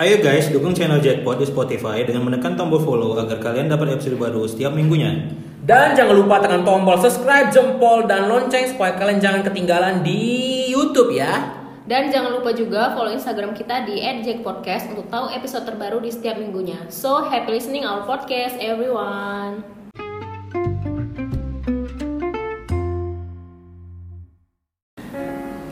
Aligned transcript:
Ayo 0.00 0.24
guys, 0.24 0.48
dukung 0.48 0.72
channel 0.72 1.04
Jackpot 1.04 1.36
di 1.36 1.44
Spotify 1.44 2.00
dengan 2.00 2.24
menekan 2.24 2.56
tombol 2.56 2.80
follow 2.80 3.12
agar 3.20 3.36
kalian 3.44 3.68
dapat 3.68 3.92
episode 3.92 4.16
baru 4.16 4.48
setiap 4.48 4.72
minggunya. 4.72 5.28
Dan 5.68 5.92
jangan 5.92 6.16
lupa 6.16 6.40
tekan 6.40 6.64
tombol 6.64 6.96
subscribe, 6.96 7.52
jempol, 7.52 8.08
dan 8.08 8.24
lonceng 8.24 8.72
supaya 8.72 8.96
kalian 8.96 9.20
jangan 9.20 9.44
ketinggalan 9.44 10.00
di 10.00 10.64
YouTube 10.72 11.12
ya. 11.12 11.60
Dan 11.84 12.08
jangan 12.08 12.32
lupa 12.32 12.56
juga 12.56 12.96
follow 12.96 13.12
Instagram 13.12 13.52
kita 13.52 13.84
di 13.84 14.00
@jackpodcast 14.00 14.96
untuk 14.96 15.12
tahu 15.12 15.28
episode 15.28 15.68
terbaru 15.68 16.00
di 16.00 16.08
setiap 16.08 16.40
minggunya. 16.40 16.88
So, 16.88 17.28
happy 17.28 17.52
listening 17.52 17.84
our 17.84 18.08
podcast 18.08 18.56
everyone. 18.64 19.60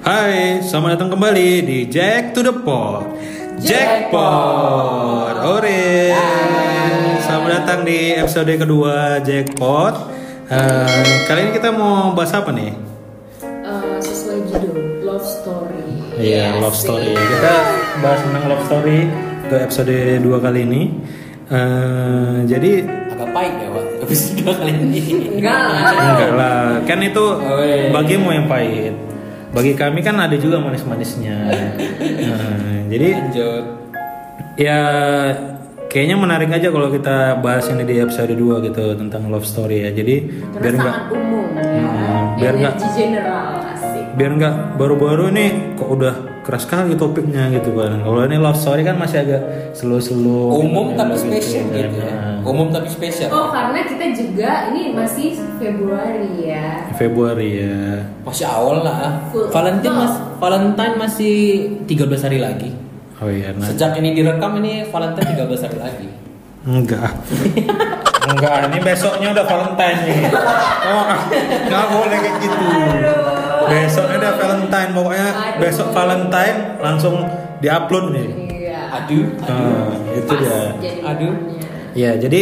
Hai, 0.04 0.60
selamat 0.60 1.00
datang 1.00 1.16
kembali 1.16 1.64
di 1.64 1.78
Jack 1.88 2.36
to 2.36 2.44
the 2.44 2.52
Pot. 2.52 3.39
Jackpot, 3.60 5.36
ore. 5.36 6.16
Selamat 7.20 7.50
datang 7.60 7.84
di 7.84 8.16
episode 8.16 8.48
kedua 8.50 9.20
Jackpot. 9.20 9.94
Eh, 10.48 11.04
kali 11.28 11.40
ini 11.44 11.52
kita 11.52 11.68
mau 11.68 12.10
bahas 12.10 12.32
apa 12.32 12.50
nih? 12.50 12.72
Eh, 13.44 13.96
sesuai 14.00 14.48
judul 14.48 14.76
love 15.04 15.20
story. 15.20 15.92
Iya, 16.16 16.56
love 16.56 16.72
story. 16.72 17.12
Kita 17.12 17.54
bahas 18.00 18.20
tentang 18.24 18.44
love 18.48 18.64
story 18.64 18.98
untuk 19.44 19.58
episode 19.60 19.92
2 20.18 20.40
kali 20.40 20.60
ini. 20.64 20.82
Eh, 21.46 22.36
jadi 22.48 22.72
Agak 23.12 23.28
pahit 23.30 23.54
ya, 23.54 23.68
Pak. 23.68 23.84
Episode 24.00 24.34
dua 24.40 24.52
kali 24.56 24.72
ini. 24.72 25.00
Enggak 25.36 25.58
lah. 25.60 25.76
enggak 26.16 26.32
lah, 26.32 26.60
kan 26.88 26.98
itu 26.98 27.24
Oh, 27.36 27.60
iya. 27.60 27.92
bagimu 27.92 28.32
yang 28.32 28.48
pahit. 28.48 28.96
Bagi 29.50 29.74
kami 29.74 29.98
kan 30.00 30.14
ada 30.14 30.36
juga 30.38 30.62
manis-manisnya. 30.62 31.36
Nah, 32.20 32.86
jadi 32.86 33.08
Lanjut. 33.16 33.64
ya 34.54 34.80
kayaknya 35.90 36.16
menarik 36.16 36.48
aja 36.48 36.70
kalau 36.70 36.88
kita 36.88 37.16
bahas 37.38 37.66
ini 37.66 37.82
di 37.82 37.98
episode 37.98 38.30
2 38.30 38.62
gitu 38.62 38.94
tentang 38.94 39.26
love 39.26 39.42
story 39.42 39.82
ya. 39.82 39.90
Jadi 39.90 40.14
biar 40.22 40.54
Karena 40.54 40.78
enggak 40.78 40.94
sangat 40.94 41.06
umum. 41.12 41.46
Hmm, 41.50 42.22
biar 42.38 42.54
nggak- 42.56 42.76
Energi 42.78 42.90
general 42.96 43.46
asik. 43.68 44.04
biar 44.14 44.30
nggak 44.32 44.54
baru-baru 44.74 45.24
ini 45.28 45.46
kok 45.74 45.90
udah 45.90 46.14
keras 46.40 46.62
sekali 46.64 46.94
topiknya 46.94 47.50
gitu 47.50 47.74
kan. 47.74 48.00
Kalau 48.00 48.20
ini 48.22 48.36
love 48.36 48.56
story 48.56 48.80
kan 48.80 48.96
masih 48.96 49.18
agak 49.20 49.42
slow-slow. 49.74 50.56
Umum 50.56 50.94
tapi 50.94 51.14
gitu, 51.14 51.26
spesial 51.26 51.66
kan. 51.66 51.76
gitu 51.76 51.96
ya. 51.98 52.14
Nah, 52.14 52.38
Umum 52.40 52.72
tapi 52.72 52.88
spesial. 52.88 53.28
Oh, 53.28 53.52
karena 53.52 53.84
kita 53.84 54.06
juga 54.16 54.50
ini 54.72 54.94
masih 54.94 55.28
Februari 55.60 56.48
ya. 56.48 56.88
Februari 56.96 57.50
ya. 57.60 57.78
Masih 58.24 58.46
awal 58.46 58.80
lah. 58.80 59.28
Full 59.28 59.52
Valentine 59.52 59.92
mas, 59.92 60.14
Valentine 60.38 60.94
masih 60.96 61.36
13 61.84 62.24
hari 62.24 62.38
lagi. 62.40 62.70
Oh 63.20 63.28
iya, 63.28 63.52
nah. 63.52 63.68
Sejak 63.68 64.00
ini 64.00 64.16
direkam 64.16 64.56
ini 64.64 64.88
Valentine 64.88 65.36
13 65.36 65.64
hari 65.68 65.76
lagi. 65.76 66.08
Enggak. 66.64 67.12
Enggak, 68.30 68.56
ini 68.72 68.78
besoknya 68.80 69.28
udah 69.32 69.44
Valentine 69.44 69.98
nih. 70.08 70.20
Oh, 70.88 71.04
nggak 71.68 71.84
boleh 71.88 72.18
kayak 72.20 72.36
gitu. 72.40 72.66
Besoknya 73.64 74.16
udah 74.18 74.32
Valentine, 74.36 74.90
pokoknya 74.92 75.28
Aduh. 75.30 75.58
besok 75.60 75.88
Valentine 75.92 76.58
langsung 76.80 77.14
diupload 77.60 78.06
nih. 78.12 78.28
Iya. 78.56 78.80
Aduh, 78.90 79.24
Nah, 79.40 79.88
itu 80.12 80.26
Pas 80.26 80.40
dia. 80.40 80.60
jadi 80.80 80.98
Aduh. 81.04 81.34
Ya, 81.90 82.10
jadi 82.16 82.40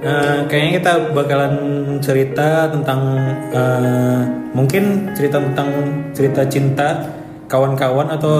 eh, 0.00 0.38
kayaknya 0.46 0.72
kita 0.82 0.92
bakalan 1.12 1.54
cerita 2.00 2.68
tentang 2.68 3.00
eh, 3.50 4.20
mungkin 4.52 5.12
cerita 5.12 5.40
tentang 5.40 5.68
cerita 6.12 6.42
cinta 6.46 6.88
kawan-kawan 7.48 8.06
atau 8.08 8.34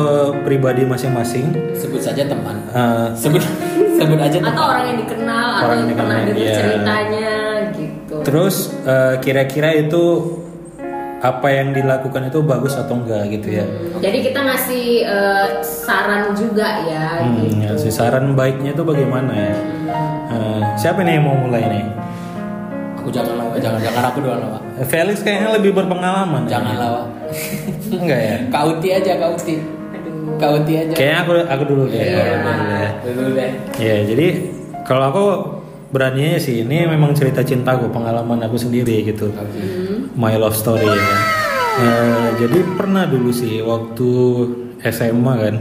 pribadi 0.44 0.84
masing-masing. 0.84 1.48
sebut 1.72 1.98
saja 1.98 2.22
teman. 2.22 2.60
Eh, 2.68 3.06
Sebut 3.16 3.40
sebut 3.98 4.18
aja 4.18 4.36
Atau 4.36 4.46
teman. 4.46 4.68
orang 4.68 4.84
yang 4.86 4.98
dikenal 5.00 5.46
Orang 5.48 5.58
atau 5.58 5.72
yang 5.72 5.80
yang 5.80 5.96
pernah 5.96 6.14
dikenal, 6.14 6.28
dengar 6.30 6.44
iya. 6.44 6.54
ceritanya 6.54 7.30
gitu. 7.72 8.16
Terus 8.22 8.56
eh, 8.84 9.14
kira-kira 9.18 9.70
itu 9.74 10.04
apa 11.18 11.50
yang 11.50 11.74
dilakukan 11.74 12.30
itu 12.30 12.38
bagus 12.40 12.78
atau 12.78 12.94
enggak 12.94 13.26
gitu 13.28 13.48
ya? 13.50 13.64
Hmm, 13.66 13.98
Jadi 13.98 14.18
kita 14.22 14.38
ngasih 14.38 14.84
eh, 15.02 15.46
saran 15.64 16.30
juga 16.30 16.68
ya 16.84 17.24
Hmm, 17.24 17.42
gitu. 17.42 17.58
ya, 17.58 17.72
si 17.74 17.88
saran 17.90 18.36
baiknya 18.36 18.70
itu 18.70 18.84
bagaimana 18.84 19.32
ya? 19.32 19.56
Eh, 20.28 20.60
siapa 20.76 21.00
nih 21.00 21.16
yang 21.16 21.26
mau 21.26 21.34
mulai 21.34 21.64
nih? 21.64 21.84
Aku 22.94 23.08
jangan 23.08 23.34
jangan 23.56 23.80
jangan 23.80 24.04
aku 24.04 24.18
doang 24.20 24.42
lah. 24.46 24.62
Felix 24.84 25.22
kayaknya 25.22 25.58
lebih 25.58 25.72
berpengalaman. 25.72 26.46
ya? 26.46 26.58
Jangan 26.58 26.74
Wak. 26.78 27.04
Enggak 28.02 28.20
ya? 28.20 28.36
Kauti 28.48 28.88
aja, 28.90 29.12
kauti. 29.16 29.54
Aduh. 29.90 30.36
Kauti 30.36 30.72
aja. 30.76 30.94
Kayaknya 30.94 31.18
aku 31.18 31.30
aku 31.44 31.64
dulu 31.66 31.82
deh. 31.88 31.98
Iya. 31.98 32.22
Aku 32.22 32.38
dulu 32.44 32.62
deh. 32.64 32.90
Dulu 33.04 33.28
deh. 33.34 33.50
Ya, 33.78 33.96
jadi 34.04 34.26
kalau 34.84 35.04
aku 35.08 35.24
beraninya 35.88 36.36
sih 36.36 36.62
ini 36.62 36.84
memang 36.84 37.12
cerita 37.12 37.40
cintaku, 37.40 37.88
pengalaman 37.88 38.38
aku 38.40 38.56
sendiri 38.56 39.02
gitu. 39.02 39.32
Hmm. 39.32 40.12
My 40.12 40.36
love 40.36 40.52
story 40.52 40.84
ya. 40.84 40.96
Eh, 41.78 42.28
jadi 42.38 42.58
pernah 42.74 43.06
dulu 43.06 43.30
sih 43.30 43.62
waktu 43.62 44.10
SMA 44.84 45.34
kan, 45.38 45.54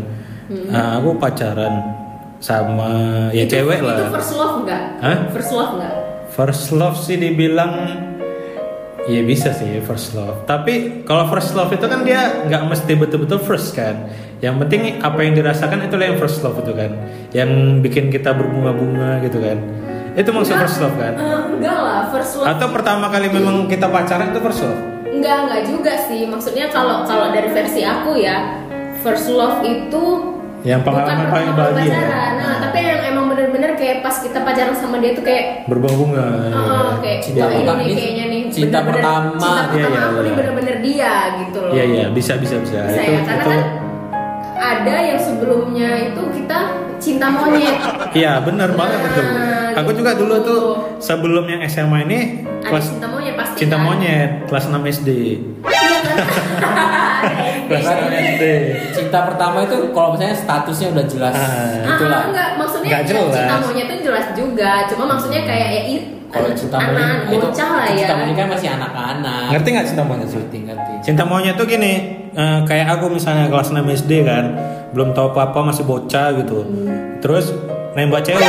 eh, 0.49 0.89
aku 0.97 1.15
pacaran 1.15 1.93
sama 2.37 2.89
ya 3.31 3.45
Itu- 3.45 3.53
cewek 3.55 3.79
Itu 3.79 3.87
lah. 3.87 4.09
first 4.09 4.33
love 4.33 4.55
enggak? 4.61 4.81
Hah? 4.99 5.17
First 5.29 5.51
love 5.51 5.71
enggak? 5.77 5.93
First 6.29 6.65
love 6.71 6.97
sih 6.97 7.15
dibilang 7.15 7.73
ya 9.07 9.21
bisa 9.23 9.55
sih 9.55 9.79
first 9.81 10.13
love. 10.13 10.43
Tapi 10.43 11.03
kalau 11.07 11.25
first 11.31 11.55
love 11.55 11.71
itu 11.71 11.87
kan 11.87 12.03
dia 12.03 12.43
nggak 12.45 12.63
mesti 12.67 12.93
betul-betul 12.99 13.39
first 13.39 13.73
kan. 13.73 14.11
Yang 14.43 14.55
penting 14.67 14.81
apa 15.01 15.19
yang 15.23 15.33
dirasakan 15.33 15.87
itu 15.87 15.95
yang 15.97 16.19
first 16.19 16.43
love 16.43 16.59
itu 16.59 16.75
kan. 16.75 16.91
Yang 17.31 17.49
bikin 17.81 18.11
kita 18.11 18.35
berbunga-bunga 18.35 19.23
gitu 19.23 19.39
kan. 19.39 19.57
Itu 20.13 20.29
maksud 20.35 20.59
first 20.59 20.77
love 20.83 20.95
kan. 20.99 21.13
Eh, 21.15 21.41
enggak 21.57 21.77
lah, 21.79 22.11
first 22.11 22.37
love. 22.37 22.47
Atau 22.51 22.67
pertama 22.69 23.07
kali 23.09 23.31
memang 23.31 23.65
kita 23.71 23.87
pacaran 23.87 24.35
itu 24.35 24.39
first 24.43 24.61
love. 24.61 24.81
Enggak, 25.07 25.37
enggak 25.49 25.61
juga 25.65 25.93
sih. 26.05 26.27
Maksudnya 26.27 26.69
kalau 26.69 27.07
kalau 27.07 27.31
dari 27.31 27.49
versi 27.49 27.81
aku 27.81 28.19
ya, 28.19 28.61
first 29.01 29.31
love 29.31 29.63
itu 29.65 30.36
Yang 30.67 30.81
pengalaman 30.83 31.15
bukan 31.17 31.31
paling 31.31 31.51
bahagia. 31.53 31.91
pacaran. 31.95 32.31
Nah, 32.37 32.55
tapi 32.59 32.77
yang 32.81 33.01
emang 33.07 33.25
bener-bener 33.31 33.71
kayak 33.73 33.97
pas 34.01 34.15
kita 34.17 34.39
pacaran 34.41 34.75
sama 34.75 34.99
dia 34.99 35.11
tuh 35.11 35.23
kayak 35.23 35.63
Berbunga-bunga. 35.65 36.27
Oh, 36.51 36.91
kayak 36.99 37.19
Cinta 37.23 37.45
wah, 37.45 37.55
ini 37.55 37.63
nih 37.63 37.95
kayaknya 37.95 38.25
nih 38.27 38.41
cinta 38.49 38.77
bener-bener 38.77 38.95
pertama. 38.99 39.31
cinta 39.37 39.61
Iya, 39.63 39.71
pertama 39.71 39.87
iya, 39.89 40.03
aku 40.03 40.17
nih 40.17 40.27
iya. 40.27 40.35
bener-bener 40.35 40.75
dia 40.81 41.13
gitu 41.37 41.57
loh 41.57 41.71
Iya 41.71 41.83
iya 41.85 42.05
bisa 42.09 42.33
bisa 42.35 42.55
bisa. 42.59 42.79
bisa 42.83 42.99
itu 42.99 43.11
ya 43.13 43.21
karena 43.23 43.33
itu 43.37 43.49
kan 43.49 43.61
ada 44.57 44.95
yang 44.99 45.19
sebelumnya 45.21 45.89
itu 46.03 46.21
kita 46.33 46.59
cinta 46.97 47.27
monyet 47.29 47.77
Iya 48.11 48.31
benar 48.41 48.69
banget 48.73 48.99
itu. 49.05 49.21
Nah, 49.23 49.71
Aku 49.77 49.89
juga 49.93 50.11
gitu. 50.11 50.21
dulu 50.25 50.35
tuh 50.41 50.63
sebelum 50.97 51.45
yang 51.45 51.61
SMA 51.63 51.99
ini 52.03 52.19
ada 52.59 52.67
kelas 52.67 52.85
cinta 52.91 53.07
monyet 53.07 53.35
pasti 53.37 53.55
cinta 53.57 53.77
kan? 53.77 53.85
monyet 53.85 54.29
kelas 54.43 54.65
6 54.65 54.75
SD. 54.91 55.09
iya 55.63 55.81
kan 55.95 56.17
Kelas 57.67 57.83
6 57.83 58.07
SD. 58.11 58.43
Cinta 58.93 59.19
pertama 59.25 59.63
itu 59.63 59.75
kalau 59.91 60.09
misalnya 60.13 60.35
statusnya 60.35 60.87
udah 60.93 61.05
jelas. 61.05 61.33
Ah. 61.33 61.95
Itulah. 61.95 62.19
Ah, 62.19 62.27
enggak 62.29 62.49
maksudnya 62.55 62.89
Nggak 62.89 63.03
ya, 63.03 63.09
jelas. 63.09 63.33
cinta 63.33 63.55
monyet 63.59 63.87
itu 63.87 63.97
jelas 64.03 64.25
juga 64.31 64.71
cuma 64.87 65.03
maksudnya 65.07 65.41
kayak 65.43 65.69
ya 65.69 65.81
it, 65.87 66.03
Kalau 66.27 66.49
cinta 66.51 66.75
monyet 66.75 66.99
anak 66.99 67.31
itu 67.31 67.47
lah 67.63 67.85
ya 67.87 67.95
cinta 67.97 68.15
monyet 68.15 68.35
kan 68.35 68.47
masih 68.51 68.69
anak-anak. 68.69 69.45
Ngerti 69.55 69.67
nggak 69.71 69.87
cinta 69.87 70.03
monyet? 70.03 70.27
Sul? 70.27 70.39
Ngerti 70.43 70.57
ngerti. 70.67 70.91
Cinta 71.01 71.23
monyet 71.23 71.55
tuh 71.55 71.65
gini, 71.65 71.93
eh, 72.31 72.59
kayak 72.67 72.87
aku 72.99 73.05
misalnya 73.07 73.47
kelas 73.47 73.71
6 73.71 73.79
SD 73.87 74.11
kan, 74.27 74.45
belum 74.91 75.15
tahu 75.15 75.31
apa-apa 75.31 75.71
masih 75.71 75.83
bocah 75.83 76.35
gitu. 76.35 76.67
Terus 77.23 77.55
nembak 77.95 78.27
cewek 78.27 78.43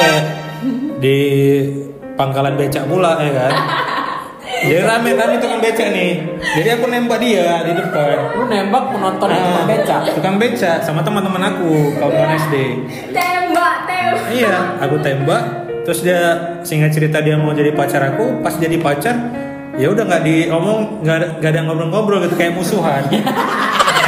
di 1.03 1.17
pangkalan 2.19 2.59
becak 2.59 2.85
pula 2.91 3.15
ya 3.23 3.31
kan. 3.31 3.53
Jadi 4.59 4.83
rame 4.83 5.11
kan 5.15 5.29
itu 5.31 5.47
kan 5.47 5.59
becak 5.59 5.89
nih. 5.91 6.13
Jadi 6.59 6.69
aku 6.73 6.85
nembak 6.87 7.19
dia 7.19 7.63
di 7.63 7.73
depan. 7.73 8.17
Lu 8.35 8.45
nembak 8.45 8.83
penonton 8.91 9.29
yang 9.29 9.39
Ah, 9.39 9.47
tukang 9.47 9.67
beca. 9.69 9.97
Tukang 10.13 10.37
becak 10.37 10.77
sama 10.83 11.01
teman-teman 11.01 11.43
aku 11.47 11.71
kawan 11.95 12.35
SD. 12.37 12.55
tembak 13.15 13.87
tembak 13.87 14.27
Iya, 14.29 14.55
aku 14.79 14.97
tembak. 14.99 15.43
Terus 15.87 16.01
dia 16.03 16.21
singkat 16.61 16.93
cerita 16.93 17.19
dia 17.19 17.39
mau 17.39 17.51
jadi 17.51 17.73
pacar 17.73 18.03
aku. 18.05 18.43
Pas 18.43 18.53
jadi 18.53 18.77
pacar, 18.77 19.15
ya 19.75 19.89
udah 19.89 20.05
nggak 20.05 20.23
diomong, 20.23 21.01
nggak 21.01 21.39
ada, 21.41 21.61
ngobrol-ngobrol 21.65 22.21
gitu 22.21 22.35
kayak 22.35 22.53
musuhan. 22.53 23.07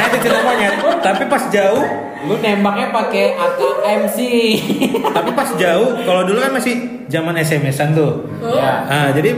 Kayak 0.01 0.17
itu 0.17 0.33
monyet. 0.33 0.73
Tapi 0.97 1.23
pas 1.25 1.43
jauh, 1.47 1.85
Lu 2.21 2.33
nembaknya 2.37 2.89
pakai 2.89 3.33
AKM 3.33 4.01
sih. 4.09 4.57
tapi 5.13 5.29
pas 5.31 5.49
jauh, 5.53 5.93
kalau 6.01 6.25
dulu 6.25 6.37
kan 6.37 6.53
masih 6.53 7.05
zaman 7.05 7.37
SMS-an 7.37 7.93
tuh. 7.93 8.25
Ya. 8.41 8.81
Ah, 8.85 9.07
jadi 9.09 9.37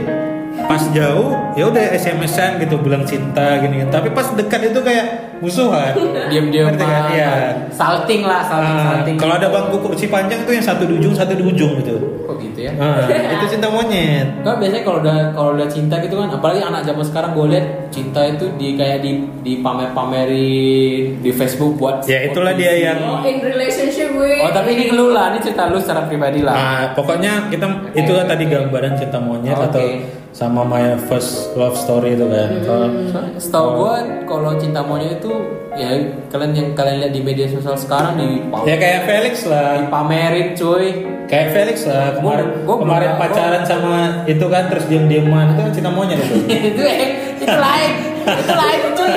pas 0.54 0.82
jauh 0.94 1.34
ya 1.58 1.66
udah 1.66 1.84
SMS-an 1.98 2.62
gitu 2.62 2.78
bilang 2.78 3.02
cinta 3.02 3.58
gini. 3.58 3.84
Tapi 3.90 4.14
pas 4.14 4.30
dekat 4.32 4.70
itu 4.70 4.80
kayak 4.80 5.33
musuhan. 5.38 5.92
Diam-diam 6.28 6.70
kan? 6.72 7.02
Iya. 7.08 7.30
Salting 7.68 8.22
lah, 8.22 8.42
salting, 8.42 8.76
Ah, 8.76 8.84
salting. 8.94 9.16
kalau 9.16 9.34
ada 9.34 9.48
bangku 9.48 9.76
kursi 9.80 10.06
panjang 10.06 10.42
itu 10.42 10.52
yang 10.52 10.62
satu 10.62 10.84
di 10.84 10.94
ujung, 10.96 11.10
satu 11.12 11.32
di 11.32 11.42
ujung 11.42 11.78
gitu. 11.78 11.96
kok 12.24 12.40
gitu 12.40 12.58
ya? 12.62 12.72
Ah, 12.76 13.04
itu 13.34 13.44
cinta 13.48 13.68
monyet. 13.68 14.40
Enggak 14.40 14.56
biasanya 14.58 14.82
kalau 14.82 14.98
udah 14.98 15.16
kalau 15.30 15.50
udah 15.52 15.66
cinta 15.66 15.94
gitu 15.98 16.14
kan, 16.14 16.28
apalagi 16.30 16.60
anak 16.60 16.82
zaman 16.82 17.04
sekarang 17.04 17.30
gue 17.32 17.46
lihat 17.48 17.66
cinta 17.90 18.20
itu 18.24 18.44
di 18.54 18.68
kayak 18.74 18.98
di 18.98 19.10
di 19.40 19.52
pamer-pamerin 19.60 21.20
di 21.20 21.30
Facebook 21.30 21.76
buat 21.76 22.04
Ya, 22.04 22.24
itulah 22.24 22.52
dia 22.52 22.72
yang- 22.74 23.02
Oh, 23.04 23.20
in 23.22 23.40
relationship 23.40 24.12
with 24.12 24.40
Oh 24.40 24.50
tapi 24.50 24.74
ini 24.74 24.90
lu 24.90 25.10
lah, 25.10 25.32
ini 25.32 25.40
cerita 25.40 25.68
lu 25.68 25.76
secara 25.76 26.04
pribadi 26.04 26.40
lah. 26.40 26.54
Nah, 26.54 26.82
pokoknya 26.92 27.48
kita 27.48 27.66
itu 27.92 28.10
kan 28.10 28.26
tadi 28.26 28.44
gambaran 28.46 28.92
cinta 28.94 29.18
monyet 29.18 29.54
Oke. 29.54 29.64
atau 29.66 29.82
sama 30.30 30.66
my 30.66 30.98
first 31.00 31.54
love 31.54 31.74
story 31.74 32.14
itu 32.14 32.26
kan. 32.26 32.48
Kalau 32.60 32.88
Setahu 33.36 33.68
gue 33.76 33.94
kalau 34.24 34.50
cinta 34.56 34.82
monyet 34.82 35.18
itu 35.18 35.23
ya 35.72 35.88
kalian 36.28 36.52
yang 36.52 36.68
kalian 36.72 36.96
lihat 37.00 37.12
di 37.12 37.20
media 37.20 37.46
sosial 37.46 37.74
sekarang 37.74 38.14
di 38.14 38.28
ya 38.62 38.76
kayak 38.76 39.00
Felix 39.04 39.34
lah. 39.44 39.80
dipamerin 39.80 40.54
cuy. 40.54 40.86
Kayak 41.24 41.48
Felix 41.50 41.76
lah 41.84 42.14
kemarin 42.14 42.46
Gua- 42.62 42.64
gua 42.68 42.76
kemarin 42.80 43.08
belum- 43.10 43.22
pacaran 43.24 43.62
sama 43.64 43.96
itu 44.24 44.46
kan 44.46 44.68
terus 44.68 44.84
diam-diaman 44.84 45.46
itu 45.50 45.60
kan 45.60 45.72
cinta 45.72 45.90
monyet 45.90 46.20
itu. 46.20 46.36
itu 46.70 46.82
eh, 46.82 47.10
itu 47.34 47.48
lain, 47.48 47.90
itu 48.22 48.52
lain 48.54 48.80
cuy. 48.92 49.14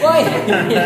Woi. 0.00 0.22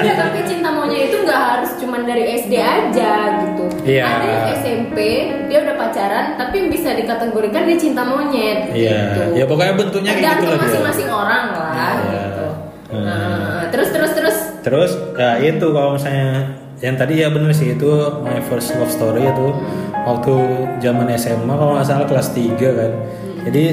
Ya, 0.03 0.13
tapi 0.19 0.39
cinta 0.43 0.69
monyet 0.69 1.09
itu 1.09 1.17
nggak 1.23 1.41
harus 1.49 1.71
cuman 1.79 2.03
dari 2.03 2.25
SD 2.37 2.55
aja 2.59 3.13
gitu. 3.41 3.65
Iya. 3.87 4.03
Ada 4.05 4.27
yang 4.27 4.45
SMP 4.59 4.97
dia 5.47 5.59
udah 5.63 5.75
pacaran 5.79 6.35
tapi 6.35 6.67
bisa 6.67 6.91
dikategorikan 6.93 7.63
dia 7.65 7.79
cinta 7.79 8.03
monyet. 8.03 8.75
Iya. 8.75 8.99
gitu. 9.09 9.23
Ya 9.37 9.45
pokoknya 9.47 9.75
bentuknya 9.79 10.11
kayak 10.13 10.37
gitu 10.37 10.47
lah 10.49 10.59
masing-masing 10.59 11.09
orang 11.09 11.45
lah 11.53 11.73
Iya. 11.73 12.23
gitu. 12.27 12.47
Hmm. 12.91 13.03
Nah, 13.03 13.63
terus 13.71 13.89
terus 13.89 14.13
terus. 14.13 14.39
Terus 14.65 14.97
ya 15.13 15.37
itu 15.45 15.67
kalau 15.77 16.01
misalnya 16.01 16.57
yang 16.81 16.97
tadi 16.97 17.21
ya 17.21 17.29
bener 17.29 17.53
sih 17.53 17.77
itu 17.77 17.91
my 18.25 18.41
first 18.49 18.73
love 18.81 18.89
story 18.89 19.29
itu 19.29 19.49
waktu 20.09 20.35
zaman 20.81 21.07
SMA 21.21 21.53
kalau 21.53 21.77
nggak 21.77 21.87
salah 21.87 22.09
kelas 22.09 22.33
3 22.33 22.57
kan. 22.57 22.93
Jadi 23.45 23.65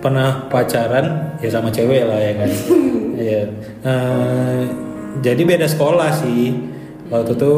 pernah 0.00 0.48
pacaran 0.48 1.36
ya 1.44 1.52
sama 1.52 1.68
cewek 1.68 2.08
lah 2.08 2.18
ya 2.18 2.32
kan. 2.40 2.50
Iya. 3.18 3.50
Eh, 3.82 4.62
jadi 5.26 5.42
beda 5.42 5.66
sekolah 5.66 6.06
sih. 6.22 6.54
Waktu 7.10 7.34
itu 7.34 7.54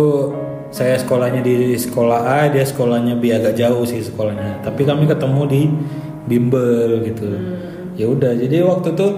saya 0.73 0.97
sekolahnya 0.97 1.45
di 1.45 1.77
sekolah 1.77 2.21
A, 2.25 2.41
dia 2.49 2.65
sekolahnya 2.65 3.21
B 3.21 3.29
agak 3.29 3.61
jauh 3.61 3.85
sih 3.85 4.01
sekolahnya. 4.01 4.65
Tapi 4.65 4.89
kami 4.89 5.05
ketemu 5.05 5.43
di 5.53 5.63
bimbel 6.25 7.05
gitu. 7.05 7.29
Ya 7.93 8.09
udah, 8.09 8.33
jadi 8.41 8.65
waktu 8.65 8.97
itu 8.97 9.09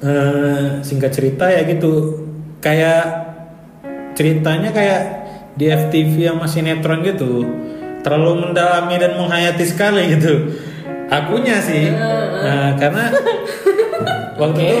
eh, 0.00 0.80
singkat 0.80 1.12
cerita 1.12 1.52
ya 1.52 1.68
gitu 1.68 2.21
kayak 2.62 3.02
ceritanya 4.14 4.70
kayak 4.70 5.02
di 5.58 5.68
FTV 5.68 6.32
yang 6.32 6.38
masih 6.38 6.64
netron 6.64 7.02
gitu. 7.04 7.44
Terlalu 8.02 8.48
mendalami 8.50 8.96
dan 8.98 9.18
menghayati 9.18 9.64
sekali 9.66 10.14
gitu. 10.16 10.56
Akunya 11.12 11.60
sih. 11.60 11.92
Nah, 11.92 12.78
karena 12.80 13.12
waktu 14.40 14.60
itu 14.64 14.78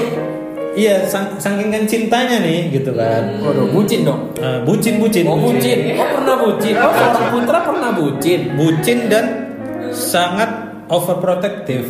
iya 0.72 1.04
sang- 1.04 1.36
saking 1.36 1.68
kan 1.68 1.84
cintanya 1.84 2.40
nih 2.40 2.72
gitu 2.72 2.96
kan. 2.96 3.36
Waduh, 3.44 3.68
bucin 3.68 4.08
dong. 4.08 4.32
Eh, 4.40 4.58
bucin 4.64 4.96
bucin 4.96 5.28
Oh 5.28 5.36
bucin, 5.36 5.92
oh 6.00 6.08
pernah 6.08 6.36
bucin. 6.40 6.74
Oh 6.80 6.90
seorang 6.90 7.28
putra 7.36 7.58
pernah 7.60 7.90
bucin. 7.92 8.40
bucin 8.56 8.98
dan 9.12 9.24
sangat 9.92 10.48
overprotective. 10.88 11.86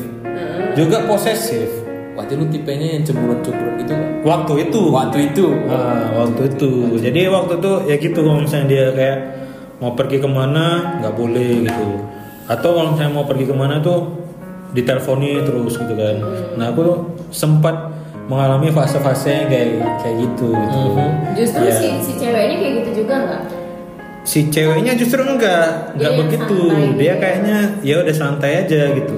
Juga 0.74 1.04
posesif 1.06 1.81
Berarti 2.12 2.32
lu 2.34 2.44
tipenya 2.46 2.88
yang 2.92 3.02
cemburuan-cemburuan 3.02 3.74
gitu 3.78 3.92
kan? 3.92 4.08
waktu 4.22 4.52
itu 4.62 4.80
Waktu 4.88 5.18
itu. 5.28 5.46
Ah, 5.66 6.06
waktu 6.14 6.42
itu 6.46 6.70
jadi 6.98 7.20
waktu 7.28 7.52
itu 7.56 7.72
ya 7.84 7.96
gitu 7.96 8.18
kalau 8.20 8.38
misalnya 8.38 8.66
dia 8.66 8.86
kayak 8.92 9.18
mau 9.78 9.92
pergi 9.92 10.16
ke 10.16 10.28
mana 10.28 10.66
nggak 11.00 11.10
boleh 11.12 11.66
gitu 11.66 11.88
atau 12.44 12.70
kalau 12.70 12.88
misalnya 12.92 13.12
mau 13.12 13.24
pergi 13.24 13.44
ke 13.44 13.54
mana 13.56 13.80
tuh 13.80 14.14
diteleponi 14.70 15.42
terus 15.42 15.74
gitu 15.74 15.90
kan 15.92 16.16
nah 16.54 16.70
aku 16.70 17.02
sempat 17.28 17.90
mengalami 18.24 18.70
fase-fase 18.70 19.44
kayak 19.44 19.68
kayak 19.98 20.16
gitu 20.20 20.54
gitu 20.54 20.80
Justru 21.34 21.64
Ya. 21.64 21.74
si 21.74 21.88
si 21.98 22.12
ceweknya 22.14 22.56
kayak 22.56 22.74
gitu 22.78 22.90
juga 23.02 23.14
nggak? 23.20 23.42
si 24.22 24.46
ceweknya 24.46 24.92
justru 24.94 25.18
enggak 25.20 25.66
enggak 25.92 26.12
Dia 26.14 26.20
begitu 26.20 26.56
santai 26.62 26.94
dia 26.94 27.10
gitu. 27.10 27.18
kayaknya 27.18 27.56
ya 27.82 27.94
udah 27.98 28.14
santai 28.14 28.50
aja 28.62 28.80
gitu 28.94 29.16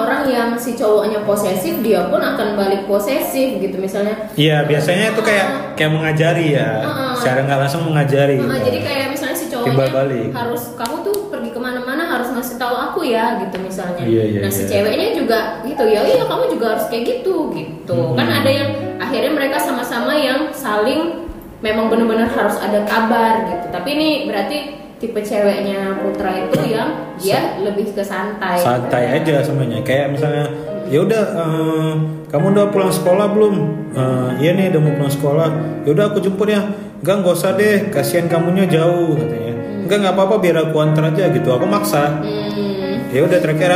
orang 0.00 0.22
yang 0.26 0.48
si 0.54 0.72
cowoknya 0.72 1.20
posesif 1.22 1.80
dia 1.80 2.08
pun 2.08 2.18
akan 2.18 2.56
balik 2.56 2.84
posesif 2.84 3.56
gitu 3.56 3.76
misalnya. 3.76 4.28
Iya 4.34 4.64
biasanya 4.64 5.12
itu 5.12 5.20
kayak 5.20 5.46
kayak 5.74 5.92
mengajari 5.92 6.46
ya 6.54 6.68
Ah. 6.80 7.12
secara 7.14 7.44
nggak 7.44 7.60
langsung 7.60 7.82
mengajari 7.84 8.40
Nah, 8.40 8.56
gitu. 8.56 8.66
jadi 8.72 8.78
kayak 8.80 9.06
misalnya 9.10 9.36
si 9.36 9.46
Timbal 9.46 9.68
cowoknya 9.68 9.92
balik. 9.92 10.28
harus 10.32 10.62
kamu 10.74 10.96
tuh 11.02 11.16
pergi 11.28 11.50
ke 11.50 11.60
mana-mana 11.60 12.02
harus 12.06 12.28
ngasih 12.30 12.56
tahu 12.56 12.74
aku 12.74 13.00
ya 13.04 13.36
gitu 13.38 13.56
misalnya. 13.60 14.00
Iya, 14.02 14.24
iya, 14.26 14.38
nah 14.40 14.50
si 14.50 14.62
iya. 14.64 14.68
ceweknya 14.72 15.08
juga 15.14 15.38
gitu 15.62 15.84
ya 15.84 16.00
iya 16.02 16.24
kamu 16.24 16.44
juga 16.48 16.66
harus 16.76 16.86
kayak 16.88 17.04
gitu 17.06 17.52
gitu. 17.52 17.96
Hmm. 17.96 18.16
Kan 18.16 18.28
ada 18.30 18.50
yang 18.50 18.68
akhirnya 18.96 19.32
mereka 19.32 19.56
sama-sama 19.60 20.12
yang 20.12 20.48
saling 20.50 21.28
memang 21.60 21.92
benar-benar 21.92 22.32
harus 22.32 22.56
ada 22.56 22.88
kabar 22.88 23.44
gitu. 23.46 23.66
Tapi 23.68 23.88
ini 23.92 24.08
berarti 24.24 24.79
tipe 25.00 25.20
ceweknya 25.24 25.96
Putra 26.04 26.44
itu 26.44 26.60
yang 26.76 27.16
dia 27.16 27.56
lebih 27.64 27.96
ke 27.96 28.04
santai. 28.04 28.60
santai 28.60 29.16
aja 29.16 29.40
semuanya 29.40 29.80
kayak 29.80 30.12
misalnya 30.12 30.52
ya 30.92 31.00
udah 31.00 31.24
eh, 31.40 31.92
kamu 32.30 32.54
udah 32.54 32.66
pulang 32.70 32.94
sekolah 32.94 33.26
belum? 33.34 33.54
Eh, 33.90 34.30
iya 34.38 34.50
nih 34.54 34.70
udah 34.70 34.80
mau 34.86 34.94
pulang 34.94 35.10
sekolah. 35.10 35.48
Ya 35.82 35.90
udah 35.90 36.04
aku 36.14 36.22
jemput 36.22 36.46
ya. 36.46 36.62
Enggak 37.02 37.14
nggak 37.26 37.34
usah 37.34 37.50
deh. 37.58 37.90
Kasihan 37.90 38.30
kamunya 38.30 38.70
jauh 38.70 39.18
katanya. 39.18 39.54
Enggak 39.82 39.98
nggak 40.06 40.14
apa-apa 40.14 40.34
biar 40.38 40.56
aku 40.70 40.76
antar 40.78 41.10
aja 41.10 41.26
gitu. 41.34 41.48
Aku 41.50 41.66
maksa. 41.66 42.22
Hmm, 42.22 43.10
ya 43.10 43.26
udah 43.26 43.38
terakhir 43.42 43.70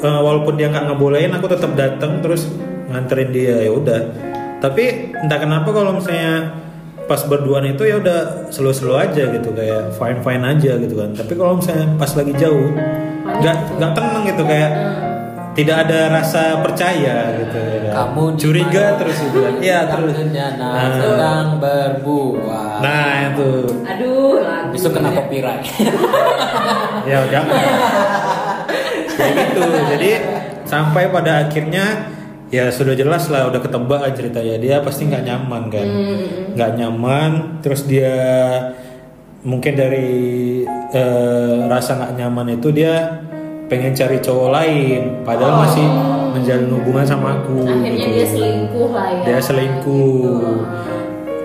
eh, 0.00 0.20
walaupun 0.24 0.56
dia 0.56 0.72
nggak 0.72 0.88
ngebolehin 0.88 1.36
aku 1.36 1.52
tetap 1.52 1.76
datang 1.76 2.24
terus 2.24 2.48
nganterin 2.88 3.28
dia. 3.28 3.56
Ya 3.68 3.72
udah. 3.76 4.00
Tapi 4.64 5.12
entah 5.20 5.38
kenapa 5.38 5.68
kalau 5.68 6.00
misalnya 6.00 6.64
pas 7.08 7.24
berduaan 7.24 7.64
itu 7.66 7.82
ya 7.82 7.96
udah 7.96 8.52
slow-slow 8.52 8.94
aja 8.94 9.32
gitu 9.32 9.48
kayak 9.50 9.96
fine 9.96 10.20
fine 10.20 10.44
aja 10.44 10.76
gitu 10.76 10.94
kan 10.94 11.10
tapi 11.10 11.32
kalau 11.32 11.56
misalnya 11.56 11.88
pas 11.96 12.12
lagi 12.12 12.32
jauh 12.36 12.68
nggak 13.24 13.56
nggak 13.76 13.92
tenang 13.92 14.22
gitu 14.24 14.42
kayak 14.44 14.70
tidak 15.52 15.76
ada 15.88 16.00
rasa 16.14 16.62
percaya 16.62 17.34
gitu 17.34 17.58
ya 17.58 17.78
kan. 17.82 17.92
Kamu 18.14 18.24
curiga 18.38 18.84
terus 18.94 19.16
gitu 19.18 19.38
kan 19.40 19.54
iya 19.58 19.90
terus 19.90 20.14
Nah. 20.14 20.94
sedang 20.94 21.46
berbuah. 21.58 22.78
nah 22.78 23.32
itu 23.32 23.50
aduh 23.82 24.38
lagu. 24.38 24.70
Besok 24.70 24.90
kena 24.94 25.10
copyright. 25.10 25.64
ya 27.10 27.18
jangan 27.26 27.58
kayak 29.18 29.34
gitu 29.50 29.62
jadi 29.96 30.10
sampai 30.62 31.10
pada 31.10 31.48
akhirnya 31.48 31.86
ya 32.48 32.72
sudah 32.72 32.96
jelas 32.96 33.28
lah 33.28 33.48
udah 33.48 33.60
ketebak 33.60 34.00
kan 34.04 34.12
ceritanya. 34.16 34.56
Dia 34.60 34.76
pasti 34.80 35.08
nggak 35.08 35.24
nyaman 35.24 35.62
kan? 35.68 35.86
Nggak 36.56 36.70
nyaman 36.80 37.30
terus 37.60 37.84
dia 37.84 38.14
mungkin 39.44 39.72
dari 39.78 40.10
eh, 40.68 41.56
rasa 41.68 41.96
nggak 41.96 42.12
nyaman 42.18 42.58
itu 42.58 42.68
dia 42.72 43.24
pengen 43.68 43.92
cari 43.92 44.18
cowok 44.20 44.48
lain. 44.48 45.02
Padahal 45.22 45.68
masih 45.68 45.86
menjalin 46.38 46.70
hubungan 46.72 47.04
sama 47.04 47.42
aku 47.42 47.64
akhirnya 47.68 47.92
gitu. 47.96 48.16
dia 48.16 48.26
selingkuh 48.26 48.88
lah 48.92 49.08
ya. 49.12 49.24
Dia 49.24 49.40
selingkuh. 49.44 50.56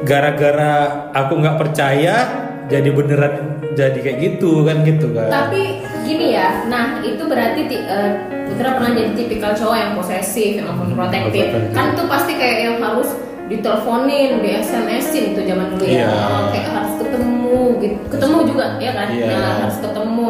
Gara-gara 0.03 0.73
aku 1.15 1.33
nggak 1.39 1.57
percaya 1.59 2.15
jadi 2.65 2.89
beneran 2.89 3.33
jadi 3.73 3.97
kayak 3.97 4.17
gitu 4.21 4.63
kan 4.63 4.81
gitu 4.81 5.07
kan. 5.11 5.27
Tapi 5.27 5.61
gini 6.03 6.31
ya 6.31 6.67
nah 6.67 6.99
itu 6.99 7.23
berarti 7.23 7.61
ti- 7.65 7.81
eh, 7.81 8.11
Putra 8.43 8.75
pernah 8.75 8.91
jadi 8.91 9.11
tipikal 9.13 9.51
cowok 9.51 9.73
yang 9.73 9.91
posesif 9.93 10.59
yang 10.59 10.67
overprotective 10.69 11.47
overprotective. 11.47 11.73
kan 11.73 11.95
tuh 11.95 12.05
pasti 12.05 12.35
kayak 12.35 12.57
yang 12.61 12.75
harus 12.77 13.09
diteleponin 13.47 14.39
di 14.39 14.49
SMS-in 14.53 15.33
tuh 15.33 15.43
zaman 15.43 15.67
dulu 15.69 15.83
ya. 15.83 16.05
Iya. 16.05 16.11
Oh, 16.11 16.43
kayak 16.49 16.67
harus 16.69 16.93
ketemu 16.97 17.57
gitu. 17.79 17.97
Ketemu 18.09 18.37
juga 18.45 18.65
ya 18.77 18.91
kan? 18.93 19.07
Iya. 19.09 19.25
Nah, 19.31 19.53
harus 19.63 19.77
ketemu. 19.79 20.27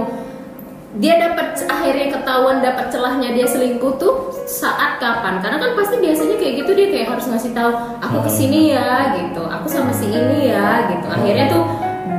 Dia 0.94 1.14
dapat 1.18 1.48
akhirnya 1.66 2.08
ketahuan 2.12 2.58
dapat 2.62 2.86
celahnya 2.88 3.34
dia 3.34 3.50
selingkuh 3.50 3.98
tuh 3.98 4.14
saat 4.46 5.02
kapan? 5.02 5.42
Karena 5.42 5.58
kan 5.58 5.74
pasti 5.74 5.98
biasanya 5.98 6.38
kayak 6.38 6.54
gitu 6.62 6.72
dia 6.72 6.88
kayak 6.88 7.08
harus 7.10 7.26
ngasih 7.28 7.52
tahu 7.52 7.72
aku 7.98 8.18
Hmm. 8.22 8.26
ke 8.26 8.32
sini 8.32 8.62
ya 8.72 8.90
gitu. 9.12 9.42
Aku 9.42 9.66
sama 9.66 9.90
si 9.90 10.06
ini 10.06 10.48
ya 10.48 10.86
gitu. 10.88 11.06
Akhirnya 11.08 11.50
tuh 11.50 11.66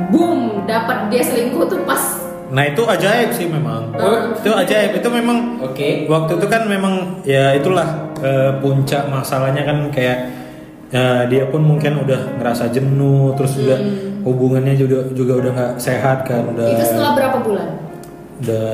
boom 0.09 0.65
dapat 0.65 1.09
dia 1.09 1.21
selingkuh 1.21 1.65
tuh 1.65 1.81
pas 1.83 2.21
Nah 2.45 2.61
itu 2.61 2.85
ajaib 2.85 3.33
sih 3.33 3.49
memang. 3.49 3.89
Itu 4.37 4.53
ajaib. 4.53 5.01
Itu 5.01 5.09
memang 5.09 5.65
Oke. 5.65 6.05
waktu 6.05 6.37
itu 6.37 6.45
kan 6.45 6.69
memang 6.69 7.25
ya 7.25 7.57
itulah 7.57 8.13
eh, 8.21 8.53
puncak 8.61 9.09
masalahnya 9.09 9.65
kan 9.65 9.89
kayak 9.89 10.29
eh, 10.93 11.25
dia 11.25 11.49
pun 11.49 11.65
mungkin 11.65 12.05
udah 12.05 12.37
ngerasa 12.37 12.69
jenuh, 12.69 13.33
terus 13.33 13.57
juga 13.57 13.81
hubungannya 14.21 14.77
juga 14.77 15.09
juga 15.11 15.33
udah 15.41 15.51
nggak 15.51 15.73
sehat 15.81 16.29
kan, 16.29 16.45
udah 16.53 16.69
itu 16.69 16.85
setelah 16.85 17.17
berapa 17.17 17.37
bulan 17.41 17.67
udah 18.45 18.69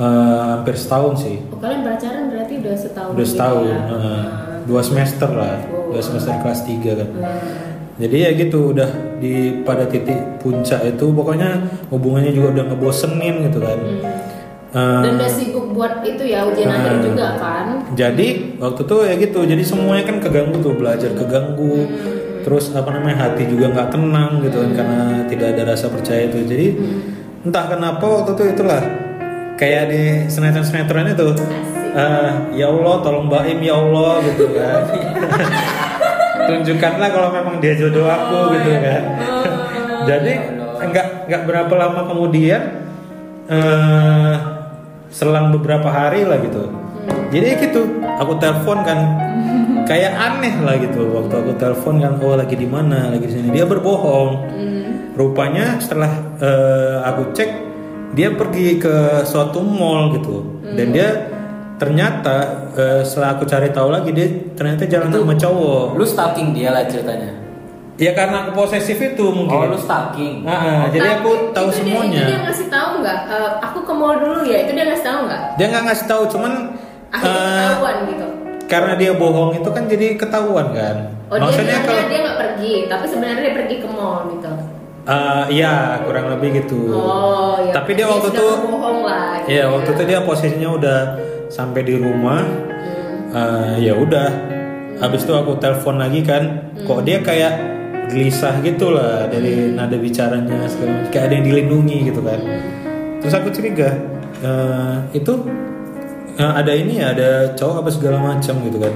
eh, 0.00 0.42
hampir 0.56 0.74
setahun 0.74 1.14
sih. 1.28 1.36
oh, 1.52 1.60
kalian 1.60 1.84
pacaran 1.84 2.24
berarti 2.32 2.54
udah 2.64 2.74
setahun 2.74 3.10
Udah 3.12 3.24
gitu 3.24 3.32
setahun, 3.36 3.64
ya? 3.68 3.78
heeh. 3.84 4.22
Nah, 4.24 4.24
dua 4.64 4.80
semester 4.80 5.30
lah 5.32 5.56
dua 5.92 6.02
semester 6.04 6.32
kelas 6.40 6.60
3 6.64 7.00
kan 7.04 7.08
jadi 7.98 8.16
ya 8.16 8.30
gitu 8.36 8.70
udah 8.70 8.86
di 9.18 9.34
pada 9.62 9.84
titik 9.84 10.14
puncak 10.38 10.86
itu 10.86 11.06
pokoknya 11.08 11.58
hubungannya 11.88 12.30
juga 12.30 12.54
udah 12.54 12.64
ngebosenin 12.70 13.34
gitu 13.44 13.58
kan. 13.58 13.78
Eh, 14.68 15.00
Dan 15.02 15.16
udah 15.16 15.26
sibuk 15.26 15.72
buat 15.72 16.00
itu 16.02 16.22
ya 16.22 16.44
ujian 16.44 16.68
akhir 16.68 16.92
Hmm. 16.94 17.04
juga 17.04 17.28
kan. 17.36 17.66
jadi 17.92 18.26
waktu 18.56 18.80
itu 18.84 18.96
ya 19.00 19.14
gitu 19.18 19.40
jadi 19.42 19.62
semuanya 19.62 20.04
kan 20.04 20.16
keganggu 20.18 20.56
tuh 20.58 20.74
belajar 20.74 21.10
keganggu. 21.10 21.88
Terus 22.38 22.70
apa 22.72 22.88
namanya 22.90 23.28
hati 23.28 23.44
juga 23.44 23.68
nggak 23.68 23.88
tenang 23.90 24.40
gitu 24.40 24.56
kan 24.58 24.70
karena 24.72 24.98
tidak 25.26 25.48
ada 25.52 25.62
rasa 25.68 25.88
percaya 25.88 26.28
itu 26.28 26.38
jadi 26.44 26.66
entah 27.40 27.64
kenapa 27.66 28.00
waktu 28.00 28.30
itu 28.32 28.44
itulah 28.52 28.80
kayak 29.54 29.90
di 29.90 30.02
sinetron 30.28 30.62
sinetron 30.62 31.08
itu 31.08 31.28
eh, 31.90 32.30
ya 32.54 32.68
Allah 32.68 32.94
tolong 33.00 33.26
Baim 33.26 33.58
ya 33.58 33.74
Allah 33.74 34.22
gitu 34.22 34.48
kan 34.50 34.80
tunjukkanlah 36.48 37.08
kalau 37.12 37.28
memang 37.28 37.60
dia 37.60 37.76
jodoh 37.76 38.08
aku 38.08 38.56
gitu 38.56 38.70
kan. 38.80 39.02
Jadi 40.08 40.32
nggak 40.78 41.06
nggak 41.28 41.42
berapa 41.44 41.72
lama 41.76 42.00
kemudian 42.08 42.62
eh 43.52 44.34
selang 45.12 45.52
beberapa 45.52 45.92
hari 45.92 46.24
lah 46.24 46.40
gitu. 46.40 46.72
Jadi 47.28 47.68
gitu 47.68 48.00
aku 48.16 48.40
telepon 48.40 48.80
kan 48.80 48.98
kayak 49.84 50.16
aneh 50.16 50.56
lah 50.64 50.80
gitu. 50.80 51.12
Waktu 51.12 51.34
aku 51.36 51.52
telepon 51.60 52.00
kan 52.00 52.16
oh 52.24 52.36
lagi 52.36 52.56
di 52.56 52.64
mana 52.64 53.12
lagi 53.12 53.28
di 53.28 53.32
sini. 53.36 53.48
Dia 53.52 53.68
berbohong. 53.68 54.56
Rupanya 55.18 55.82
setelah 55.82 56.12
eh, 56.40 56.96
aku 57.04 57.36
cek 57.36 57.50
dia 58.16 58.32
pergi 58.32 58.80
ke 58.80 59.26
suatu 59.28 59.60
mall 59.60 60.16
gitu. 60.16 60.64
Dan 60.64 60.96
dia 60.96 61.37
ternyata 61.78 62.36
eh, 62.72 63.00
setelah 63.00 63.32
aku 63.32 63.44
cari 63.44 63.70
tahu 63.70 63.88
lagi 63.88 64.10
dia 64.10 64.26
ternyata 64.52 64.82
jalan 64.84 65.08
sama 65.08 65.32
cowok 65.32 65.86
Lu 65.94 66.04
stalking 66.04 66.50
dia 66.50 66.70
lah 66.70 66.84
ceritanya. 66.84 67.30
ya 67.94 68.10
karena 68.12 68.44
aku 68.44 68.50
posesif 68.56 68.94
itu 68.96 69.24
mungkin 69.28 69.58
Oh, 69.60 69.66
lu 69.68 69.74
stalking. 69.76 70.42
Ah, 70.42 70.54
ah, 70.54 70.82
jadi 70.88 71.18
aku 71.18 71.50
tahu 71.50 71.66
itu 71.66 71.74
dia- 71.76 71.78
semuanya 71.96 72.14
itu 72.16 72.28
dia 72.28 72.38
ngasih 72.40 72.66
tahu 72.68 72.90
nggak? 72.98 73.18
Eh, 73.26 73.50
aku 73.60 73.78
ke 73.80 73.92
mall 73.92 74.14
dulu 74.16 74.40
ya. 74.44 74.58
Itu 74.60 74.72
dia 74.72 74.84
ngasih 74.86 75.02
tahu 75.04 75.18
nggak? 75.24 75.42
dia 75.52 75.66
nggak 75.68 75.84
ngasih 75.84 76.06
tahu 76.06 76.22
cuman 76.28 76.52
Akhirnya 77.08 77.40
eh, 77.40 77.58
ketahuan 77.64 77.96
gitu. 78.06 78.26
karena 78.68 78.92
dia 78.94 79.12
bohong 79.12 79.50
itu 79.54 79.68
kan 79.68 79.84
jadi 79.86 80.06
ketahuan 80.14 80.66
kan 80.70 80.96
Oh 81.26 81.34
dia 81.34 81.42
maksudnya 81.42 81.74
bilangnya 81.74 81.88
kalau 81.88 82.04
dia 82.04 82.18
nggak 82.20 82.38
pergi, 82.38 82.72
tapi 82.86 83.04
sebenarnya 83.04 83.40
dia 83.40 83.54
pergi 83.54 83.76
ke 83.76 83.88
mall 83.88 84.18
gitu. 84.30 84.50
Eh, 85.08 85.44
iya 85.52 85.74
kurang 86.04 86.26
lebih 86.28 86.48
gitu 86.58 86.80
Oh 86.92 87.56
ya. 87.58 87.72
tapi 87.72 87.90
dia 87.92 88.04
waktu 88.04 88.28
itu 88.28 88.46
bohong 88.62 89.00
lah. 89.02 89.40
gitu 89.40 89.48
Iya 89.48 89.58
ya. 89.58 89.64
waktu 89.68 89.90
itu 89.90 90.02
dia 90.04 90.18
posisinya 90.20 90.68
udah 90.70 90.98
sampai 91.48 91.80
di 91.82 91.96
rumah 91.96 92.44
Hmm. 92.44 93.28
Eh, 93.28 93.74
ya 93.84 93.92
udah 93.92 94.28
habis 94.96 95.22
itu 95.22 95.32
aku 95.32 95.58
telepon 95.58 96.00
lagi 96.00 96.22
kan 96.22 96.72
Hmm. 96.72 96.86
kok 96.86 97.00
dia 97.04 97.20
kayak 97.20 97.52
gelisah 98.08 98.56
gitu 98.64 98.88
lah 98.88 99.28
dari 99.28 99.76
nada 99.76 99.94
bicaranya 99.94 100.64
segala 100.64 101.04
kayak 101.08 101.28
ada 101.28 101.34
yang 101.36 101.46
dilindungi 101.46 102.08
gitu 102.08 102.24
kan 102.24 102.40
terus 103.20 103.34
aku 103.34 103.52
curiga 103.52 103.92
eh, 104.40 104.96
itu 105.12 105.32
eh, 106.34 106.52
ada 106.54 106.72
ini 106.72 107.00
ya 107.00 107.12
ada 107.12 107.30
cowok 107.52 107.84
apa 107.84 107.90
segala 107.92 108.16
macam 108.22 108.54
gitu 108.64 108.78
kan 108.80 108.94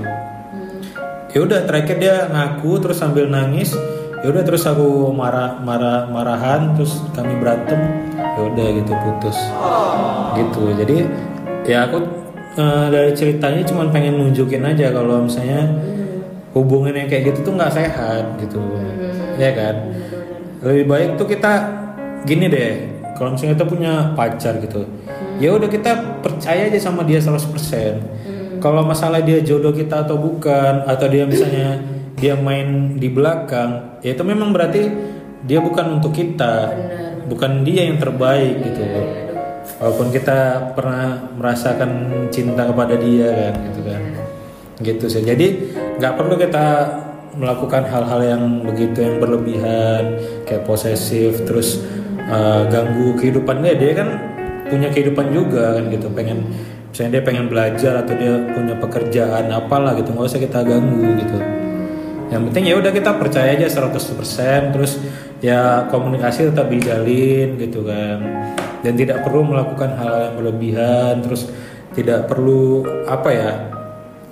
ya 1.28 1.38
udah 1.44 1.60
terakhir 1.64 1.96
dia 2.00 2.16
ngaku 2.28 2.80
terus 2.80 2.96
sambil 2.96 3.28
nangis 3.28 3.76
ya 4.22 4.32
udah 4.32 4.44
terus 4.44 4.64
aku 4.64 5.12
marah 5.12 5.60
marah 5.60 6.08
marahan 6.08 6.72
terus 6.72 7.04
kami 7.12 7.36
berantem 7.36 7.80
ya 8.16 8.40
udah 8.48 8.66
gitu 8.80 8.92
putus 8.96 9.36
gitu 10.36 10.62
jadi 10.78 10.96
ya 11.68 11.84
aku 11.84 12.21
eh, 12.58 12.86
dari 12.90 13.12
ceritanya 13.16 13.62
cuma 13.64 13.88
pengen 13.88 14.18
nunjukin 14.18 14.64
aja 14.64 14.92
kalau 14.92 15.24
misalnya 15.24 15.72
hubungan 16.52 16.92
yang 16.92 17.08
kayak 17.08 17.32
gitu 17.32 17.48
tuh 17.48 17.52
nggak 17.56 17.72
sehat 17.72 18.36
gitu. 18.40 18.60
Ya 19.40 19.52
kan? 19.56 19.74
Lebih 20.62 20.84
baik 20.86 21.10
tuh 21.18 21.26
kita 21.26 21.82
gini 22.22 22.46
deh 22.46 22.92
kalau 23.18 23.34
misalnya 23.34 23.54
kita 23.58 23.66
punya 23.66 23.92
pacar 24.14 24.58
gitu 24.62 24.82
ya 25.38 25.54
udah 25.54 25.68
kita 25.70 26.22
percaya 26.22 26.70
aja 26.70 26.78
sama 26.78 27.02
dia 27.02 27.18
100% 27.18 28.58
kalau 28.62 28.86
masalah 28.86 29.18
dia 29.22 29.42
jodoh 29.42 29.74
kita 29.74 30.06
atau 30.06 30.18
bukan 30.18 30.86
atau 30.86 31.06
dia 31.10 31.26
misalnya 31.26 31.82
dia 32.18 32.38
main 32.38 32.98
di 32.98 33.10
belakang 33.10 33.98
ya 34.06 34.14
itu 34.14 34.22
memang 34.22 34.54
berarti 34.54 34.86
dia 35.42 35.58
bukan 35.58 35.98
untuk 35.98 36.14
kita 36.14 36.70
bukan 37.26 37.66
dia 37.66 37.90
yang 37.90 37.98
terbaik 37.98 38.62
gitu 38.62 38.82
walaupun 39.82 40.14
kita 40.14 40.70
pernah 40.78 41.34
merasakan 41.34 42.06
cinta 42.30 42.70
kepada 42.70 42.94
dia 42.94 43.50
kan 43.50 43.54
gitu 43.66 43.80
kan. 43.82 44.02
Gitu 44.78 45.04
sih. 45.10 45.22
Jadi 45.26 45.46
nggak 45.98 46.14
perlu 46.14 46.38
kita 46.38 46.66
melakukan 47.34 47.90
hal-hal 47.90 48.20
yang 48.22 48.42
begitu 48.62 49.02
yang 49.02 49.18
berlebihan 49.18 50.22
kayak 50.46 50.62
posesif 50.62 51.42
terus 51.42 51.82
uh, 52.30 52.62
ganggu 52.70 53.18
kehidupan 53.18 53.58
dia. 53.66 53.74
Dia 53.74 53.92
kan 53.98 54.08
punya 54.70 54.86
kehidupan 54.94 55.34
juga 55.34 55.74
kan 55.74 55.90
gitu. 55.90 56.06
Pengen 56.14 56.46
misalnya 56.94 57.18
dia 57.18 57.22
pengen 57.26 57.50
belajar 57.50 58.06
atau 58.06 58.14
dia 58.14 58.38
punya 58.54 58.78
pekerjaan 58.78 59.50
apalah 59.50 59.98
gitu 59.98 60.14
nggak 60.14 60.30
usah 60.30 60.38
kita 60.38 60.62
ganggu 60.62 61.18
gitu. 61.18 61.38
Yang 62.30 62.42
penting 62.48 62.64
ya 62.70 62.74
udah 62.78 62.92
kita 62.94 63.10
percaya 63.18 63.50
aja 63.52 63.68
100% 63.68 64.72
terus 64.72 64.96
ya 65.42 65.90
komunikasi 65.90 66.54
tetap 66.54 66.70
dijalin 66.70 67.58
gitu 67.58 67.82
kan 67.82 68.22
dan 68.82 68.92
tidak 68.92 69.22
perlu 69.22 69.42
melakukan 69.44 69.90
hal 69.94 70.14
yang 70.20 70.34
berlebihan 70.36 71.14
terus 71.20 71.48
tidak 71.92 72.26
perlu 72.26 72.82
apa 73.04 73.28
ya 73.30 73.50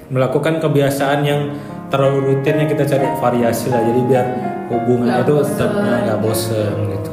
melakukan 0.08 0.58
kebiasaan 0.58 1.20
yang 1.22 1.40
terlalu 1.86 2.34
rutin 2.34 2.58
yang 2.58 2.68
kita 2.68 2.84
cari 2.84 3.06
variasi 3.16 3.66
lah 3.66 3.82
jadi 3.82 4.00
biar 4.02 4.26
hubungan 4.68 5.22
itu 5.22 5.34
tetap 5.44 5.70
nah, 5.72 5.98
nggak 6.04 6.18
bosen 6.18 6.74
gitu 6.88 7.12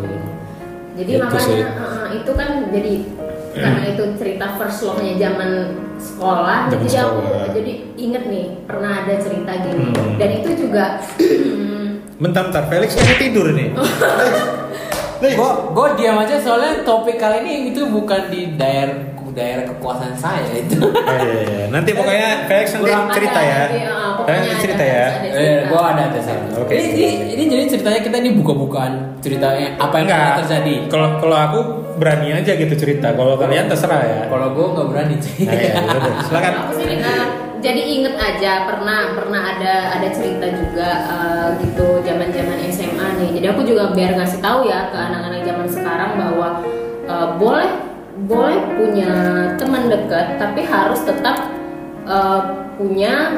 Jadi 0.98 1.12
Itu 1.12 1.22
makanya 1.22 1.46
sih. 1.46 1.62
uh, 1.62 2.08
itu 2.12 2.32
kan 2.34 2.50
jadi 2.70 2.94
karena 3.54 3.84
itu 3.88 4.04
cerita 4.18 4.46
first 4.54 4.82
love-nya 4.82 5.14
zaman 5.18 5.50
sekolah, 5.98 6.70
Zaman 6.70 6.74
jadi 6.78 6.88
aku 7.02 7.18
sekolah. 7.18 7.50
jadi 7.54 7.72
inget 7.98 8.24
nih 8.28 8.46
pernah 8.66 8.92
ada 9.02 9.14
cerita 9.18 9.52
gini 9.58 9.86
Hmm. 9.90 10.14
dan 10.18 10.30
itu 10.32 10.50
juga 10.56 11.02
bentar 12.22 12.50
bentar 12.50 12.64
Felix 12.66 12.94
kamu 12.94 13.14
tidur 13.20 13.48
Nih. 13.52 13.70
Gue 15.22 15.52
gue 15.74 15.88
diam 15.98 16.18
aja 16.22 16.36
soalnya 16.38 16.86
topik 16.86 17.18
kali 17.18 17.42
ini 17.46 17.74
itu 17.74 17.86
bukan 17.90 18.30
di 18.30 18.54
daerah 18.54 19.18
daerah 19.38 19.64
kekuasaan 19.70 20.18
saya 20.18 20.50
itu. 20.58 20.82
Eh, 20.82 21.20
iya, 21.22 21.42
iya. 21.46 21.66
nanti 21.70 21.94
pokoknya 21.94 22.50
Felix 22.50 22.74
nanti 22.74 22.90
Kurang 22.90 23.06
cerita 23.14 23.40
ya 23.40 23.62
nanti, 23.70 23.80
uh, 23.86 24.12
Felix 24.26 24.42
ada 24.42 24.58
cerita 24.58 24.84
ya 24.84 25.06
Eh, 25.30 25.58
gue 25.70 25.82
ada 25.82 26.02
ada 26.10 26.20
saya. 26.20 26.42
Oke. 26.58 26.74
Ini, 26.74 26.90
ini, 26.90 27.06
ini 27.38 27.44
jadi 27.46 27.64
ceritanya 27.70 28.02
kita 28.02 28.18
ini 28.18 28.30
buka-bukaan 28.42 29.22
ceritanya 29.22 29.78
apa 29.78 29.96
yang 30.02 30.08
pernah 30.10 30.38
terjadi. 30.42 30.76
Kalau 30.90 31.10
kalau 31.22 31.38
aku 31.38 31.60
berani 32.02 32.34
aja 32.34 32.52
gitu 32.58 32.74
cerita. 32.74 33.14
Kalau 33.14 33.38
kalian 33.38 33.70
terserah 33.70 34.02
ya. 34.02 34.20
Kalau 34.26 34.48
gue 34.58 34.66
nggak 34.74 34.88
berani 34.90 35.16
sih. 35.22 35.46
Nah, 35.46 35.54
ya, 35.54 35.74
silakan. 36.26 36.54
Aku 36.66 36.72
sih 36.82 36.98
uh, 36.98 37.26
jadi 37.58 37.82
inget 37.82 38.16
aja 38.18 38.70
pernah 38.70 39.18
pernah 39.18 39.42
ada 39.58 39.98
ada 39.98 40.08
cerita 40.14 40.46
juga 40.50 40.90
uh, 41.10 41.48
gitu 41.62 42.02
zaman 42.06 42.30
nih. 43.18 43.30
Jadi 43.42 43.46
aku 43.50 43.62
juga 43.66 43.92
biar 43.92 44.16
ngasih 44.16 44.40
tahu 44.40 44.70
ya 44.70 44.94
ke 44.94 44.98
anak-anak 44.98 45.42
zaman 45.44 45.68
sekarang 45.68 46.12
bahwa 46.16 46.48
uh, 47.10 47.28
boleh 47.36 47.70
boleh 48.26 48.58
punya 48.74 49.14
teman 49.62 49.86
dekat 49.94 50.42
tapi 50.42 50.66
harus 50.66 51.06
tetap 51.06 51.54
uh, 52.10 52.74
punya 52.82 53.38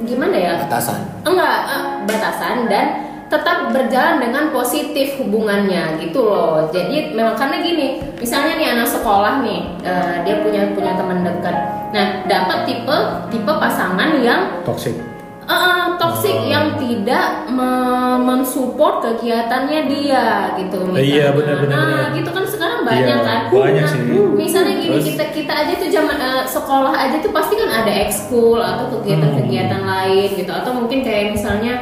gimana 0.00 0.32
ya 0.32 0.54
Batasan. 0.64 1.00
enggak 1.28 1.58
eh, 1.68 1.84
batasan 2.08 2.56
dan 2.72 2.86
tetap 3.28 3.70
berjalan 3.70 4.18
dengan 4.18 4.48
positif 4.50 5.20
hubungannya 5.20 6.00
gitu 6.00 6.24
loh 6.24 6.66
jadi 6.72 7.12
memang 7.12 7.36
karena 7.36 7.60
gini 7.60 8.00
misalnya 8.16 8.56
nih 8.56 8.68
anak 8.74 8.88
sekolah 8.88 9.44
nih 9.44 9.60
eh, 9.84 10.14
dia 10.24 10.40
punya 10.40 10.72
punya 10.72 10.96
teman 10.96 11.20
dekat 11.20 11.56
nah 11.92 12.06
dapat 12.24 12.58
tipe 12.64 12.96
tipe 13.28 13.52
pasangan 13.52 14.16
yang 14.24 14.48
Toxic. 14.64 14.96
Eh, 15.42 15.86
toxic 15.96 16.32
Oh. 16.32 16.46
yang 16.46 16.66
tidak 16.76 17.26
me- 17.48 17.98
mensupport 18.20 19.00
kegiatannya 19.02 19.80
dia 19.86 20.24
gitu 20.54 20.78
misalnya. 20.84 21.02
Iya, 21.02 21.26
benar, 21.32 21.56
benar, 21.58 21.72
nah 21.72 21.86
benar. 21.86 22.06
gitu 22.12 22.30
kan 22.30 22.44
sekarang 22.44 22.80
banyak 22.82 23.06
Iya, 23.12 23.16
kan 23.20 23.40
banyak 23.48 23.82
Nah, 23.82 23.92
sih. 23.92 24.00
misalnya 24.34 24.74
gini 24.76 24.94
Terus? 24.94 25.06
kita 25.08 25.24
kita 25.32 25.52
aja 25.56 25.72
tuh 25.74 25.88
zaman 25.88 26.16
eh, 26.16 26.44
sekolah 26.44 26.92
aja 26.92 27.16
tuh 27.18 27.30
pasti 27.30 27.54
kan 27.54 27.70
ada 27.74 27.92
ekskul 28.00 28.58
atau 28.58 28.84
kegiatan-kegiatan 28.92 29.80
Hmm. 29.80 29.90
lain 29.90 30.28
gitu 30.34 30.50
atau 30.50 30.70
mungkin 30.72 31.00
kayak 31.00 31.32
misalnya 31.32 31.74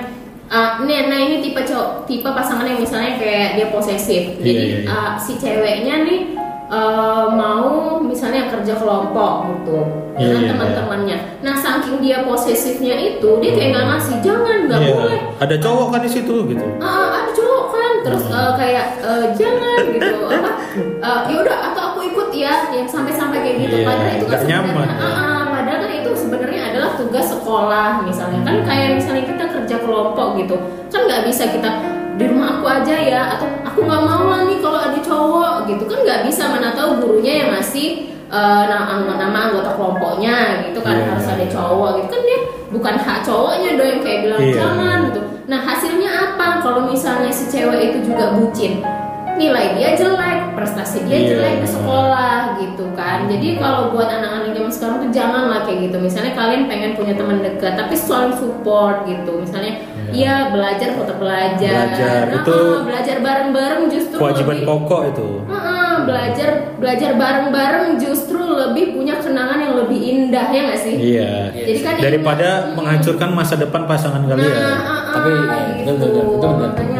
ah, 0.49 0.81
nih 0.81 1.07
nah 1.07 1.19
ini 1.19 1.39
tipe 1.39 1.61
cowok 1.61 2.05
tipe 2.05 2.25
pasangan 2.27 2.65
yang 2.65 2.79
misalnya 2.79 3.17
kayak 3.17 3.55
dia 3.55 3.67
posesif 3.69 4.23
Iya, 4.35 4.41
jadi 4.41 4.63
iya, 4.65 4.79
iya. 4.79 4.89
ah, 4.89 5.11
si 5.15 5.37
ceweknya 5.37 5.95
nih 6.03 6.21
eh, 6.69 7.27
mau 7.31 7.69
misalnya 7.99 8.47
kerja 8.47 8.75
kelompok 8.75 9.33
gitu 9.51 9.79
dengan 10.13 10.35
iya, 10.35 10.43
iya. 10.43 10.51
teman-temannya 10.51 11.17
nah 11.39 11.55
saking 11.55 11.99
dia 11.99 12.23
posesifnya 12.23 12.95
itu 12.95 13.39
dia 13.39 13.53
kayak 13.53 13.69
nggak 13.73 13.87
ngasih 13.89 14.17
jangan 14.21 14.57
nggak 14.67 14.81
Iya. 14.81 14.93
boleh 14.93 15.21
Ada 15.39 15.57
cowok 15.57 15.87
kan 15.89 16.01
di 16.03 16.11
situ 16.11 16.35
gitu. 16.47 16.65
ah 16.79 17.07
ada 17.15 17.31
cowok 17.31 17.65
kan 17.71 17.93
terus 18.03 18.23
Hmm. 18.25 18.37
eh, 18.37 18.53
kayak 18.55 18.87
eh, 19.01 19.25
jangan 19.33 19.79
gitu 19.89 20.17
apa 20.35 20.51
eh, 20.99 21.19
ya 21.27 21.37
udah 21.39 21.57
atau 21.69 21.83
aku 21.89 22.01
ikut 22.05 22.29
ya 22.33 22.55
yang 22.69 22.87
sampai-sampai 22.87 23.39
kayak 23.39 23.57
gitu 23.61 23.77
Iya, 23.77 23.87
padahal 23.87 24.13
itu 24.13 24.27
kan 24.27 24.39
sebenarnya 24.39 24.75
ya. 24.75 24.95
ah, 24.99 25.09
ah, 25.09 25.43
padahal 25.49 25.79
kan 25.79 25.93
itu 25.95 26.11
sebenarnya 26.13 26.63
adalah 26.69 26.91
tugas 26.95 27.27
sekolah 27.29 27.89
misalnya 28.03 28.41
kan 28.43 28.57
kayak 28.63 28.89
misalnya 28.95 29.25
kita 29.25 29.45
kerja 29.49 29.77
kelompok 29.79 30.29
gitu 30.37 30.57
kan 30.89 31.01
nggak 31.07 31.23
bisa 31.25 31.45
kita 31.49 31.71
di 32.19 32.25
rumah 32.27 32.59
aku 32.59 32.67
aja 32.67 32.97
ya 32.99 33.23
atau 33.39 33.47
aku 33.63 33.87
nggak 33.87 34.03
mau 34.03 34.27
lah 34.27 34.43
nih 34.45 34.59
kalau 34.59 34.79
ada 34.83 34.99
cowok 34.99 35.71
gitu. 35.71 35.83
Kan 35.87 35.99
nggak 36.03 36.21
bisa 36.27 36.43
mana 36.51 36.75
tahu 36.75 36.99
gurunya 36.99 37.47
yang 37.47 37.51
ngasih 37.55 37.89
eh, 38.29 38.63
nama, 38.69 39.15
nama 39.17 39.39
anggota 39.49 39.73
kelompoknya 39.73 40.67
gitu 40.69 40.83
kan 40.83 40.99
Iya. 40.99 41.07
harus 41.15 41.27
ada 41.31 41.47
cowok 41.47 41.91
gitu. 42.03 42.09
Kan 42.13 42.23
dia 42.27 42.39
bukan 42.69 42.95
hak 42.99 43.19
cowoknya 43.25 43.71
dong 43.79 43.89
yang 43.89 44.03
kayak 44.05 44.19
bilang 44.27 44.43
Iya. 44.43 44.55
jangan 44.59 44.99
gitu. 45.09 45.21
Nah 45.49 45.61
hasilnya 45.65 46.11
apa? 46.13 46.61
Kalau 46.61 46.81
misalnya 46.85 47.31
si 47.33 47.49
cewek 47.49 47.95
itu 47.95 48.13
juga 48.13 48.35
bucin 48.37 48.85
nilai 49.39 49.79
dia 49.79 49.95
jelek 49.95 50.53
prestasi 50.53 51.07
dia 51.07 51.17
Iya. 51.17 51.29
jelek 51.33 51.55
di 51.63 51.69
sekolah 51.71 52.59
gitu 52.59 52.85
kan. 52.93 53.31
Jadi 53.31 53.57
kalau 53.57 53.95
buat 53.95 54.11
anak-anak 54.11 54.51
zaman 54.51 54.73
sekarang 54.75 54.97
tuh 55.01 55.11
janganlah 55.15 55.61
kayak 55.63 55.79
gitu. 55.87 55.97
Misalnya 55.97 56.35
kalian 56.35 56.67
pengen 56.67 56.99
punya 56.99 57.15
teman 57.15 57.39
dekat 57.39 57.79
tapi 57.79 57.95
saling 57.95 58.35
support 58.35 59.07
gitu. 59.07 59.39
Misalnya 59.39 59.87
iya. 60.11 60.51
belajar 60.51 60.99
tetap 60.99 61.17
belajar. 61.17 61.95
Belajar, 61.95 62.23
Nah, 62.27 62.37
itu 62.43 62.57
ah, 62.59 62.83
belajar 62.83 63.17
bareng-bareng 63.23 63.83
justru 63.87 64.17
kewajiban 64.19 64.57
lebih- 64.59 64.67
pokok 64.67 65.03
itu. 65.09 65.29
Ah, 65.47 65.97
belajar 66.03 66.51
belajar 66.77 67.11
bareng-bareng 67.15 67.87
justru 67.97 68.39
lebih 68.43 68.99
punya 68.99 69.23
kenangan 69.23 69.63
yang 69.63 69.75
lebih 69.79 69.99
indah 69.99 70.47
ya 70.51 70.61
nggak 70.67 70.81
sih? 70.81 70.95
Iya. 71.15 71.33
Jadi 71.55 71.81
kan 71.81 71.95
daripada 71.97 72.49
indah. 72.67 72.75
menghancurkan 72.75 73.31
masa 73.31 73.55
depan 73.55 73.87
pasangan 73.87 74.27
kalian. 74.27 74.43
Nah, 74.43 74.59
ah, 74.59 74.91
ah, 74.91 75.15
Tapi, 75.15 75.31
ya, 75.31 75.59
gitu. 75.79 75.93
betul, 75.95 76.11
betul, 76.11 76.25
betul, 76.27 76.53
betul. 76.59 76.98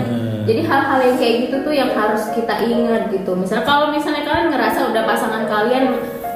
Makanya, 0.49 0.57
Hmm. 0.57 0.57
Jadi 0.57 0.63
hal-hal 0.65 0.99
yang 1.05 1.17
kayak 1.21 1.37
gitu 1.45 1.57
tuh 1.61 1.75
yang 1.77 1.91
harus 1.93 2.23
kita 2.33 2.55
ingat 2.65 3.03
gitu. 3.13 3.31
Misalnya 3.37 3.65
kalau 3.69 3.87
misalnya 3.93 4.23
kalian 4.25 4.49
ngerasa 4.49 4.79
udah 4.89 5.03
pasangan 5.05 5.45
kalian 5.45 5.85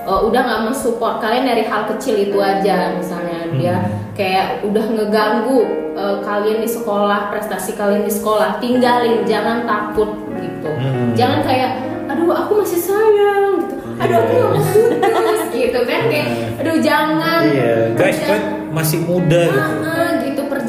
uh, 0.04 0.20
udah 0.28 0.40
nggak 0.44 0.62
mensupport 0.68 1.16
kalian 1.24 1.48
dari 1.48 1.64
hal 1.64 1.88
kecil 1.96 2.20
itu 2.20 2.36
aja, 2.36 2.92
misalnya 2.92 3.48
dia 3.56 3.74
kayak 4.12 4.60
udah 4.68 4.84
ngeganggu 4.84 5.58
uh, 5.96 6.20
kalian 6.20 6.60
di 6.60 6.68
sekolah, 6.68 7.32
prestasi 7.32 7.72
kalian 7.72 8.04
di 8.04 8.12
sekolah, 8.12 8.60
tinggalin, 8.60 9.24
jangan 9.24 9.64
takut 9.64 10.12
gitu. 10.36 10.68
Hmm. 10.68 11.16
Jangan 11.16 11.40
kayak, 11.48 11.70
aduh 12.12 12.36
aku 12.36 12.60
masih 12.60 12.80
sayang 12.84 13.64
gitu. 13.64 13.74
Aduh 13.96 14.16
aku 14.18 14.32
nggak 14.36 14.50
mau 14.52 14.64
putus 14.68 15.40
gitu 15.56 15.80
kan 15.88 16.00
kayak, 16.12 16.28
aduh 16.60 16.76
jangan. 16.84 17.40
iya 17.48 17.76
guys 17.96 18.18
kan 18.20 18.40
masih 18.72 19.04
muda 19.04 19.52
gitu 19.52 19.56
Ah, 19.56 19.68
gitu 19.72 19.92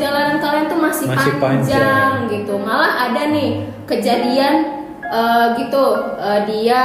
perjalanan 0.03 0.36
kalian 0.43 0.65
tuh 0.67 0.79
masih, 0.83 1.05
Masih 1.07 1.33
panjang, 1.39 1.63
panjang. 1.79 2.12
gitu. 2.27 2.53
Malah 2.60 3.07
ada 3.07 3.31
nih 3.31 3.50
kejadian 3.88 4.55
eh, 5.00 5.45
gitu. 5.55 5.83
Eh, 6.19 6.39
dia 6.43 6.83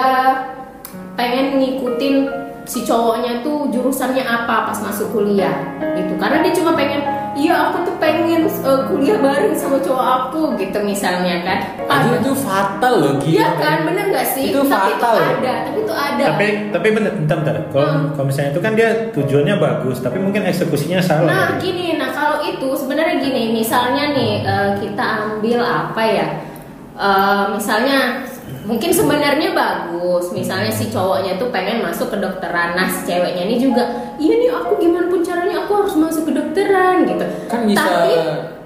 pengen 1.18 1.58
ngikutin 1.58 2.14
si 2.62 2.86
cowoknya 2.86 3.42
tuh 3.42 3.66
jurusannya 3.74 4.22
apa 4.22 4.70
pas 4.70 4.78
masuk 4.78 5.10
kuliah 5.10 5.58
gitu. 5.98 6.14
Karena 6.14 6.46
dia 6.46 6.54
cuma 6.54 6.78
pengen 6.78 7.02
iya 7.34 7.70
aku 7.70 7.82
tuh 7.82 7.94
pengen 7.98 8.46
eh, 8.46 8.80
kuliah 8.86 9.18
bareng 9.18 9.50
sama 9.50 9.82
cowok 9.82 10.06
aku 10.30 10.54
gitu 10.54 10.78
misalnya 10.78 11.42
kan. 11.42 11.58
Aduh, 11.88 12.22
itu 12.22 12.32
fatal 12.38 12.94
loh 13.02 13.14
gila. 13.18 13.34
Iya 13.34 13.48
kan? 13.56 13.76
Bener 13.82 14.04
gak 14.12 14.26
sih? 14.28 14.54
Itu 14.54 14.62
tapi 14.62 14.94
fatal. 14.94 15.14
itu 15.16 15.26
ada 15.26 15.54
tapi 15.64 15.78
itu 15.80 15.94
ada. 15.96 16.24
Tapi 16.30 16.46
tapi 16.70 16.88
bener 16.92 17.12
bentar 17.16 17.36
bentar. 17.42 17.54
Kalau 17.72 17.86
Hmm. 17.88 18.06
kalau 18.14 18.26
misalnya 18.28 18.50
itu 18.52 18.60
kan 18.60 18.72
dia 18.76 18.88
tujuannya 19.10 19.54
bagus 19.56 19.96
tapi 19.98 20.18
mungkin 20.20 20.44
eksekusinya 20.44 21.00
salah. 21.00 21.26
Nah 21.26 21.48
gini, 21.56 21.96
nah 21.96 22.10
kalau 22.12 22.42
itu 22.44 22.68
sebenarnya 22.74 22.97
gini, 23.48 23.64
misalnya 23.64 24.12
nih 24.12 24.32
eh, 24.44 24.72
kita 24.84 25.04
ambil 25.24 25.64
apa 25.64 26.02
ya? 26.04 26.28
Eh, 26.98 27.44
misalnya 27.56 28.28
mungkin 28.68 28.92
sebenarnya 28.92 29.56
bagus, 29.56 30.28
misalnya 30.36 30.68
si 30.68 30.92
cowoknya 30.92 31.40
tuh 31.40 31.48
pengen 31.48 31.80
masuk 31.80 32.12
ke 32.12 32.20
dokteran, 32.20 32.76
nah 32.76 32.84
si 32.84 33.08
ceweknya 33.08 33.48
ini 33.48 33.56
juga, 33.56 34.12
iya 34.20 34.36
nih 34.36 34.52
aku 34.52 34.76
gimana 34.76 35.08
pun 35.08 35.24
caranya 35.24 35.64
aku 35.64 35.72
harus 35.72 35.94
masuk 35.96 36.28
ke 36.28 36.32
dokteran 36.36 37.08
gitu. 37.08 37.24
Kan 37.48 37.64
bisa 37.64 37.80
Tapi 37.80 38.12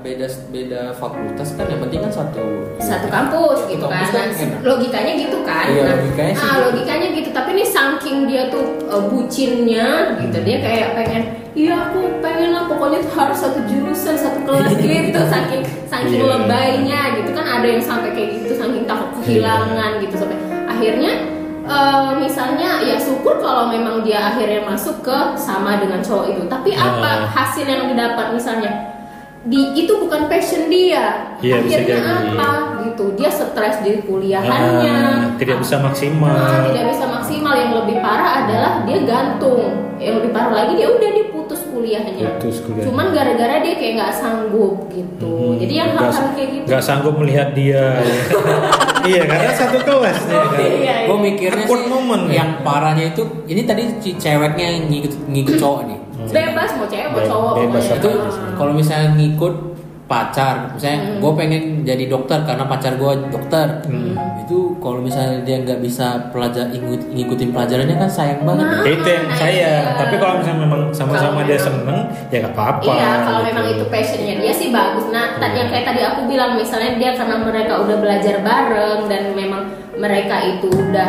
beda 0.02 0.26
beda 0.50 0.82
fakultas 0.92 1.54
kan 1.54 1.66
yang 1.66 1.80
penting 1.80 2.02
kan 2.02 2.10
satu 2.12 2.42
satu 2.76 3.06
kampus 3.06 3.58
Satu 3.60 3.70
gitu 3.70 3.86
kan, 3.86 4.02
kampus 4.02 4.10
Nah, 4.12 4.26
enak. 4.42 4.58
logikanya 4.62 5.12
gitu 5.16 5.38
kan. 5.42 5.64
Iya, 5.64 5.80
Nah, 5.80 5.94
logikanya 5.94 6.32
sih 6.32 6.42
ah, 6.42 6.50
gitu. 6.50 6.62
logikanya 6.66 7.08
gitu, 7.14 7.28
tapi 7.30 7.50
nih 7.52 7.68
saking 7.68 8.16
dia 8.26 8.42
tuh 8.48 8.64
eh, 8.84 9.02
bucinnya 9.06 9.86
gitu, 10.18 10.36
dia 10.42 10.56
kayak 10.58 10.88
pengen, 10.92 11.22
iya 11.54 11.74
aku 11.80 11.98
pengen 12.18 12.50
lah 12.50 12.66
pokoknya 12.66 12.98
tuh 13.00 13.12
harus 13.14 13.38
satu 13.38 13.60
jurusan, 13.64 14.14
satu 14.16 14.38
kelas 14.42 14.74
gitu, 14.82 15.20
saking 15.24 15.62
saking 15.86 16.18
Iya. 16.18 16.26
lebaynya 16.34 17.00
gitu 17.16 17.30
kan 17.30 17.46
ada 17.46 17.66
yang 17.68 17.80
sampai 17.80 18.10
kayak 18.10 18.28
gitu, 18.36 18.52
saking 18.54 18.84
takut 18.84 19.08
kehilangan 19.16 19.90
gitu 19.98 20.14
sampai 20.16 20.34
akhirnya 20.66 21.12
eh, 21.62 22.10
misalnya 22.18 22.82
ya 22.82 22.98
syukur 22.98 23.38
kalau 23.38 23.70
memang 23.70 24.02
dia 24.02 24.34
akhirnya 24.34 24.66
masuk 24.66 24.98
ke 25.00 25.18
sama 25.38 25.78
dengan 25.78 26.02
cowok 26.02 26.26
itu, 26.28 26.42
tapi 26.46 26.74
Ah. 26.74 26.90
apa 26.90 27.10
hasil 27.30 27.62
yang 27.62 27.86
didapat 27.86 28.34
misalnya? 28.34 28.90
Di 29.42 29.60
itu 29.76 29.92
bukan 29.96 30.26
passion 30.26 30.66
dia 30.66 31.34
Iya, 31.38 31.58
bisa 31.60 31.76
akhirnya 31.76 31.98
jadi. 31.98 32.30
apa 32.32 32.48
gitu 32.80 33.04
dia 33.14 33.26
stres 33.28 33.76
di 33.80 33.98
kuliahannya 34.00 34.94
Ah, 34.94 35.34
tidak 35.34 35.58
bisa 35.58 35.76
maksimal. 35.76 36.30
Ah, 36.30 36.62
tidak 36.64 36.84
bisa 36.88 37.04
maksimal 37.04 37.50
yang 37.52 37.72
lebih 37.74 37.98
parah 37.98 38.46
adalah 38.46 38.72
dia 38.82 39.02
gantung 39.02 39.62
yang 39.96 40.18
lebih 40.18 40.30
parah 40.30 40.52
lagi 40.52 40.72
dia 40.76 40.86
udah 40.88 41.10
dia 41.10 41.26
putus 41.28 41.60
kuliahnya 41.64 42.22
Putus 42.36 42.58
kuliahnya. 42.60 42.86
cuman 42.86 43.06
gara-gara 43.10 43.54
dia 43.58 43.74
kayak 43.74 43.92
nggak 43.96 44.12
sanggup 44.12 44.76
gitu 44.88 45.30
Hmm, 45.32 45.58
jadi 45.58 45.74
yang 45.76 45.90
hal-hal 45.92 46.26
kayak 46.32 46.48
gitu 46.52 46.64
nggak 46.64 46.82
sanggup 46.82 47.14
melihat 47.16 47.48
dia 47.52 47.82
iya 49.10 49.22
karena 49.24 49.50
satu 49.52 49.78
kelas 49.80 50.18
nih 50.22 50.38
kan. 50.38 50.54
Iya, 50.54 50.70
iya. 50.72 50.94
Gue 51.02 51.18
mikirnya 51.20 51.64
Awkward 51.64 51.82
sih 51.82 51.90
moment 51.90 52.24
yang 52.30 52.50
parahnya 52.62 53.04
itu 53.08 53.22
ini 53.44 53.62
tadi 53.64 53.82
si 53.98 54.14
ceweknya 54.14 54.66
yang 54.68 54.84
ngikut 54.86 55.12
ngikut 55.28 55.54
cowok 55.56 55.80
nih. 55.84 55.98
Bebas 56.28 56.70
mau 56.72 56.86
cewek 56.86 57.08
mau 57.08 57.16
Be- 57.16 57.26
cowok 57.26 57.52
bebas. 57.58 57.84
Itu 57.90 58.10
kalau 58.54 58.72
misalnya 58.72 59.08
ngikut 59.14 59.54
pacar, 60.04 60.76
misalnya 60.76 61.00
Hmm. 61.00 61.18
gue 61.18 61.32
pengen 61.32 61.62
jadi 61.82 62.04
dokter 62.04 62.36
karena 62.42 62.64
pacar 62.64 62.94
gue 62.94 63.12
dokter. 63.26 63.80
Hmm. 63.82 64.12
Itu 64.38 64.76
kalau 64.76 65.00
misalnya 65.00 65.40
dia 65.40 65.56
nggak 65.58 65.80
bisa 65.80 66.28
pelajar 66.28 66.68
ngikut- 66.68 67.08
ngikutin 67.08 67.48
pelajarannya 67.48 67.96
kan 67.96 68.10
sayang 68.10 68.44
banget. 68.44 68.66
Nah. 68.66 68.84
itu 68.84 69.08
yang 69.08 69.24
Nah, 69.24 69.38
saya 69.38 69.54
iya. 69.80 69.96
tapi 69.96 70.14
kalau 70.14 70.34
misalnya 70.36 70.60
memang 70.60 70.80
sama-sama 70.92 71.40
dia 71.40 71.56
memang- 71.56 71.64
seneng 71.64 71.98
ya 72.28 72.38
nggak 72.38 72.52
apa-apa 72.52 72.92
Iya, 72.92 73.10
kalau 73.24 73.40
gitu. 73.40 73.48
memang 73.48 73.66
itu 73.70 73.84
passionnya 73.88 74.34
dia 74.36 74.52
sih 74.52 74.68
bagus. 74.68 75.04
Nah, 75.08 75.40
tadi 75.40 75.56
yang 75.56 75.70
kayak 75.70 75.86
tadi 75.86 76.00
aku 76.02 76.20
bilang, 76.26 76.50
misalnya 76.52 76.92
dia 76.94 77.10
karena 77.16 77.36
mereka 77.40 77.72
udah 77.80 77.96
belajar 77.96 78.34
bareng 78.38 79.00
dan 79.08 79.22
memang 79.32 79.62
mereka 79.94 80.36
itu 80.42 80.68
udah 80.68 81.08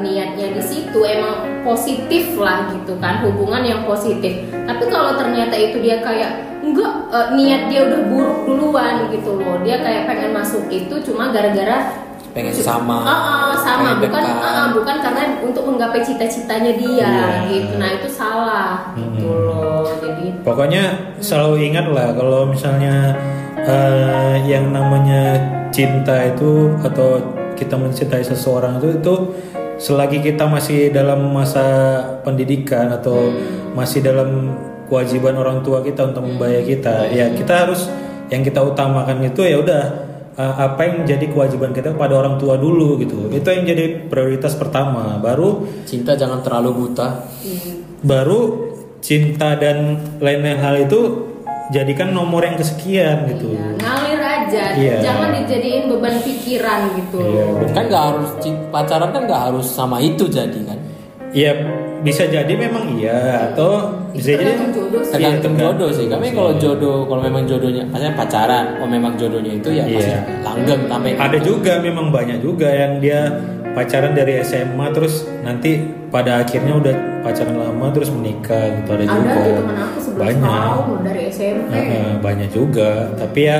niatnya 0.00 0.52
di 0.52 0.62
situ 0.62 0.98
emang 1.00 1.62
positif 1.62 2.34
lah 2.36 2.72
gitu 2.72 2.96
kan, 2.96 3.20
hubungan 3.22 3.62
yang 3.62 3.80
positif. 3.84 4.32
Tapi 4.50 4.84
kalau 4.88 5.14
ternyata 5.14 5.54
itu 5.54 5.78
dia 5.78 6.00
kayak 6.00 6.60
enggak 6.60 6.92
uh, 7.08 7.32
niat 7.32 7.68
dia 7.68 7.88
udah 7.88 8.00
buruk 8.06 8.38
duluan 8.44 9.08
gitu 9.08 9.36
loh, 9.36 9.60
dia 9.60 9.80
kayak 9.80 10.04
pengen 10.04 10.32
masuk 10.32 10.64
itu 10.68 10.94
cuma 11.02 11.30
gara-gara 11.30 12.08
Pengen 12.30 12.54
sama. 12.54 13.02
Ah, 13.02 13.10
ah, 13.10 13.50
sama 13.58 13.98
pengen 13.98 14.06
bukan 14.06 14.22
dekat. 14.22 14.54
ah, 14.54 14.68
bukan 14.70 14.96
karena 15.02 15.22
untuk 15.42 15.66
menggapai 15.66 15.98
cita-citanya 15.98 16.78
dia 16.78 17.10
Iya. 17.10 17.26
gitu. 17.50 17.74
Nah, 17.74 17.90
itu 17.90 18.06
salah 18.06 18.94
gitu 18.94 19.26
Hmm. 19.26 19.50
loh. 19.50 19.82
Jadi 19.98 20.38
Pokoknya 20.46 20.82
selalu 21.18 21.58
ingat 21.66 21.90
lah 21.90 22.14
kalau 22.14 22.46
misalnya 22.46 23.18
eh, 23.58 24.36
yang 24.46 24.70
namanya 24.70 25.42
cinta 25.74 26.22
itu 26.24 26.70
atau 26.80 27.18
kita 27.58 27.74
mencintai 27.74 28.22
seseorang 28.22 28.78
itu 28.78 28.88
itu 28.96 29.14
selagi 29.80 30.20
kita 30.20 30.44
masih 30.44 30.92
dalam 30.92 31.32
masa 31.32 31.64
pendidikan 32.20 32.92
atau 32.92 33.32
masih 33.72 34.04
dalam 34.04 34.52
kewajiban 34.92 35.40
orang 35.40 35.64
tua 35.64 35.80
kita 35.80 36.12
untuk 36.12 36.28
membayar 36.28 36.60
kita, 36.60 37.08
ya 37.08 37.32
kita 37.32 37.66
harus 37.66 37.88
yang 38.28 38.44
kita 38.44 38.60
utamakan 38.60 39.24
itu 39.24 39.40
ya 39.42 39.56
udah 39.58 39.82
eh, 40.36 40.54
apa 40.60 40.80
yang 40.84 40.94
menjadi 41.02 41.26
kewajiban 41.32 41.72
kita 41.72 41.96
kepada 41.96 42.14
orang 42.20 42.36
tua 42.36 42.60
dulu 42.60 43.00
gitu. 43.00 43.32
Itu 43.32 43.48
yang 43.48 43.64
jadi 43.64 44.06
prioritas 44.06 44.54
pertama. 44.54 45.16
Baru 45.18 45.64
Cinta 45.88 46.14
jangan 46.14 46.44
terlalu 46.44 46.86
buta. 46.86 47.26
baru 48.00 48.72
cinta 49.04 49.56
dan 49.60 50.00
lain-lain 50.24 50.56
hal 50.56 50.76
itu 50.88 51.28
jadikan 51.72 52.10
nomor 52.12 52.44
yang 52.44 52.56
kesekian 52.56 53.28
gitu. 53.30 53.54
Iya, 53.54 53.76
aja, 54.50 54.64
Iya. 54.74 54.96
jangan 54.98 55.30
dijadiin 55.32 55.86
beban 55.86 56.16
pikiran 56.18 56.80
gitu. 56.98 57.18
Iya, 57.22 57.44
benar. 57.54 57.70
Kan 57.70 57.84
nggak 57.86 58.04
harus 58.10 58.28
pacaran 58.68 59.10
kan 59.10 59.22
nggak 59.24 59.42
harus 59.46 59.66
sama 59.66 59.96
itu 59.98 60.26
jadi 60.26 60.60
kan. 60.66 60.78
Iya 61.30 61.52
bisa 62.02 62.26
jadi 62.26 62.50
memang 62.50 62.98
iya 62.98 63.46
atau 63.46 63.86
bisa 64.10 64.34
jadi 64.34 64.58
Tergantung 64.58 64.74
jodoh 64.74 65.02
sih. 65.06 65.14
Iya, 65.22 65.30
jodoh 65.38 65.90
sih 65.94 66.06
kami 66.10 66.26
kalau 66.34 66.52
jodoh 66.58 66.98
kalau 67.06 67.22
memang 67.22 67.46
jodohnya 67.46 67.86
maksudnya 67.86 68.14
pacaran 68.18 68.64
kalau 68.74 68.90
memang 68.90 69.12
jodohnya 69.14 69.52
itu 69.54 69.68
ya 69.70 69.84
pasti 69.86 70.10
Iya. 70.10 70.20
langgeng 70.42 70.82
sampai 70.90 71.10
ada 71.14 71.38
juga 71.38 71.72
memang 71.78 72.10
banyak 72.10 72.42
juga 72.42 72.66
yang 72.66 72.98
dia 72.98 73.30
pacaran 73.70 74.10
dari 74.10 74.42
SMA 74.42 74.90
terus 74.90 75.22
nanti 75.46 75.78
pada 76.10 76.42
akhirnya 76.42 76.74
udah 76.74 76.94
pacaran 77.22 77.54
lama 77.54 77.86
terus 77.94 78.10
menikah 78.10 78.66
gitu 78.74 78.90
ada, 78.90 78.98
Ada 78.98 79.14
juga 79.14 79.30
aku 79.86 79.98
11 80.02 80.18
banyak 80.18 80.50
tahun 80.50 80.98
dari 81.06 81.22
SMP. 81.30 81.70
Heeh, 81.70 82.10
banyak 82.18 82.50
juga 82.50 82.90
tapi 83.14 83.40
ya 83.46 83.58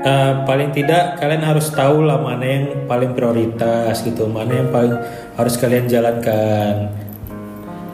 eh, 0.00 0.32
paling 0.42 0.70
tidak 0.70 1.16
kalian 1.16 1.40
harus 1.40 1.70
tahu 1.70 2.02
lah 2.02 2.18
mana 2.18 2.44
yang 2.44 2.64
paling 2.84 3.12
prioritas 3.12 4.02
gitu 4.02 4.26
mana 4.26 4.52
yang 4.52 4.68
paling 4.68 4.96
harus 5.34 5.54
kalian 5.56 5.86
jalankan 5.86 6.90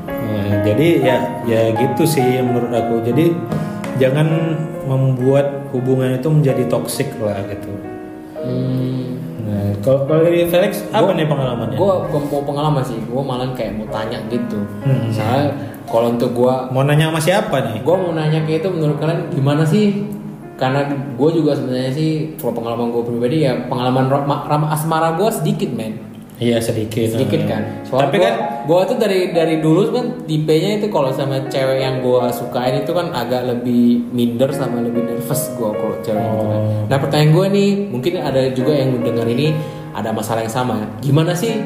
Nah, 0.03 0.65
jadi 0.65 0.89
ya 1.05 1.17
ya 1.45 1.61
gitu 1.77 2.09
sih 2.09 2.25
menurut 2.41 2.73
aku. 2.73 3.05
Jadi 3.05 3.37
jangan 4.01 4.57
membuat 4.89 5.69
hubungan 5.71 6.17
itu 6.17 6.29
menjadi 6.29 6.65
toksik 6.67 7.13
lah 7.21 7.37
gitu. 7.47 7.69
Hmm, 8.41 9.21
Nah, 9.43 9.77
kalau 9.85 10.09
kalau 10.09 10.25
dari 10.25 10.49
Felix 10.49 10.83
apa 10.89 11.13
nih 11.13 11.29
pengalamannya? 11.29 11.77
gue 11.77 11.93
mau 12.09 12.43
pengalaman 12.43 12.81
sih, 12.81 12.97
gue 12.97 13.23
malah 13.23 13.53
kayak 13.53 13.77
mau 13.77 13.87
tanya 13.93 14.19
gitu. 14.33 14.57
Hmm. 14.83 15.13
Soalnya 15.13 15.53
kalau 15.85 16.09
untuk 16.11 16.33
gue 16.33 16.55
Mau 16.73 16.83
nanya 16.83 17.13
sama 17.13 17.21
siapa 17.21 17.57
nih? 17.61 17.77
gue 17.85 17.97
mau 17.99 18.13
nanya 18.13 18.41
kayak 18.43 18.65
itu 18.65 18.69
menurut 18.73 18.97
kalian 18.97 19.29
gimana 19.31 19.63
sih 19.63 20.01
karena 20.63 20.87
gue 21.13 21.31
juga 21.35 21.53
sebenarnya 21.53 21.91
sih 21.91 22.11
kalau 22.39 22.55
pengalaman 22.55 22.89
gue 22.89 23.03
pribadi 23.03 23.37
ya 23.43 23.67
pengalaman 23.67 24.07
ram, 24.07 24.63
asmara 24.69 25.19
gue 25.19 25.27
sedikit 25.33 25.75
men 25.75 26.15
Iya 26.39 26.59
sedikit. 26.59 27.07
sedikit 27.09 27.39
Nah. 27.41 27.49
kan 27.49 27.63
soalnya 27.83 28.03
Tapi 28.05 28.17
gua, 28.17 28.25
kan 28.25 28.35
gue 28.63 28.81
tuh 28.85 28.97
dari 28.97 29.21
dari 29.31 29.57
dulu 29.59 29.81
kan 29.91 30.07
tipenya 30.25 30.71
itu 30.77 30.87
kalau 30.89 31.11
sama 31.11 31.39
cewek 31.47 31.79
yang 31.79 31.99
gue 31.99 32.23
sukain 32.33 32.79
itu 32.79 32.91
kan 32.91 33.11
agak 33.13 33.43
lebih 33.45 34.11
minder 34.11 34.51
sama 34.51 34.79
lebih 34.81 35.03
nervous 35.03 35.51
gue 35.53 35.71
kalau 35.71 35.97
cewek 36.01 36.19
gitu 36.21 36.45
kan 36.45 36.59
Oh. 36.59 36.83
nah 36.89 36.99
pertanyaan 36.99 37.31
gue 37.31 37.47
nih 37.49 37.71
mungkin 37.89 38.13
ada 38.19 38.43
juga 38.51 38.73
yang 38.73 38.91
mendengar 38.91 39.23
ini 39.25 39.55
ada 39.93 40.11
masalah 40.11 40.43
yang 40.43 40.51
sama 40.53 40.83
gimana 40.99 41.31
sih 41.33 41.59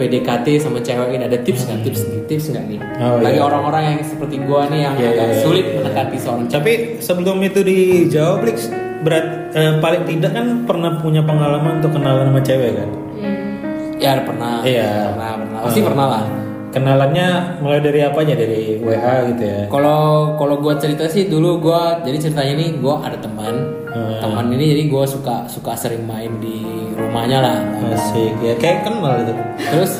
PDKT 0.00 0.46
sama 0.58 0.80
cewek 0.80 1.12
ini 1.12 1.28
ada 1.28 1.36
tips 1.36 1.68
nggak 1.68 1.80
tips 1.84 2.00
tips 2.24 2.44
nggak 2.50 2.64
nih 2.66 2.80
Oh, 3.00 3.20
lagi 3.20 3.36
iya. 3.36 3.44
orang-orang 3.44 3.82
yang 3.84 3.98
seperti 4.00 4.36
gue 4.40 4.60
nih 4.72 4.80
yang 4.80 4.94
Iya, 4.96 5.08
agak 5.10 5.20
iya, 5.20 5.34
iya. 5.36 5.42
sulit 5.44 5.66
mendekati 5.76 6.16
seorang 6.16 6.44
cewek 6.44 6.56
Tapi 6.56 6.72
sebelum 6.98 7.36
itu 7.40 7.60
dijawab, 7.60 8.38
Lix, 8.44 8.58
berat 9.00 9.26
eh, 9.52 9.72
paling 9.78 10.02
tidak 10.04 10.32
kan 10.32 10.46
pernah 10.64 10.96
punya 10.96 11.20
pengalaman 11.20 11.80
untuk 11.80 11.92
kenalan 11.92 12.28
sama 12.28 12.40
cewek 12.40 12.70
kan? 12.74 12.88
Hmm. 13.16 13.96
Ya 13.96 14.20
pernah. 14.20 14.60
Iya. 14.62 15.12
Pernah, 15.12 15.30
pernah. 15.36 15.58
Pasti 15.64 15.80
Hmm. 15.80 15.88
pernah 15.88 16.06
lah. 16.06 16.24
Kenalannya 16.70 17.28
mulai 17.58 17.80
dari 17.82 17.98
apa 17.98 18.18
aja? 18.20 18.32
Dari 18.32 18.78
WA 18.78 19.14
gitu 19.26 19.42
ya? 19.42 19.60
Kalau 19.66 20.00
kalau 20.36 20.54
gua 20.56 20.78
cerita 20.78 21.02
sih 21.04 21.26
dulu 21.26 21.58
gua 21.58 21.98
jadi 22.00 22.14
ceritanya 22.20 22.54
nih 22.56 22.78
gua 22.78 23.02
ada 23.02 23.18
teman. 23.18 23.79
Hmm. 23.90 24.18
Teman 24.22 24.46
ini 24.54 24.64
jadi 24.74 24.82
gua 24.86 25.04
suka 25.04 25.44
suka 25.50 25.74
sering 25.74 26.06
main 26.06 26.30
di 26.38 26.62
rumahnya 26.94 27.38
lah. 27.42 27.58
Asik 27.90 28.38
ya, 28.40 28.54
kayak 28.56 28.86
kenal 28.86 29.18
gitu. 29.26 29.32
Terus 29.58 29.92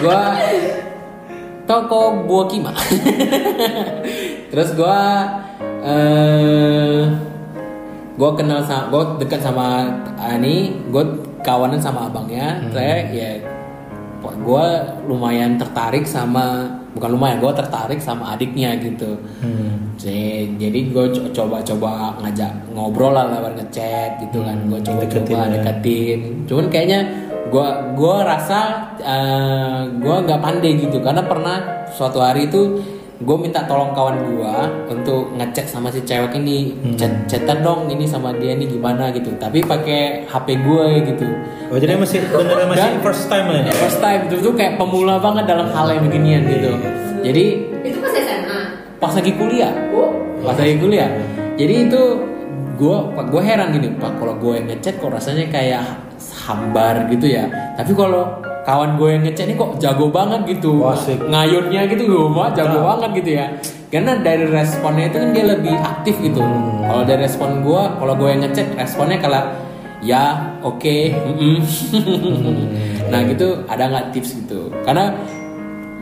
gua 0.00 0.36
toko 1.64 2.28
buah 2.28 2.46
kima. 2.52 2.72
Terus 4.52 4.76
gua 4.76 5.00
eh 5.82 7.08
gua 8.20 8.30
kenal 8.36 8.60
sama 8.62 8.92
gua 8.92 9.02
dekat 9.16 9.40
sama 9.40 9.88
Ani, 10.20 10.76
gua 10.92 11.08
kawanan 11.40 11.80
sama 11.80 12.06
abangnya. 12.12 12.60
Saya 12.70 13.08
ya 13.10 13.30
gue 14.22 14.66
lumayan 15.10 15.58
tertarik 15.58 16.06
sama 16.06 16.70
bukan 16.92 17.10
lumayan 17.16 17.40
gue 17.40 17.52
tertarik 17.56 17.98
sama 17.98 18.36
adiknya 18.36 18.76
gitu 18.78 19.18
Hmm. 19.42 19.91
Jadi- 20.02 20.58
jadi 20.58 20.78
gue 20.88 21.04
coba-coba 21.30 21.90
ngajak 22.18 22.50
ngobrol 22.70 23.12
lah 23.12 23.30
lewat 23.30 23.52
ngechat 23.56 24.18
gitu 24.20 24.42
kan. 24.42 24.58
Gue 24.66 24.78
Deketin 24.78 25.22
coba-coba 25.22 25.38
ya. 25.38 25.48
deketin. 25.54 26.18
Cuman 26.44 26.66
kayaknya 26.68 27.00
gue 27.48 27.66
gua 27.94 28.16
rasa 28.24 28.58
eh, 28.98 29.80
gue 29.94 30.16
nggak 30.26 30.40
pandai 30.40 30.72
gitu. 30.76 30.98
Karena 30.98 31.22
pernah 31.22 31.56
suatu 31.88 32.18
hari 32.18 32.46
itu 32.46 32.82
gue 33.22 33.36
minta 33.38 33.62
tolong 33.62 33.94
kawan 33.94 34.18
gue 34.26 34.54
untuk 34.90 35.30
ngechat 35.32 35.62
sama 35.64 35.86
si 35.86 36.02
cewek 36.02 36.34
ini. 36.34 36.74
Hmm. 36.74 36.98
chat 36.98 37.12
chatan 37.28 37.62
dong 37.62 37.86
ini 37.86 38.02
sama 38.02 38.34
dia 38.34 38.52
nih 38.52 38.66
gimana 38.66 39.14
gitu. 39.14 39.30
Tapi 39.38 39.62
pakai 39.62 40.26
HP 40.26 40.58
gue 40.58 40.86
gitu. 41.06 41.26
Oh 41.70 41.78
jadi 41.78 41.94
masih 41.94 42.26
beneran 42.26 42.66
masih 42.66 42.82
Dan- 42.82 42.98
first 43.00 43.30
time 43.30 43.46
ya? 43.48 43.70
first 43.72 44.02
time. 44.02 44.26
Itu 44.26 44.42
tuh 44.42 44.52
kayak 44.52 44.74
pemula 44.74 45.22
banget 45.22 45.46
dalam 45.46 45.70
hal 45.70 45.86
yang 45.88 46.02
beginian 46.02 46.42
gitu. 46.44 46.74
Jadi 47.22 47.46
Itu 47.82 47.98
pas 49.02 49.10
lagi 49.10 49.34
kuliah 49.34 49.74
Oh. 49.90 50.14
pas 50.40 50.54
lagi 50.54 50.78
kuliah 50.78 51.10
jadi 51.54 51.90
itu 51.90 52.02
gue 52.72 52.96
gue 53.28 53.42
heran 53.42 53.68
gini 53.70 53.90
pak 53.94 54.16
kalau 54.16 54.34
gue 54.34 54.52
yang 54.54 54.66
ngechat 54.66 54.96
kok 54.96 55.10
rasanya 55.10 55.44
kayak 55.48 55.82
hambar 56.40 57.06
gitu 57.08 57.26
ya 57.28 57.44
tapi 57.74 57.92
kalau 57.92 58.26
kawan 58.62 58.94
gue 58.94 59.08
yang 59.10 59.22
ngechat 59.22 59.44
ini 59.44 59.54
kok 59.54 59.74
jago 59.76 60.06
banget 60.08 60.46
gitu 60.48 60.80
Wah, 60.80 60.94
asik. 60.94 61.18
ngayunnya 61.20 61.82
gitu 61.84 62.02
gue 62.06 62.26
mah 62.28 62.50
jago 62.52 62.78
Nah. 62.78 62.94
banget 62.94 63.10
gitu 63.20 63.30
ya 63.36 63.46
karena 63.88 64.16
dari 64.18 64.46
responnya 64.46 65.06
itu 65.06 65.18
kan 65.18 65.30
dia 65.30 65.44
lebih 65.46 65.74
aktif 65.76 66.14
gitu 66.18 66.40
Hmm. 66.40 66.80
kalau 66.82 67.02
dari 67.02 67.20
respon 67.20 67.60
gue 67.60 67.82
kalau 67.92 68.14
gue 68.14 68.28
yang 68.28 68.40
ngechat 68.40 68.66
responnya 68.72 69.18
kalau 69.18 69.42
ya 70.00 70.22
oke 70.60 70.96
mm-mm." 71.12 71.58
nah 73.10 73.20
gitu 73.22 73.62
ada 73.66 73.84
nggak 73.88 74.06
tips 74.10 74.30
gitu 74.36 74.72
karena 74.82 75.12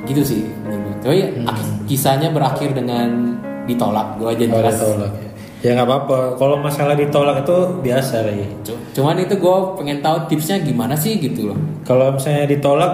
gitu 0.03 0.23
sih 0.23 0.41
menurut 0.61 0.83
gue. 0.83 0.95
Tapi 1.01 1.17
ak- 1.43 1.85
kisahnya 1.85 2.29
berakhir 2.29 2.71
dengan 2.71 3.37
ditolak 3.63 4.17
gue 4.17 4.29
aja 4.29 4.45
Oh, 4.47 4.61
ditolak 4.63 5.13
ya. 5.15 5.29
Ya 5.61 5.71
nggak 5.75 5.87
apa-apa. 5.87 6.19
Kalau 6.35 6.57
masalah 6.57 6.95
ditolak 6.95 7.43
itu 7.43 7.57
biasa 7.81 8.17
lah 8.23 8.33
ya. 8.33 8.49
Cu- 8.63 8.81
Cuman 8.93 9.17
itu 9.19 9.35
gue 9.35 9.57
pengen 9.77 9.99
tahu 9.99 10.17
tipsnya 10.27 10.57
gimana 10.59 10.95
sih 10.95 11.17
gitu 11.17 11.49
loh. 11.49 11.59
Kalau 11.83 12.11
misalnya 12.11 12.45
ditolak 12.47 12.93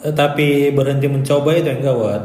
eh, 0.00 0.12
tapi 0.12 0.46
berhenti 0.70 1.06
mencoba 1.06 1.50
itu 1.52 1.68
enggak 1.68 1.90
buat. 1.92 2.22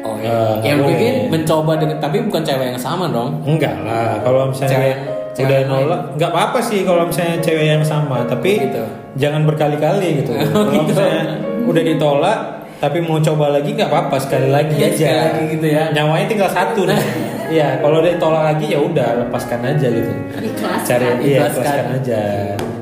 Oh 0.00 0.16
Ya, 0.16 0.32
iya. 0.60 0.72
yang 0.72 0.78
boleh. 0.78 0.86
mungkin 0.86 1.12
mencoba 1.30 1.72
dengan 1.76 1.96
tapi 1.98 2.20
bukan 2.22 2.40
cewek 2.40 2.66
yang 2.68 2.78
sama 2.78 3.08
dong. 3.08 3.40
Enggak 3.42 3.80
lah. 3.80 4.16
Kalau 4.18 4.48
misalnya 4.48 4.76
Cewek- 4.76 5.00
cewek 5.30 5.46
udah 5.46 5.56
yang 5.56 5.68
nolak, 5.70 6.00
nggak 6.16 6.30
apa-apa 6.30 6.58
sih 6.60 6.80
kalau 6.82 7.02
misalnya 7.06 7.36
cewek 7.38 7.64
yang 7.66 7.80
sama. 7.82 8.16
Tapi 8.26 8.52
Gitu. 8.60 8.82
jangan 9.16 9.44
berkali-kali 9.44 10.08
gitu. 10.20 10.32
Oh, 10.36 10.44
kalau 10.44 10.68
gitu. 10.74 10.92
misalnya 10.92 11.22
udah 11.64 11.82
ditolak 11.86 12.38
tapi 12.80 12.98
mau 12.98 13.20
coba 13.20 13.52
lagi 13.52 13.76
nggak 13.76 13.86
apa-apa 13.86 14.16
sekali 14.16 14.48
lagi 14.48 14.72
Iya, 14.74 14.88
aja. 14.88 14.96
sekali 14.96 15.20
lagi 15.20 15.42
gitu 15.52 15.66
ya. 15.68 15.82
Nyawanya 15.92 16.26
tinggal 16.26 16.50
satu 16.50 16.88
nih. 16.88 17.00
Iya, 17.50 17.82
kalau 17.82 17.98
dia 17.98 18.14
tolak 18.14 18.46
lagi 18.46 18.70
ya 18.70 18.78
udah 18.78 19.26
lepaskan 19.26 19.58
aja 19.66 19.90
gitu. 19.90 20.06
Ikhlaskan. 20.38 20.86
Cari 20.86 21.06
iya, 21.20 21.38
Ikhlaskan. 21.42 21.84
aja. 21.98 22.22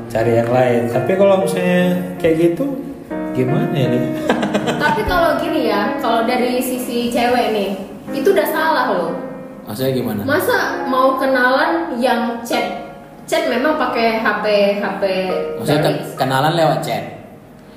Cari 0.05 0.31
yang 0.37 0.49
lain. 0.53 0.81
Tapi 0.93 1.11
kalau 1.17 1.41
misalnya 1.41 1.81
kayak 2.21 2.35
gitu 2.37 2.77
gimana 3.33 3.73
ya 3.73 3.87
nih? 3.89 4.03
Tapi 4.85 5.01
kalau 5.03 5.41
gini 5.41 5.73
ya, 5.73 5.97
kalau 5.97 6.21
dari 6.23 6.61
sisi 6.61 7.09
cewek 7.09 7.49
nih, 7.49 7.69
itu 8.13 8.29
udah 8.29 8.45
salah 8.45 8.85
loh. 8.93 9.09
Maksudnya 9.65 9.89
gimana? 9.91 10.21
Masa 10.21 10.85
mau 10.85 11.17
kenalan 11.17 11.97
yang 11.97 12.37
chat 12.39 12.93
chat 13.25 13.49
memang 13.49 13.73
pakai 13.73 14.21
HP 14.21 14.45
HP 14.81 15.01
Maksudnya 15.57 15.81
dari 15.81 15.97
ke- 15.97 16.13
kenalan 16.13 16.53
lewat 16.53 16.79
chat. 16.85 17.18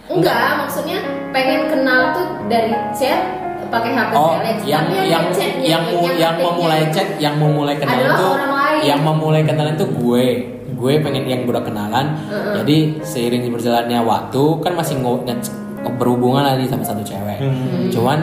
Enggak 0.09 0.59
maksudnya 0.59 0.99
pengen 1.31 1.69
kenal 1.69 2.12
tuh 2.12 2.27
dari 2.47 2.71
chat 2.93 3.21
pakai 3.67 3.91
HP 3.91 4.11
Oh, 4.12 4.37
Telex 4.37 4.59
yang 4.62 4.85
tapi 4.85 5.09
yang 5.09 5.25
chatnya, 5.33 5.65
yang 5.65 5.83
mu- 5.83 6.05
yang 6.12 6.12
ngetiknya 6.12 6.29
memulai 6.45 6.77
itu 6.79 6.93
chat, 6.93 7.09
yang 7.17 7.35
memulai 7.37 7.75
kenalan 7.75 8.05
adalah 8.05 8.21
tuh 8.21 8.33
orang 8.35 8.53
lain. 8.53 8.81
yang 8.85 9.01
memulai 9.01 9.43
kenalan 9.43 9.75
tuh 9.75 9.88
gue. 9.88 10.27
Gue 10.73 10.93
pengen 11.01 11.25
yang 11.25 11.41
udah 11.47 11.62
kenalan. 11.62 12.07
Heeh. 12.27 12.53
Jadi 12.59 12.77
seiring 13.01 13.49
berjalannya 13.49 14.01
waktu 14.03 14.43
kan 14.61 14.73
masih 14.75 15.01
ngo- 15.01 15.25
nge- 15.25 15.57
berhubungan 15.97 16.45
lagi 16.45 16.69
sama 16.69 16.85
satu 16.85 17.01
cewek. 17.01 17.41
Hmm. 17.41 17.88
Cuman 17.88 18.19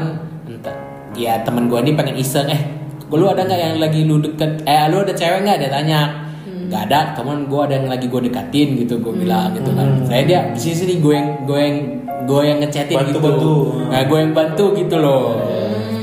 entah 0.46 0.76
ya 1.18 1.42
temen 1.42 1.66
gue 1.66 1.80
ini 1.82 1.98
pengen 1.98 2.14
iseng 2.16 2.46
eh 2.46 2.62
lu 3.10 3.26
ada 3.26 3.42
nggak 3.42 3.58
yang 3.58 3.82
lagi 3.82 4.06
lu 4.06 4.22
deket 4.22 4.62
eh 4.64 4.86
lu 4.86 5.02
ada 5.02 5.12
cewek 5.12 5.42
nggak 5.42 5.58
dia 5.58 5.72
tanya. 5.72 6.29
Nggak 6.70 6.82
ada 6.86 7.00
temen 7.12 7.46
gue 7.46 7.60
ada 7.60 7.74
yang 7.76 7.88
lagi 7.88 8.06
gue 8.06 8.22
dekatin 8.24 8.68
gitu 8.78 8.94
gue 8.98 9.14
bilang 9.16 9.50
gitu 9.52 9.74
kan 9.74 9.88
Hmm. 9.90 10.06
saya 10.06 10.22
dia 10.24 10.40
di 10.48 10.60
sini 10.60 10.76
sini 10.78 10.94
gue 11.00 11.12
yang 11.12 11.30
gue 11.44 11.60
yang 11.60 11.78
gue 12.24 12.42
yang 12.46 12.58
ngechatin 12.60 12.96
gitu 13.04 13.18
Bantu-bantu. 13.18 13.54
nah 13.90 14.02
gue 14.06 14.18
yang 14.20 14.34
bantu 14.34 14.66
gitu 14.74 14.96
loh 14.96 15.26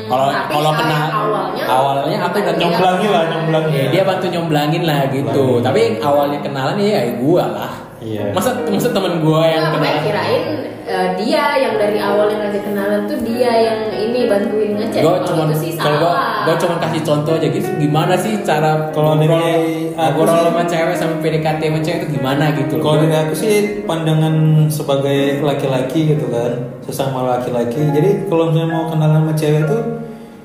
kalau 0.06 0.26
Tapi, 0.28 0.50
kalau 0.52 0.70
eh, 0.70 0.76
kenal 0.76 1.06
awalnya 1.10 1.64
awalnya 1.68 2.18
aku 2.22 2.36
udah 2.38 2.54
Nyomblangin 2.56 3.10
lah, 3.10 3.24
nyomblangin. 3.26 3.74
Ya, 3.74 3.86
dia 3.90 4.02
bantu 4.02 4.26
nyomblangin 4.28 4.82
lah 4.82 4.98
gitu 5.08 5.22
Nyomblangin. 5.34 5.66
tapi 5.66 5.80
awalnya 6.00 6.38
kenalan 6.40 6.74
ya, 6.78 6.86
ya 7.00 7.14
gue 7.14 7.42
lah 7.42 7.72
Iya. 8.06 8.30
masa 8.30 8.54
masa 8.64 8.88
temen 8.88 9.18
gue 9.18 9.42
yang 9.44 9.62
gue 9.64 9.72
kenalan 9.74 9.98
kirain 10.00 10.42
eh, 10.86 11.08
dia 11.16 11.44
yang 11.58 11.74
dari 11.74 11.98
awal 11.98 12.30
yang 12.30 12.38
ngajak 12.40 12.62
kenalan 12.62 13.00
tuh 13.04 13.18
dia 13.20 13.50
yang 13.52 13.80
ini 13.90 14.20
bantuin 14.24 14.78
ngechat. 14.78 15.02
gue 15.02 15.16
cuma 15.24 15.50
kalau 15.76 16.14
gue 16.46 16.54
cuma 16.56 16.74
kasih 16.78 17.02
contoh 17.02 17.32
aja 17.34 17.48
gitu 17.48 17.66
gimana 17.76 18.14
sih 18.14 18.38
cara 18.40 18.94
Kalau 18.94 19.18
ngobrol 19.18 19.34
dari 19.34 19.90
ngobrol 19.90 20.30
sih- 20.30 20.46
sama 20.46 20.62
cewek 20.64 20.94
sama 20.94 21.14
PDKT 21.18 21.60
sama 21.60 21.80
cewek 21.80 21.98
itu 21.98 22.06
gimana 22.14 22.44
gitu 22.54 22.72
loh 22.72 22.82
Kalau 22.84 22.96
dari 23.02 23.16
aku 23.18 23.34
sih 23.34 23.54
pandangan 23.82 24.34
sebagai 24.68 25.18
laki-laki 25.40 26.00
gitu 26.08 26.26
kan, 26.28 26.52
sesama 26.80 27.26
laki-laki. 27.28 27.82
Jadi 27.90 28.10
kalau 28.24 28.48
misalnya 28.48 28.70
mau 28.70 28.86
kenalan 28.86 29.20
sama 29.20 29.34
cewek 29.34 29.62
tuh 29.66 29.82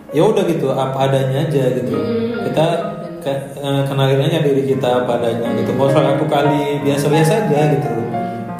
ya 0.09 0.23
udah 0.23 0.43
gitu 0.43 0.67
apa 0.67 0.97
adanya 0.99 1.45
aja 1.45 1.63
gitu. 1.71 1.95
Kita 2.43 2.65
ke- 2.65 2.89
eh, 2.97 3.00
kenalin 3.87 4.25
aja 4.25 4.41
diri 4.41 4.65
kita 4.65 5.05
apa 5.05 5.21
adanya 5.21 5.53
gitu. 5.61 5.71
Mau 5.77 5.87
satu 5.87 6.25
kali 6.25 6.81
biasa-biasa 6.81 7.47
aja 7.47 7.61
gitu. 7.77 7.89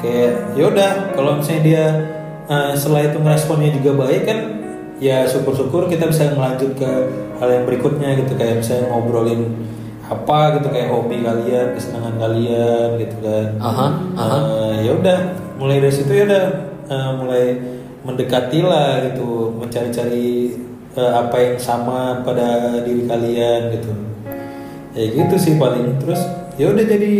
Kayak 0.02 0.32
ya 0.58 0.64
udah 0.66 0.90
kalau 1.14 1.38
misalnya 1.38 1.62
dia 1.62 1.84
eh, 2.50 2.72
setelah 2.74 3.02
itu 3.06 3.18
responnya 3.22 3.70
juga 3.74 3.90
baik 4.06 4.22
kan 4.26 4.38
ya 5.02 5.26
syukur-syukur 5.26 5.90
kita 5.90 6.06
bisa 6.06 6.30
melanjut 6.34 6.78
ke 6.78 6.90
hal 7.42 7.48
yang 7.50 7.64
berikutnya 7.66 8.14
gitu 8.22 8.38
kayak 8.38 8.62
misalnya 8.62 8.86
ngobrolin 8.90 9.42
apa 10.06 10.60
gitu 10.60 10.68
kayak 10.68 10.88
hobi 10.92 11.24
kalian, 11.24 11.66
kesenangan 11.74 12.14
kalian 12.20 12.88
gitu 13.00 13.16
kan. 13.22 13.46
Aha, 13.58 13.86
aha. 14.14 14.38
Eh, 14.38 14.74
ya 14.86 14.92
udah 14.98 15.18
mulai 15.56 15.78
dari 15.80 15.94
situ 15.94 16.10
ya 16.12 16.24
udah 16.28 16.44
eh, 16.90 17.10
mulai 17.18 17.44
mendekati 18.02 18.60
lah 18.66 18.98
gitu 19.06 19.54
mencari-cari 19.56 20.58
eh, 20.98 21.12
apa 21.14 21.36
yang 21.38 21.56
sama 21.56 22.20
pada 22.26 22.82
diri 22.82 23.06
kalian 23.06 23.70
gitu 23.78 24.11
ya 24.92 25.04
gitu 25.08 25.34
sih 25.36 25.54
paling 25.56 25.96
terus 25.98 26.20
ya 26.54 26.68
udah 26.68 26.84
jadi 26.84 27.12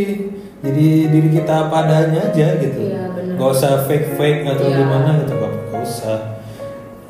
jadi 0.61 0.87
diri 1.09 1.29
kita 1.33 1.67
apa 1.67 1.77
adanya 1.83 2.21
aja 2.25 2.47
gitu 2.57 2.81
Iya, 2.85 3.11
bener. 3.11 3.35
nggak 3.35 3.51
usah 3.51 3.83
fake 3.85 4.15
fake 4.15 4.41
atau 4.47 4.65
Iya. 4.65 4.77
gimana 4.79 5.11
gitu 5.19 5.33
nggak 5.33 5.53
nggak 5.67 5.83
usah 5.83 6.19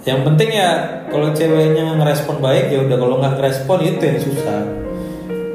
yang 0.03 0.21
penting 0.25 0.51
ya 0.51 0.71
kalau 1.07 1.31
ceweknya 1.31 1.95
ngerespon 1.95 2.37
baik 2.39 2.67
ya 2.69 2.79
udah 2.81 2.97
kalau 2.97 3.17
nggak 3.19 3.35
ngerespon 3.37 3.79
itu 3.83 4.03
yang 4.03 4.19
susah 4.19 4.61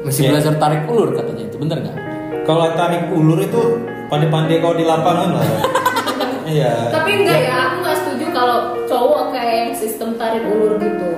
Masih 0.00 0.20
Iya. 0.22 0.30
belajar 0.30 0.54
tarik 0.56 0.82
ulur 0.86 1.10
katanya 1.12 1.44
itu 1.44 1.56
bener 1.58 1.78
nggak? 1.80 1.96
kalau 2.44 2.64
tarik 2.72 3.04
ulur 3.10 3.38
itu 3.38 3.60
pandai-pandai 4.06 4.56
kau 4.58 4.72
di 4.72 4.84
lapangan 4.84 5.36
lah 5.36 5.44
iya 6.48 6.88
Tapi 6.88 7.10
enggak 7.14 7.40
ya, 7.42 7.56
aku 7.66 7.76
nggak 7.82 7.96
setuju 7.98 8.26
kalau 8.30 8.58
cowok 8.84 9.22
kayak 9.30 9.54
yang 9.58 9.72
sistem 9.74 10.16
tarik 10.16 10.44
ulur 10.44 10.80
gitu. 10.80 11.08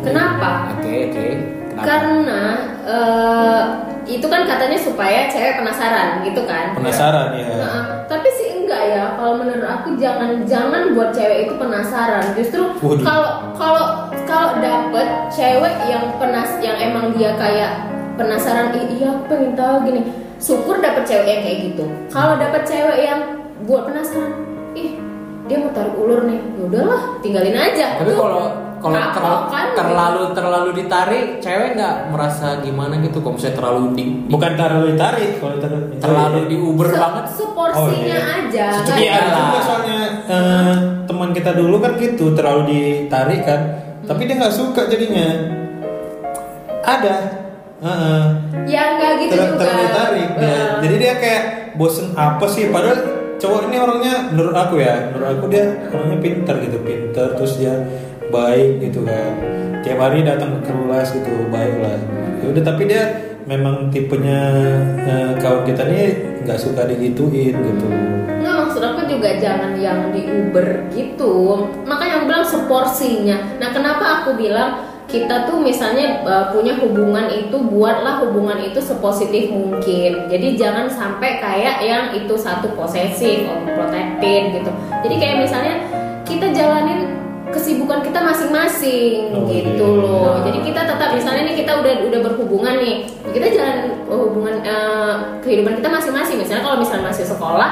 Kenapa? 0.00 0.70
Oke 0.70 1.10
oke. 1.10 1.26
Kenapa? 1.66 1.82
Karena 1.82 2.42
eh, 2.86 3.62
itu 4.06 4.26
kan 4.30 4.46
katanya 4.46 4.78
supaya 4.78 5.26
cewek 5.26 5.58
penasaran 5.58 6.22
gitu 6.22 6.46
kan. 6.46 6.70
penasaran 6.78 7.34
ya 7.34 7.46
Nah, 7.58 7.82
tapi 8.06 8.30
sih 8.30 8.62
enggak 8.62 8.82
ya. 8.86 9.04
Kalau 9.18 9.34
menurut 9.42 9.66
aku 9.66 9.98
jangan 9.98 10.46
jangan 10.46 10.94
buat 10.94 11.10
cewek 11.10 11.50
itu 11.50 11.54
penasaran. 11.58 12.22
Justru 12.38 12.62
kalau 13.02 13.50
kalau 13.58 13.84
kalau 14.22 14.50
dapet 14.62 15.06
cewek 15.34 15.74
yang 15.90 16.14
penas 16.22 16.50
yang 16.62 16.78
emang 16.78 17.10
dia 17.18 17.34
kayak 17.34 17.90
penasaran, 18.14 18.70
"Ih, 18.78 18.86
iya 18.94 19.10
aku 19.12 19.22
pengen 19.26 19.58
tahu 19.58 19.76
gini. 19.84 20.00
Syukur 20.38 20.78
dapet 20.78 21.02
cewek 21.02 21.26
yang 21.26 21.42
kayak 21.42 21.58
gitu. 21.72 21.84
Kalau 22.08 22.38
dapet 22.38 22.62
cewek 22.62 22.98
yang 23.02 23.20
buat 23.66 23.90
penasaran, 23.90 24.32
ih 24.78 24.94
dia 25.46 25.62
mau 25.62 25.70
tarik 25.74 25.94
ulur 25.94 26.26
nih, 26.26 26.38
ya 26.58 26.62
udahlah 26.66 27.02
tinggalin 27.22 27.54
aja. 27.56 28.02
Tapi 28.02 28.10
Tuh, 28.10 28.18
kalau 28.18 28.44
kalau 28.88 29.08
kapok 29.08 29.12
terlalu, 29.12 29.40
kan? 29.48 29.66
terlalu 29.74 30.22
terlalu 30.32 30.70
ditarik, 30.74 31.26
cewek 31.38 31.70
nggak 31.74 31.96
merasa 32.08 32.46
gimana 32.60 32.94
gitu? 32.98 33.18
Kalau 33.18 33.34
misalnya 33.34 33.56
terlalu 33.56 33.80
di, 33.88 33.94
di- 33.96 34.16
bukan 34.26 34.52
terlalu 34.54 34.84
ditarik 34.90 35.30
kalau 35.36 35.56
ter- 35.56 35.88
terlalu 35.96 36.40
diuber 36.46 36.88
Se- 36.88 36.96
banget. 36.96 37.24
Seporsinya 37.28 37.82
Oh, 37.82 37.90
iya. 37.92 38.18
aja. 38.40 38.66
Nggak 38.76 38.96
Iya 38.96 39.12
ada 39.12 39.32
juga 39.36 39.60
soalnya 39.60 39.98
eh, 40.26 40.74
teman 41.04 41.30
kita 41.30 41.50
dulu 41.52 41.76
kan 41.78 41.92
gitu 41.96 42.24
terlalu 42.32 42.62
ditarik 42.66 43.40
kan, 43.42 43.60
tapi 44.02 44.20
dia 44.24 44.36
nggak 44.36 44.54
suka 44.54 44.82
jadinya. 44.86 45.28
Ada, 46.80 47.16
Heeh. 47.76 48.22
Ya 48.64 48.82
enggak 48.90 49.12
gitu 49.20 49.32
Ter- 49.32 49.46
juga. 49.48 49.58
terlalu 49.60 49.82
ditarik 49.84 50.28
dia. 50.32 50.46
Heeh. 50.46 50.68
Jadi 50.80 50.94
dia 50.96 51.14
kayak 51.16 51.42
bosen 51.74 52.06
apa 52.14 52.46
sih? 52.46 52.70
Padahal 52.70 52.98
cowok 53.36 53.68
ini 53.68 53.76
orangnya 53.76 54.14
menurut 54.30 54.56
aku 54.56 54.74
ya, 54.78 55.12
menurut 55.12 55.28
aku 55.34 55.44
dia 55.46 55.64
orangnya 55.86 56.18
pintar 56.18 56.56
gitu, 56.58 56.78
pintar 56.80 57.36
terus 57.36 57.60
dia 57.60 57.74
baik 58.30 58.82
gitu 58.82 59.06
kan. 59.06 59.30
Tiap 59.82 59.98
hari 60.02 60.26
datang 60.26 60.58
ke 60.58 60.70
kelas 60.70 61.14
gitu, 61.14 61.32
baik 61.50 61.76
lah. 61.78 61.98
Ya 62.42 62.46
udah 62.50 62.62
tapi 62.62 62.82
dia 62.90 63.02
memang 63.46 63.88
tipenya 63.94 64.40
eh, 65.06 65.30
kawan 65.38 65.62
kita 65.62 65.86
nih 65.86 66.06
nggak 66.42 66.58
suka 66.58 66.86
digituin 66.90 67.54
gitu. 67.54 67.86
Nggak 68.42 68.54
maksud 68.66 68.82
aku 68.82 69.02
juga 69.10 69.38
jangan 69.38 69.78
yang 69.78 70.10
di 70.10 70.26
Uber 70.26 70.90
gitu. 70.94 71.66
Makanya 71.86 72.22
aku 72.22 72.24
bilang 72.30 72.46
seporsinya. 72.46 73.36
Nah 73.62 73.70
kenapa 73.70 74.04
aku 74.22 74.38
bilang 74.38 74.96
kita 75.06 75.46
tuh 75.46 75.62
misalnya 75.62 76.18
uh, 76.26 76.50
punya 76.50 76.74
hubungan 76.82 77.30
itu 77.30 77.54
buatlah 77.54 78.26
hubungan 78.26 78.58
itu 78.58 78.82
sepositif 78.82 79.54
mungkin. 79.54 80.26
Jadi 80.26 80.58
jangan 80.58 80.90
sampai 80.90 81.38
kayak 81.38 81.78
yang 81.78 82.04
itu 82.10 82.34
satu 82.34 82.74
posesif, 82.74 83.46
overprotected 83.46 84.42
gitu. 84.60 84.70
Jadi 85.06 85.14
kayak 85.22 85.36
misalnya 85.46 85.74
kita 86.26 86.50
jalanin 86.50 87.15
kesibukan 87.56 88.04
kita 88.04 88.20
masing-masing 88.20 89.32
Oh, 89.32 89.48
gitu 89.48 89.88
iya. 89.88 90.02
loh. 90.04 90.36
Jadi 90.44 90.58
kita 90.60 90.80
tetap 90.84 91.10
misalnya 91.16 91.42
nih 91.48 91.56
kita 91.64 91.72
udah 91.80 91.92
udah 92.12 92.20
berhubungan 92.30 92.74
nih, 92.78 92.96
kita 93.32 93.46
jalan 93.56 93.78
hubungan 94.06 94.56
eh, 94.62 95.14
kehidupan 95.40 95.80
kita 95.80 95.88
masing-masing. 95.88 96.36
Misalnya 96.36 96.62
kalau 96.68 96.78
misalnya 96.78 97.08
masih 97.08 97.24
sekolah, 97.24 97.70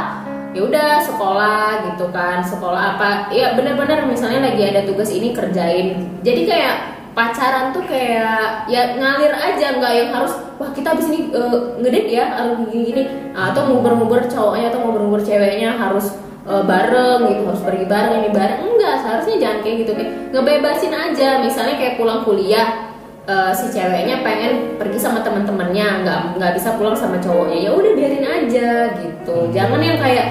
ya 0.57 0.61
udah 0.64 0.90
sekolah 1.05 1.66
gitu 1.92 2.07
kan, 2.11 2.40
sekolah 2.40 2.97
apa? 2.97 3.29
Ya 3.31 3.53
benar-benar 3.53 4.09
misalnya 4.09 4.51
lagi 4.51 4.64
ada 4.64 4.88
tugas 4.88 5.12
ini 5.12 5.37
kerjain. 5.37 6.20
Jadi 6.25 6.40
kayak 6.49 6.77
pacaran 7.14 7.70
tuh 7.70 7.87
kayak 7.87 8.66
ya 8.66 8.99
ngalir 8.99 9.31
aja 9.31 9.79
nggak 9.79 9.92
yang 9.94 10.11
harus 10.11 10.35
wah 10.59 10.75
kita 10.75 10.99
abis 10.99 11.07
ini 11.14 11.31
eh, 11.31 11.59
ngedate 11.79 12.11
ya 12.11 12.27
harus 12.35 12.66
gini-gini 12.66 13.31
atau 13.31 13.70
nguber-nguber 13.70 14.27
cowoknya 14.27 14.75
atau 14.75 14.83
nguber-nguber 14.83 15.23
ceweknya 15.23 15.79
harus 15.79 16.18
eh, 16.42 16.62
bareng 16.66 17.23
gitu 17.31 17.42
harus 17.47 17.62
pergi 17.62 17.87
bareng 17.87 18.18
ini 18.18 18.31
bareng 18.35 18.73
seharusnya 19.04 19.36
jangan 19.36 19.58
kayak 19.60 19.76
gitu 19.84 19.92
kayak 19.92 20.10
ngebebasin 20.32 20.94
aja 20.96 21.28
misalnya 21.38 21.76
kayak 21.76 21.94
pulang 21.94 22.24
kuliah 22.24 22.88
eh, 23.24 23.52
si 23.52 23.68
ceweknya 23.68 24.24
pengen 24.24 24.80
pergi 24.80 24.96
sama 24.96 25.20
teman-temannya 25.20 25.86
nggak 26.00 26.20
nggak 26.40 26.52
bisa 26.56 26.72
pulang 26.80 26.96
sama 26.96 27.20
cowoknya 27.20 27.68
ya 27.68 27.70
udah 27.70 27.92
biarin 27.92 28.24
aja 28.24 28.68
gitu 28.96 29.36
jangan 29.52 29.80
yang 29.80 30.00
kayak 30.00 30.26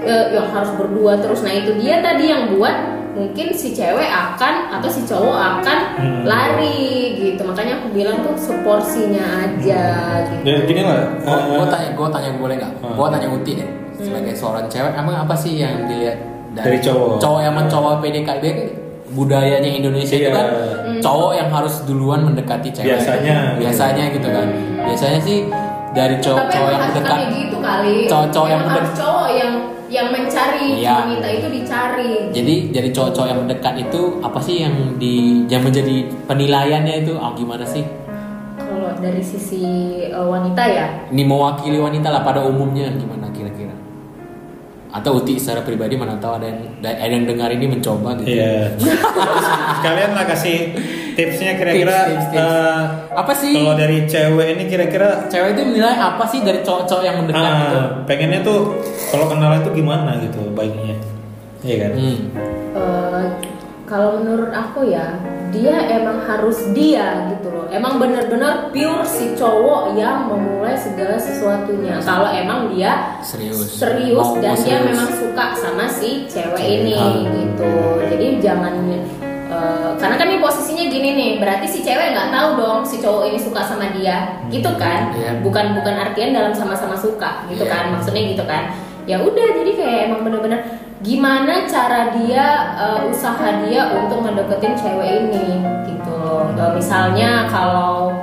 eh, 0.00 0.32
yang 0.32 0.48
harus 0.48 0.72
berdua 0.72 1.20
terus 1.20 1.44
nah 1.44 1.52
itu 1.52 1.76
dia 1.76 2.00
tadi 2.00 2.32
yang 2.32 2.56
buat 2.56 2.76
mungkin 3.14 3.54
si 3.54 3.70
cewek 3.70 4.10
akan 4.10 4.74
atau 4.74 4.90
si 4.90 5.06
cowok 5.06 5.36
akan 5.38 5.78
Hmm. 5.94 6.26
lari 6.26 7.14
gitu 7.14 7.46
makanya 7.46 7.78
aku 7.78 7.94
bilang 7.94 8.18
tuh 8.26 8.34
seporsinya 8.34 9.46
aja 9.46 9.84
gitu 10.26 10.42
Ya 10.42 10.58
gini 10.66 10.82
lah. 10.82 11.14
Gue 11.22 11.62
eh, 11.62 11.70
tanya, 11.70 11.88
gue 11.94 12.08
tanya 12.10 12.30
boleh 12.34 12.54
nggak? 12.58 12.72
Hmm. 12.82 12.98
Gue 12.98 13.06
tanya 13.14 13.28
Uti 13.30 13.52
deh. 13.54 13.68
Sebagai 13.94 14.34
seorang 14.34 14.66
cewek, 14.66 14.92
emang 14.98 15.22
apa 15.22 15.38
sih 15.38 15.54
yang 15.54 15.86
dilihat 15.86 16.18
Dari 16.54 16.78
cowok. 16.78 17.18
Cowok 17.18 17.40
yang 17.40 17.54
mencoba 17.54 17.90
PDKT 17.98 18.44
budayanya 19.10 19.70
Indonesia 19.70 20.14
itu 20.14 20.26
Iya. 20.26 20.32
kan 20.32 20.46
cowok 20.98 21.32
yang 21.32 21.48
harus 21.48 21.74
duluan 21.84 22.20
mendekati 22.24 22.68
cewek. 22.70 22.88
Biasanya. 22.90 23.36
Biasanya 23.56 24.04
gitu 24.10 24.28
kan. 24.28 24.46
Biasanya 24.80 25.20
sih 25.20 25.38
dari 25.90 26.16
cowok-cowok 26.18 26.68
yang 26.68 26.82
mendekat. 26.84 27.18
gitu 27.30 27.56
kali 27.58 27.94
Cowok-cowok 28.06 28.48
yang 28.48 28.60
mendekat. 28.60 28.94
cowok 28.96 29.28
yang 29.32 29.52
yang 29.86 30.08
mencari 30.10 30.66
Iya. 30.76 30.94
wanita 31.06 31.28
itu 31.30 31.48
dicari 31.52 32.12
Jadi 32.32 32.54
dari 32.72 32.88
cowok-cowok 32.90 33.28
yang 33.28 33.40
mendekat 33.40 33.74
itu 33.80 34.00
apa 34.18 34.38
sih 34.38 34.56
yang 34.60 34.74
di 34.96 35.14
yang 35.46 35.62
menjadi 35.62 35.96
penilaiannya 36.26 36.94
itu? 37.00 37.14
Ah 37.14 37.30
gimana 37.32 37.62
sih? 37.64 37.84
kalau 38.54 38.90
dari 38.96 39.18
sisi 39.20 39.62
uh, 40.08 40.26
wanita 40.26 40.62
ya 40.64 40.86
Ini 41.08 41.22
mewakili 41.22 41.78
wanita 41.78 42.08
lah 42.08 42.22
pada 42.22 42.42
umumnya 42.42 42.90
gimana? 42.90 43.23
Atau 44.94 45.18
Uti 45.18 45.34
secara 45.36 45.66
pribadi 45.66 45.98
mana 45.98 46.14
tahu 46.16 46.38
ada 46.38 46.46
yang 46.46 46.60
ada 46.78 47.10
yang 47.10 47.26
dengar 47.26 47.50
ini 47.50 47.66
mencoba 47.66 48.14
gitu. 48.22 48.30
Iya. 48.30 48.78
Sekalian 49.82 50.14
lah 50.14 50.24
kasih 50.24 50.70
tipsnya 51.14 51.54
kira-kira 51.54 51.94
Tips, 52.06 52.10
tips, 52.10 52.26
tips. 52.30 52.38
eh, 52.38 52.82
Apa 53.10 53.32
sih? 53.34 53.54
kalau 53.54 53.74
dari 53.74 54.06
cewek 54.06 54.46
ini 54.54 54.64
kira-kira 54.66 55.26
Cewek 55.26 55.54
itu 55.54 55.62
menilai 55.64 55.94
apa 55.94 56.22
sih 56.26 56.42
dari 56.42 56.62
cowok-cowok 56.62 57.02
yang 57.02 57.16
mendekat 57.22 57.42
ah, 57.42 57.58
gitu? 57.60 57.78
pengennya 58.06 58.40
tuh 58.42 58.60
kalau 59.10 59.26
kenalan 59.26 59.62
tuh 59.62 59.72
gimana 59.72 60.14
gitu 60.22 60.40
baiknya. 60.54 60.94
Iya 61.62 61.76
kan? 61.80 61.90
Hmm. 61.94 62.18
Uh, 62.74 63.22
kalau 63.84 64.18
menurut 64.18 64.50
aku 64.50 64.86
ya 64.86 65.18
dia 65.54 65.76
emang 65.88 66.18
harus 66.26 66.58
dia 66.74 67.30
gitu 67.30 67.48
loh 67.48 67.70
emang 67.70 68.02
bener-bener 68.02 68.74
pure 68.74 69.06
si 69.06 69.32
cowok 69.32 69.94
yang 69.94 70.26
memulai 70.26 70.74
segala 70.74 71.14
sesuatunya 71.14 72.02
kalau 72.02 72.26
emang 72.28 72.74
dia 72.74 73.22
Serius. 73.22 73.78
serius 73.78 74.28
dan 74.42 74.58
mau 74.58 74.66
dia 74.66 74.78
serius. 74.82 74.86
memang 74.90 75.10
suka 75.14 75.46
sama 75.54 75.84
si 75.86 76.26
cewek 76.26 76.58
Cewek. 76.58 76.74
ini 76.82 76.94
Ah. 76.98 77.14
gitu 77.22 77.70
jadi 78.10 78.26
jangan 78.42 78.74
uh, 79.50 79.90
karena 79.96 80.14
kan 80.18 80.26
ini 80.26 80.38
posisinya 80.42 80.84
gini 80.90 81.08
nih 81.14 81.30
berarti 81.38 81.66
si 81.70 81.78
cewek 81.80 82.12
nggak 82.12 82.30
tahu 82.34 82.48
dong 82.58 82.80
si 82.82 82.98
cowok 82.98 83.22
ini 83.30 83.38
suka 83.38 83.60
sama 83.62 83.94
dia 83.94 84.42
gitu 84.50 84.70
kan 84.74 85.14
Iya. 85.14 85.38
bukan 85.40 85.78
bukan 85.78 85.94
artian 85.94 86.34
dalam 86.34 86.50
sama-sama 86.50 86.98
suka 86.98 87.46
gitu 87.46 87.62
Iya. 87.64 87.70
kan 87.72 87.84
maksudnya 87.94 88.22
gitu 88.34 88.44
kan 88.44 88.74
ya 89.04 89.20
udah 89.20 89.48
jadi 89.60 89.72
kayak 89.76 90.00
emang 90.08 90.20
bener-bener 90.24 90.73
gimana 91.04 91.68
cara 91.68 92.16
dia 92.16 92.74
uh, 92.80 93.04
usaha 93.04 93.60
dia 93.68 93.92
untuk 93.92 94.24
ngedeketin 94.24 94.72
cewek 94.72 95.28
ini 95.28 95.60
gitu 95.84 96.10
loh. 96.16 96.48
Uh, 96.56 96.72
misalnya 96.72 97.44
kalau 97.52 98.16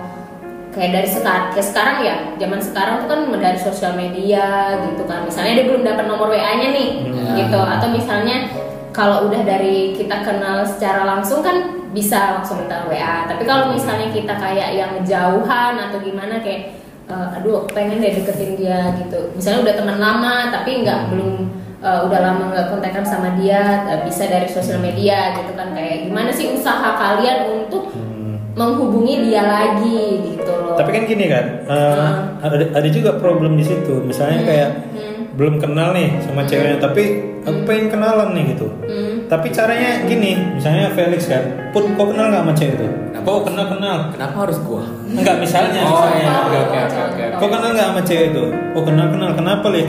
kayak 0.73 0.97
dari 0.97 1.09
sekarang 1.13 1.53
kayak 1.53 1.67
sekarang 1.69 1.97
ya 2.01 2.15
zaman 2.41 2.57
sekarang 2.57 2.95
tuh 3.05 3.07
kan 3.13 3.21
dari 3.37 3.59
sosial 3.61 3.93
media 3.93 4.75
gitu 4.89 5.05
kan. 5.05 5.21
Misalnya 5.29 5.61
dia 5.61 5.65
belum 5.69 5.85
dapat 5.85 6.05
nomor 6.09 6.33
wa 6.33 6.41
nya 6.57 6.67
nih 6.73 6.89
Hmm. 7.05 7.37
gitu. 7.37 7.59
Atau 7.61 7.93
misalnya 7.93 8.49
kalau 8.91 9.29
udah 9.29 9.45
dari 9.45 9.93
kita 9.93 10.25
kenal 10.25 10.65
secara 10.65 11.05
langsung 11.05 11.45
kan 11.45 11.85
bisa 11.93 12.39
langsung 12.39 12.65
minta 12.65 12.87
wa 12.87 13.27
tapi 13.27 13.43
kalau 13.43 13.71
misalnya 13.71 14.09
kita 14.15 14.31
kayak 14.39 14.79
yang 14.79 14.95
jauhan 15.03 15.75
atau 15.75 15.99
gimana 15.99 16.39
kayak 16.39 16.79
eh, 17.11 17.27
aduh 17.35 17.67
pengen 17.71 17.99
deh 17.99 18.15
deketin 18.19 18.55
dia 18.57 18.95
gitu. 18.95 19.31
Misalnya 19.35 19.69
udah 19.69 19.75
teman 19.75 19.97
lama 19.99 20.35
tapi 20.49 20.81
nggak 20.87 21.11
belum 21.11 21.60
eh, 21.81 21.99
udah 22.01 22.19
lama 22.21 22.43
nggak 22.47 22.67
kontekan 22.69 23.03
sama 23.03 23.33
dia 23.35 23.61
eh, 23.85 23.99
bisa 24.01 24.23
dari 24.25 24.45
sosial 24.45 24.79
media 24.79 25.33
gitu 25.33 25.51
kan. 25.51 25.71
Kayak 25.71 26.05
gimana 26.05 26.29
sih 26.29 26.49
usaha 26.49 26.93
kalian 26.93 27.37
untuk 27.47 27.89
Hmm. 27.91 28.37
menghubungi 28.53 29.25
dia 29.25 29.43
lagi 29.43 30.01
gitu 30.29 30.51
loh. 30.51 30.75
Tapi 30.75 30.89
kan 30.89 31.03
gini 31.05 31.25
kan, 31.25 31.45
eh, 31.63 31.95
Hmm. 31.97 32.39
ada, 32.39 32.55
ada 32.71 32.89
juga 32.89 33.15
problem 33.15 33.55
di 33.55 33.63
situ. 33.63 33.99
Misalnya 34.01 34.39
Hmm, 34.39 34.47
kayak 34.47 34.69
hmm. 34.91 35.21
belum 35.31 35.55
kenal 35.57 35.91
nih 35.91 36.19
sama 36.19 36.43
ceweknya 36.43 36.77
tapi 36.77 37.03
aku 37.41 37.59
pengen 37.63 37.87
kenalan 37.89 38.29
nih 38.31 38.45
gitu. 38.51 38.67
Hmm. 38.83 39.09
tapi 39.25 39.47
caranya 39.47 40.03
gini 40.03 40.35
misalnya 40.53 40.91
Felix 40.91 41.23
kan 41.25 41.39
put 41.71 41.87
kok 41.87 42.03
kenal 42.05 42.27
nggak 42.27 42.43
sama 42.43 42.51
cewek 42.51 42.75
itu? 42.75 42.87
Kok 43.17 43.39
kenal 43.47 43.65
kenal. 43.69 43.97
Kenapa 44.11 44.35
harus 44.43 44.59
gua? 44.59 44.83
enggak 45.07 45.35
misalnya 45.39 45.81
Oh, 45.81 46.03
misalnya. 46.03 46.19
iya, 46.19 46.33
oke, 46.35 46.57
oke, 46.59 46.77
oke, 46.77 46.99
oke. 47.07 47.23
kok 47.39 47.49
kenal 47.49 47.69
nggak 47.71 47.87
sama 47.87 48.01
cewek 48.03 48.25
itu? 48.27 48.43
Oh 48.75 48.83
kenal 48.83 49.07
kenal. 49.07 49.29
Kenapa 49.31 49.65
Lex 49.71 49.87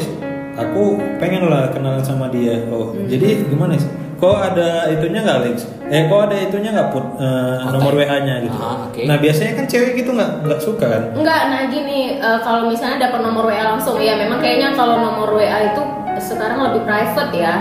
aku 0.54 0.82
pengen 1.16 1.46
lah 1.46 1.68
kenalan 1.68 2.00
sama 2.00 2.28
dia 2.28 2.68
oh 2.68 2.92
Hmm. 2.92 3.06
jadi 3.06 3.46
gimana 3.46 3.74
sih 3.74 3.88
kok 4.14 4.36
ada 4.36 4.86
itunya 4.88 5.18
nggak 5.20 5.38
Lex 5.42 5.56
eh 5.84 6.06
kok 6.06 6.20
ada 6.22 6.36
itunya 6.38 6.70
nggak 6.70 6.90
put 6.90 7.04
Kontak. 7.18 7.72
nomor 7.72 7.92
WA 7.92 8.16
nya 8.20 8.38
gitu 8.40 8.54
Ah, 8.54 8.86
oke. 8.86 9.02
nah 9.02 9.16
biasanya 9.16 9.52
kan 9.54 9.66
cewek 9.66 9.92
gitu 9.96 10.10
nggak 10.12 10.30
nggak 10.42 10.60
suka 10.60 10.84
kan 10.84 11.02
Enggak, 11.12 11.40
nah 11.48 11.60
gini, 11.66 12.00
eh, 12.16 12.38
kalau 12.38 12.70
misalnya 12.70 13.02
dapat 13.02 13.20
nomor 13.20 13.44
WA 13.44 13.64
langsung, 13.66 13.98
ya 13.98 14.14
memang 14.14 14.38
kayaknya 14.38 14.72
kalau 14.72 14.96
nomor 14.96 15.34
WA 15.34 15.58
itu 15.68 15.82
sekarang 16.22 16.62
lebih 16.62 16.82
private 16.82 17.32
ya, 17.34 17.54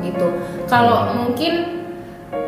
gitu. 0.00 0.26
Kalau 0.66 1.14
mungkin, 1.14 1.77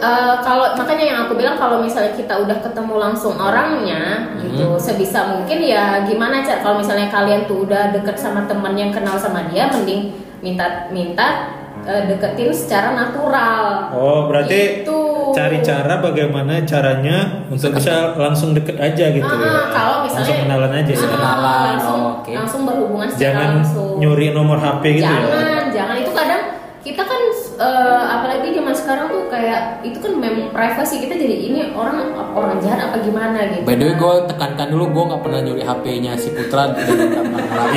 eh, 0.01 0.35
kalau 0.41 0.73
makanya 0.73 1.05
yang 1.07 1.19
aku 1.23 1.35
bilang 1.35 1.55
kalau 1.55 1.79
misalnya 1.79 2.13
kita 2.13 2.35
udah 2.35 2.59
ketemu 2.59 2.95
langsung 2.97 3.37
orangnya, 3.37 4.33
gitu, 4.39 4.75
sebisa 4.77 5.29
mungkin 5.31 5.61
ya 5.61 6.03
gimana 6.03 6.41
cara 6.41 6.59
kalau 6.59 6.77
misalnya 6.77 7.07
kalian 7.07 7.45
tuh 7.45 7.65
udah 7.65 7.91
deket 7.91 8.17
sama 8.17 8.45
temen 8.45 8.73
yang 8.75 8.91
kenal 8.91 9.15
sama 9.15 9.47
dia, 9.47 9.69
mending 9.69 10.11
minta 10.41 10.89
minta 10.89 11.53
eh, 11.81 12.03
deketin 12.07 12.49
secara 12.51 12.93
natural. 12.93 13.89
Oh, 13.91 14.27
berarti 14.27 14.85
Gitu. 14.85 15.01
cari 15.31 15.61
cara 15.61 15.97
bagaimana 15.97 16.59
caranya 16.65 17.47
untuk 17.47 17.71
bisa 17.73 18.13
langsung 18.17 18.51
deket 18.51 18.77
aja 18.77 19.05
gitu 19.09 19.23
Ah, 19.23 19.39
ya. 19.39 19.63
kalau 19.71 19.97
misalnya 20.03 20.27
langsung 20.27 20.43
kenalan 20.43 20.73
aja 20.75 20.91
ya. 20.91 20.99
Ah, 20.99 21.07
Kenalan, 21.07 21.63
langsung, 21.71 22.01
oh, 22.01 22.13
oke. 22.19 22.31
langsung 22.35 22.63
berhubungan 22.65 23.07
secara 23.07 23.23
Jangan 23.23 23.49
langsung. 23.55 23.93
nyuri 23.97 24.27
nomor 24.31 24.59
HP 24.59 24.83
gitu 24.99 25.07
ya. 25.07 25.23
jangan, 25.23 25.65
jangan 25.71 25.97
itu 25.97 26.11
kadang 26.11 26.43
kita 26.81 27.03
kan 27.03 27.23
eh, 27.61 28.03
apalagi 28.09 28.57
zaman 28.57 28.73
sekarang 28.73 29.07
tuh 29.13 29.29
kayak 29.29 29.85
itu 29.85 30.01
kan 30.01 30.13
memang 30.17 30.49
privasi 30.49 31.05
kita 31.05 31.13
jadi 31.13 31.37
ini 31.37 31.59
orang 31.77 32.17
orang 32.33 32.57
jahat 32.65 32.89
apa 32.89 33.05
gimana 33.05 33.53
gitu. 33.53 33.69
By 33.69 33.77
the 33.77 33.93
way, 33.93 33.97
gue 34.01 34.15
tekankan 34.33 34.69
dulu, 34.73 34.85
gue 34.89 35.05
nggak 35.13 35.23
pernah 35.23 35.41
nyuri 35.45 35.63
HP-nya 35.63 36.13
si 36.17 36.33
Putra 36.33 36.73
dan 36.73 36.89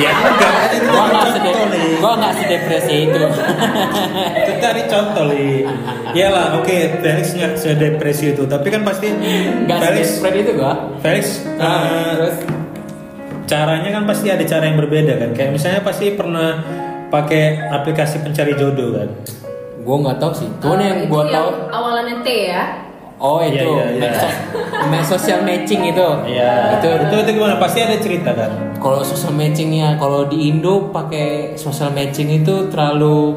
Ya 0.00 0.10
enggak, 0.16 0.54
itu 0.72 0.88
gue 0.88 1.04
nggak 1.04 1.26
sedep, 1.36 1.56
gue 2.00 2.12
nggak 2.16 2.34
sedepresi 2.40 2.94
itu. 3.04 3.22
itu 4.40 4.52
tadi 4.58 4.82
contoh 4.88 5.24
li. 5.28 5.48
Iyalah, 6.16 6.46
oke 6.62 6.76
Felix 7.04 7.26
nggak 7.36 7.52
sedepresi 7.60 8.24
itu, 8.32 8.42
tapi 8.48 8.66
kan 8.72 8.82
pasti 8.88 9.12
Nggak 9.12 9.78
Felix 9.84 10.06
sedepresi 10.16 10.38
itu 10.40 10.52
gue. 10.56 10.74
Felix 11.04 11.24
terus 11.44 12.36
caranya 13.44 13.90
kan 13.92 14.08
pasti 14.08 14.32
ada 14.32 14.44
cara 14.48 14.64
yang 14.64 14.80
berbeda 14.80 15.20
kan. 15.20 15.30
Kayak 15.36 15.50
misalnya 15.52 15.80
pasti 15.84 16.16
pernah 16.16 16.64
pakai 17.12 17.68
aplikasi 17.68 18.24
pencari 18.24 18.56
jodoh 18.56 18.96
kan. 18.96 19.10
Gue 19.84 19.96
nggak 20.00 20.16
tahu 20.16 20.32
sih. 20.34 20.48
Cuman 20.58 20.78
Eh, 20.78 20.86
yang 20.86 20.98
gue 21.04 21.22
tahu, 21.28 21.48
awalannya 21.68 22.16
T 22.20 22.28
ya. 22.48 22.62
oh 23.16 23.38
itu 23.38 23.54
Iya, 23.54 23.84
iya, 23.86 23.86
iya. 23.94 24.00
medsos, 24.02 24.32
med- 24.90 25.06
social 25.06 25.40
matching 25.42 25.82
itu. 25.86 26.08
Iya. 26.26 26.52
Itu 26.76 26.88
itu 27.00 27.14
itu 27.16 27.30
gimana? 27.32 27.54
Pasti 27.56 27.78
ada 27.80 27.96
cerita 27.96 28.32
kan. 28.32 28.50
kalau 28.76 29.00
social 29.00 29.32
matchingnya 29.32 29.96
kalau 29.96 30.24
di 30.24 30.44
Indo 30.46 30.90
pakai 30.90 31.54
social 31.54 31.88
matching 31.90 32.28
itu 32.34 32.68
terlalu 32.68 33.32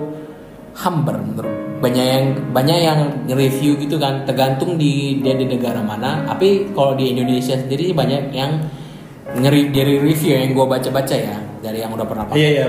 hambar 0.73 1.15
menurut 1.17 1.53
banyak 1.77 2.03
yang 2.03 2.23
banyak 2.51 2.77
yang 2.81 2.99
review 3.29 3.77
gitu 3.77 3.95
kan 3.95 4.25
tergantung 4.25 4.75
di 4.75 5.21
dia 5.21 5.33
di 5.33 5.45
negara 5.45 5.79
mana 5.79 6.25
tapi 6.25 6.73
kalau 6.73 6.93
di 6.93 7.13
Indonesia 7.13 7.55
sendiri 7.55 7.93
banyak 7.93 8.27
yang 8.29 8.59
ngeri 9.33 9.69
dari 9.69 10.01
review 10.01 10.35
yang 10.35 10.51
gue 10.51 10.65
baca 10.65 10.89
baca 10.89 11.15
ya 11.15 11.37
dari 11.59 11.79
yang 11.79 11.93
udah 11.93 12.03
pernah 12.03 12.25
pakai 12.25 12.37
Iya 12.37 12.49
iya. 12.51 12.65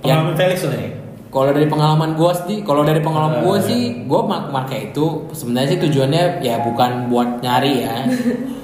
Pengalaman 0.00 0.34
Felix 0.34 0.62
nih. 0.62 0.90
Kalau 1.30 1.48
dari 1.48 1.64
pengalaman 1.64 2.12
gue 2.12 2.32
sih, 2.42 2.58
kalau 2.60 2.82
dari 2.82 2.98
pengalaman 2.98 3.40
gue 3.40 3.54
Ah, 3.54 3.62
sih, 3.62 3.80
gue 4.02 4.20
mak 4.20 4.50
pakai 4.50 4.90
itu 4.90 5.06
sebenarnya 5.30 5.68
sih 5.68 5.78
tujuannya 5.80 6.22
ya 6.40 6.58
bukan 6.60 7.06
buat 7.06 7.38
nyari 7.38 7.72
ya. 7.80 7.96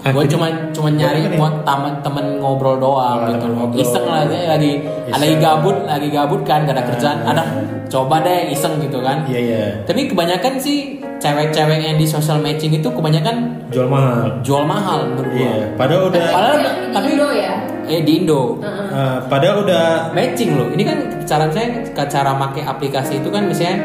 gue 0.06 0.24
cuma 0.28 0.46
cuma 0.70 0.88
nyari 0.88 1.30
Buat 1.32 1.62
taman 1.62 1.98
temen 1.98 2.38
ngobrol 2.38 2.76
doang 2.76 3.22
Oh, 3.22 3.28
gitu 3.28 3.46
ngobrol. 3.48 3.78
Iseng 3.80 4.04
lah 4.04 4.22
ya, 4.24 4.50
lagi 4.52 4.82
lagi 5.06 5.26
Iseng. 5.28 5.40
gabut, 5.40 5.76
lagi 5.84 6.08
gabut 6.08 6.42
kan 6.42 6.62
gak 6.62 6.74
ada 6.74 6.82
Ah. 6.82 6.88
kerjaan. 6.88 7.18
Ada 7.24 7.42
coba 7.86 8.16
deh 8.20 8.50
iseng 8.50 8.78
gitu 8.78 8.98
kan. 8.98 9.22
Iya 9.24 9.40
iya. 9.40 9.64
Tapi 9.82 10.06
kebanyakan 10.06 10.54
sih 10.56 10.78
cewek-cewek 11.16 11.78
yang 11.80 11.96
di 11.96 12.04
social 12.04 12.38
matching 12.38 12.70
itu 12.72 12.88
kebanyakan 12.88 13.62
Jual 13.66 13.86
mahal. 13.86 14.42
jual 14.42 14.62
mahal 14.62 15.06
menurut 15.08 15.30
gue. 15.32 15.42
Iya. 15.42 15.54
Padahal 15.74 16.02
udah. 16.06 16.22
Padahal 16.30 16.58
Tapi 16.92 17.08
ya. 17.32 17.54
Eh 17.86 18.02
di 18.02 18.22
Indo 18.22 18.58
eh, 18.60 19.18
padahal 19.26 19.62
udah. 19.62 20.10
matching 20.12 20.54
loh. 20.54 20.68
Ini 20.70 20.82
kan 20.82 20.98
cara 21.24 21.46
saya 21.50 21.82
cara 21.94 22.32
make 22.34 22.62
aplikasi 22.62 23.18
itu 23.18 23.28
kan 23.30 23.46
misalnya 23.46 23.82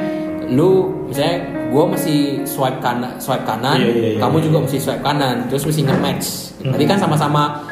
lu 0.52 0.90
misalnya 1.08 1.38
gue 1.72 1.84
mesti 1.88 2.16
swipe 2.44 2.84
kanan 2.84 3.16
swipe 3.16 3.48
kanan, 3.48 3.80
Iya, 3.80 3.88
iya, 3.88 4.10
iya, 4.16 4.20
kamu 4.20 4.36
iya. 4.38 4.44
juga 4.52 4.58
mesti 4.68 4.78
swipe 4.78 5.00
kanan, 5.00 5.48
terus 5.48 5.64
mesti 5.64 5.82
nge-match. 5.88 6.28
Tadi 6.62 6.84
kan 6.84 6.98
sama-sama 7.00 7.64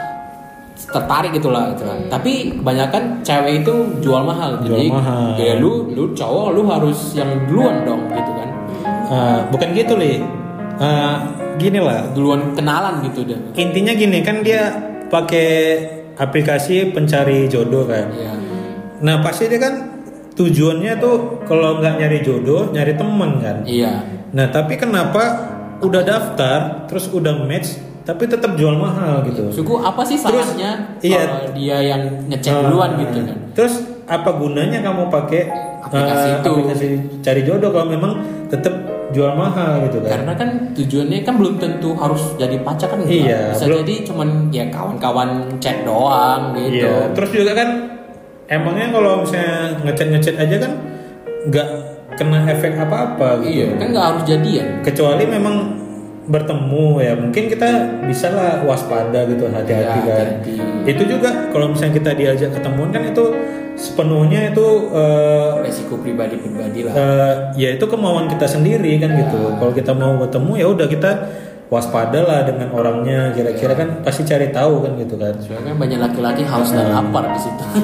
tertarik 0.89 1.35
gitu 1.35 1.51
lah 1.51 1.75
gitu 1.75 1.83
kan. 1.85 1.99
Tapi 2.09 2.55
kebanyakan 2.57 3.03
cewek 3.21 3.61
itu 3.61 3.73
jual 3.99 4.23
mahal. 4.23 4.57
Jual 4.63 4.79
Jadi 4.79 4.87
mahal. 4.89 5.35
ya 5.37 5.53
lu 5.59 5.91
lu 5.91 6.15
cowok 6.15 6.55
lu 6.55 6.61
harus 6.65 7.13
yang 7.13 7.29
duluan 7.45 7.83
dong 7.83 8.07
gitu 8.09 8.31
kan. 8.33 8.49
eh, 9.09 9.39
bukan 9.51 9.69
gitu 9.75 9.93
li. 9.99 10.23
Eh, 10.79 11.15
gini 11.59 11.79
lah. 11.83 12.07
Duluan 12.15 12.55
kenalan 12.55 13.03
gitu 13.03 13.27
deh. 13.27 13.37
Intinya 13.53 13.91
gini 13.91 14.23
kan 14.23 14.39
dia 14.41 14.71
pakai 15.09 15.47
aplikasi 16.15 16.93
pencari 16.93 17.49
jodoh 17.49 17.85
kan. 17.85 18.09
Iya. 18.13 18.33
Nah 19.01 19.15
pasti 19.19 19.49
dia 19.49 19.59
kan 19.59 19.73
tujuannya 20.33 20.93
tuh 20.97 21.43
kalau 21.43 21.83
nggak 21.83 21.99
nyari 21.99 22.19
jodoh 22.23 22.69
nyari 22.71 22.93
teman 22.95 23.41
kan. 23.43 23.57
Iya. 23.65 24.05
Nah 24.31 24.47
tapi 24.49 24.77
kenapa 24.77 25.51
udah 25.79 26.03
daftar 26.03 26.85
terus 26.85 27.07
udah 27.09 27.43
match 27.43 27.79
tapi 28.03 28.25
tetap 28.25 28.57
jual 28.57 28.73
mahal 28.73 29.21
gitu. 29.27 29.53
Suku 29.53 29.77
apa 29.79 30.01
sih 30.01 30.17
Terus, 30.17 30.41
salahnya 30.49 30.97
iya. 31.05 31.23
kalau 31.29 31.45
dia 31.53 31.77
yang 31.77 32.01
ngecek 32.25 32.53
duluan 32.65 32.91
Ah, 32.95 32.99
gitu 33.05 33.19
kan? 33.21 33.37
Terus 33.53 33.73
apa 34.09 34.29
gunanya 34.33 34.81
kamu 34.81 35.13
pakai 35.13 35.41
Aplikasi 35.79 36.27
eh, 36.27 36.35
itu. 36.41 36.49
aplikasi 36.51 36.87
cari 37.21 37.41
jodoh 37.45 37.69
kalau 37.71 37.87
memang 37.87 38.11
tetap 38.49 38.73
jual 39.09 39.33
mahal 39.33 39.81
gitu 39.89 39.97
kan? 40.05 40.09
Karena 40.21 40.33
kan 40.37 40.49
tujuannya 40.77 41.19
kan 41.25 41.35
belum 41.41 41.55
tentu 41.57 41.97
harus 41.97 42.37
jadi 42.37 42.61
pacar 42.61 42.93
kan 42.93 43.01
enggak. 43.01 43.25
Iya, 43.25 43.41
Bisa 43.53 43.65
belum- 43.65 43.77
jadi 43.81 43.93
cuman 44.05 44.29
ya 44.53 44.65
kawan-kawan 44.69 45.29
chat 45.57 45.81
doang 45.81 46.53
gitu. 46.53 46.85
Iya. 46.85 47.13
Terus 47.17 47.29
juga 47.33 47.51
kan 47.57 47.69
emangnya 48.45 48.87
kalau 48.93 49.25
misalnya 49.25 49.81
ngechat 49.85 50.07
ngechat 50.13 50.35
aja 50.37 50.55
kan 50.61 50.71
nggak 51.49 51.69
kena 52.17 52.39
efek 52.51 52.77
apa-apa 52.77 53.41
gitu. 53.45 53.65
Iya, 53.65 53.67
kan 53.81 53.87
nggak 53.89 54.05
harus 54.13 54.23
jadian. 54.29 54.67
Kecuali 54.85 55.23
memang 55.25 55.55
bertemu 56.29 56.85
ya 57.01 57.13
mungkin 57.17 57.49
kita 57.49 57.69
bisa 58.05 58.29
lah 58.29 58.61
waspada 58.61 59.25
gitu 59.25 59.49
hati-hati 59.49 59.97
Iya, 59.99 60.13
kan. 60.13 60.27
hati-hati. 60.39 60.89
Itu 60.93 61.03
juga 61.09 61.49
kalau 61.49 61.73
misalnya 61.73 61.97
kita 61.97 62.11
diajak 62.13 62.49
ketemuan 62.53 62.93
kan 62.93 63.01
itu 63.03 63.25
sepenuhnya 63.73 64.53
itu 64.53 64.65
eh, 64.93 65.49
Resiko 65.65 65.97
pribadi-pribadi 65.97 66.85
lah. 66.85 66.93
Eh, 66.93 67.33
ya 67.57 67.69
itu 67.73 67.85
kemauan 67.85 68.29
kita 68.29 68.45
sendiri 68.45 69.01
kan 69.01 69.09
gitu. 69.17 69.57
Kalau 69.57 69.73
kita 69.73 69.91
mau 69.91 70.21
ketemu 70.21 70.51
ya 70.55 70.67
udah 70.69 70.87
kita 70.87 71.11
waspada 71.69 72.19
lah 72.25 72.39
dengan 72.49 72.73
orangnya. 72.73 73.29
Kira-kira 73.32 73.77
kan 73.77 74.01
pasti 74.01 74.25
cari 74.25 74.49
tahu 74.49 74.82
kan 74.84 74.91
gitu 74.97 75.15
kan. 75.15 75.34
Soalnya 75.38 75.71
kan 75.71 75.77
banyak 75.77 75.99
laki-laki 76.01 76.43
haus 76.43 76.73
dan 76.73 76.89
lapar 76.89 77.29
di 77.32 77.39
situ. 77.39 77.63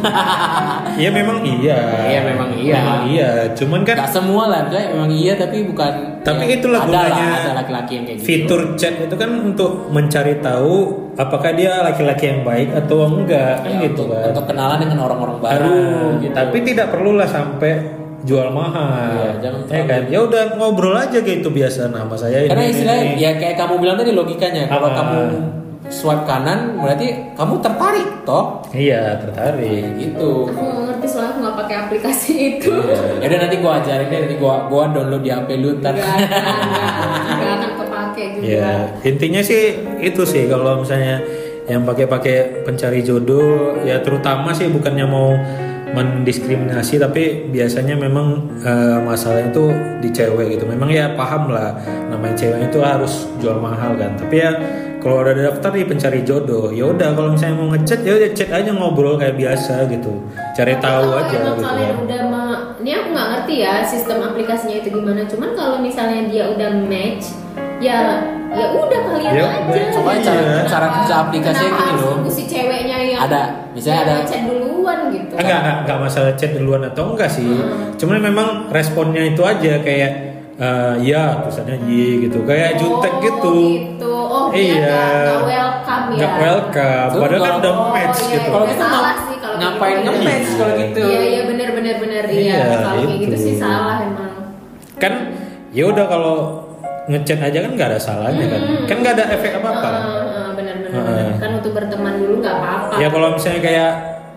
Iya 0.95 1.11
memang 1.11 1.43
iya. 1.43 1.79
Iya, 2.07 2.19
memang 2.23 2.49
iya. 2.55 2.75
Memang 2.79 3.01
iya. 3.11 3.29
Cuman 3.51 3.83
kan 3.83 3.99
Gak 3.99 4.15
semua 4.15 4.47
lah, 4.47 4.59
misalnya 4.63 4.95
memang 4.95 5.11
iya 5.11 5.33
tapi 5.35 5.67
bukan. 5.67 5.93
Tapi 6.23 6.43
ya, 6.47 6.55
itulah 6.57 6.81
gunanya 6.87 7.27
ada 7.35 7.51
laki-laki 7.61 7.91
yang 7.99 8.05
kayak 8.07 8.17
gitu. 8.17 8.25
fitur 8.25 8.61
chat 8.79 8.95
itu 8.97 9.15
kan 9.19 9.29
untuk 9.29 9.91
mencari 9.91 10.39
tahu 10.39 10.75
apakah 11.19 11.51
dia 11.53 11.83
laki-laki 11.83 12.31
yang 12.31 12.41
baik 12.47 12.71
atau 12.73 13.05
enggak 13.11 13.61
kan 13.61 13.69
Ya, 13.75 13.91
gitu 13.91 14.07
untuk, 14.07 14.15
kan. 14.15 14.31
untuk 14.31 14.45
kenalan 14.49 14.77
dengan 14.79 14.97
orang-orang 15.03 15.37
baru. 15.43 15.67
Aduh, 15.67 16.07
gitu. 16.23 16.33
tapi 16.33 16.57
tidak 16.63 16.87
perlulah 16.95 17.27
sampai 17.27 17.71
jual 18.25 18.49
mahal. 18.49 19.13
Iya, 19.13 19.29
jangan 19.39 19.59
ya 19.65 19.83
kan. 19.85 20.01
Ya 20.09 20.19
udah 20.19 20.43
ngobrol 20.55 20.93
aja 20.93 21.17
gitu 21.17 21.47
biasa 21.47 21.87
nama 21.87 22.13
saya 22.13 22.41
ini. 22.41 22.49
Karena 22.49 22.65
istilahnya 22.65 23.05
ini. 23.07 23.21
ya 23.21 23.31
kayak 23.35 23.55
kamu 23.55 23.73
bilang 23.77 23.95
tadi 23.95 24.11
logikanya 24.11 24.63
kalau 24.65 24.89
Ah. 24.89 24.95
kamu 24.95 25.19
swipe 25.85 26.25
kanan 26.25 26.81
berarti 26.81 27.07
kamu 27.31 27.61
tertarik 27.61 28.09
toh 28.23 28.65
Iya, 28.69 29.21
tertarik. 29.21 29.61
Kayak 29.61 29.93
gitu. 30.01 30.49
Aku 30.49 30.57
nggak 30.59 30.83
ngerti 30.89 31.05
soalnya 31.05 31.29
aku 31.29 31.39
nggak 31.39 31.57
pakai 31.61 31.75
aplikasi 31.79 32.31
itu. 32.51 32.73
Ya 33.21 33.25
udah 33.25 33.39
nanti 33.39 33.55
gua 33.57 33.71
ajarin 33.79 34.07
deh 34.07 34.19
nanti 34.19 34.35
gua 34.35 34.55
gua 34.65 34.83
download 34.89 35.21
di 35.21 35.29
HP 35.29 35.49
lu 35.55 35.77
ntar. 35.77 35.93
Gak 35.93 36.09
akan 37.53 37.71
kepake 37.77 38.23
juga. 38.33 38.45
Ya, 38.47 38.71
intinya 39.03 39.41
sih 39.41 39.63
itu 39.99 40.21
sih 40.23 40.45
kalau 40.45 40.81
misalnya 40.81 41.21
yang 41.65 41.81
pakai-pakai 41.81 42.61
pencari 42.61 43.01
jodoh 43.01 43.77
ya 43.81 43.97
terutama 43.99 44.49
sih 44.51 44.65
bukannya 44.67 45.05
mau 45.05 45.33
mendiskriminasi 45.91 46.97
tapi 46.97 47.23
biasanya 47.49 47.93
memang 47.93 48.27
eh, 48.59 48.97
masalahnya 48.99 49.49
itu 49.49 49.65
di 49.99 50.09
cewek 50.09 50.47
gitu. 50.51 50.65
Memang 50.65 50.89
ya 50.89 51.13
paham 51.13 51.49
lah 51.49 51.75
namanya 52.07 52.33
cewek 52.35 52.65
itu 52.65 52.79
harus 52.79 53.13
jual 53.37 53.57
mahal 53.57 53.93
kan. 53.93 54.15
Tapi 54.15 54.35
ya 54.35 54.51
kalau 54.97 55.21
udah 55.21 55.37
daftar 55.37 55.69
di 55.71 55.85
pencari 55.85 56.19
jodoh 56.21 56.73
ya 56.73 56.87
udah 56.87 57.13
kalau 57.13 57.29
misalnya 57.29 57.55
mau 57.55 57.69
ngechat 57.69 58.01
ya 58.01 58.13
udah 58.15 58.29
chat 58.33 58.49
aja 58.49 58.73
ngobrol 58.73 59.13
kayak 59.15 59.37
biasa 59.37 59.85
gitu 59.85 60.17
cari 60.51 60.73
Tapi 60.73 60.81
tahu 60.81 61.03
kalau 61.05 61.21
aja 61.21 61.29
gitu 61.29 61.51
kalian 61.61 61.61
kan. 61.85 61.97
udah 62.01 62.21
ma- 62.25 62.61
ini 62.81 62.91
aku 62.91 63.07
nggak 63.13 63.27
ngerti 63.29 63.55
ya 63.59 63.73
sistem 63.85 64.17
aplikasinya 64.23 64.75
itu 64.75 64.89
gimana 64.89 65.21
cuman 65.23 65.53
kalau 65.53 65.77
misalnya 65.77 66.25
dia 66.25 66.49
udah 66.49 66.69
match 66.89 67.37
ya 67.77 68.17
ya 68.49 68.65
udah 68.73 68.99
kalian 69.05 69.31
Ya 69.31 69.45
aja 69.45 69.81
Coba 69.93 70.11
gitu. 70.15 70.25
cara- 70.25 70.65
cara 70.65 70.87
kerja 70.97 71.15
aplikasinya 71.21 71.69
gini 71.75 71.93
loh. 71.93 72.15
si 72.25 72.43
ceweknya 72.47 72.97
yang 73.05 73.21
Ada, 73.21 73.41
misalnya 73.69 74.01
ada- 74.01 74.15
ngechat 74.25 74.41
duluan 74.97 75.11
gitu 75.11 75.33
Ah, 75.33 75.41
enggak, 75.41 75.59
enggak, 75.59 75.77
enggak 75.81 75.97
masalah 76.01 76.31
chat 76.33 76.51
duluan 76.53 76.81
atau 76.81 77.03
enggak 77.11 77.29
sih. 77.29 77.43
Hmm. 77.45 77.91
Cuman 77.95 78.17
memang 78.19 78.47
responnya 78.69 79.23
itu 79.25 79.41
aja 79.41 79.73
kayak 79.79 80.11
eh, 80.55 80.95
ya 81.03 81.43
tulisannya 81.43 81.83
y 81.83 82.23
gitu, 82.23 82.39
kayak 82.41 82.79
jutek 82.79 83.11
Oh, 83.11 83.19
gitu. 83.19 83.53
gitu. 83.75 84.13
Oh, 84.15 84.47
dia 84.49 84.57
Iya. 84.57 84.79
nggak- 84.79 85.19
nggak 85.19 85.41
welcome 85.45 86.05
ya. 86.05 86.15
Nggak 86.15 86.33
welcome, 86.37 87.09
Tuh, 87.11 87.19
padahal 87.19 87.35
kan 87.35 87.43
kalau- 87.45 87.59
udah 87.59 87.73
Oh, 87.73 87.89
match 87.91 88.17
iya, 88.17 88.25
gitu. 88.25 88.39
iya. 88.39 88.49
Kalau 88.49 88.65
gitu 88.65 88.79
salah 88.81 89.15
sih 89.21 89.37
kalau 89.37 89.55
ngapain 89.57 89.95
gitu. 89.95 90.07
nge-match 90.07 90.49
kalau 90.53 90.73
gitu? 90.77 90.99
Iya, 91.01 91.21
iya 91.25 91.41
benar 91.43 91.69
benar 91.73 91.95
benar 91.99 92.23
iya. 92.25 92.39
Iya, 92.39 92.55
kalau 92.63 92.87
kayak 92.97 93.19
gitu 93.19 93.27
itu. 93.27 93.37
sih 93.37 93.55
salah 93.57 93.95
emang. 94.01 94.31
Kan 94.95 95.13
ya 95.69 95.83
udah 95.85 96.05
kalau 96.05 96.35
ngechat 97.05 97.37
aja 97.37 97.57
kan 97.59 97.71
nggak 97.75 97.89
ada 97.91 97.99
salahnya 97.99 98.45
kan. 98.47 98.61
Hmm. 98.63 98.85
Kan 98.87 98.97
nggak 98.97 99.13
ada 99.13 99.25
efek 99.29 99.51
apa-apa. 99.55 99.89
Heeh, 99.91 100.23
heeh, 100.25 100.49
benar 100.55 100.75
benar. 100.79 100.91
Heeh. 100.95 101.03
benar. 101.05 101.35
Kan 101.37 101.51
untuk 101.53 101.71
berteman 101.73 102.13
dulu 102.15 102.33
nggak 102.39 102.55
apa-apa. 102.55 102.93
Ya 102.95 103.07
kalau 103.09 103.27
misalnya 103.29 103.59
kayak 103.61 103.91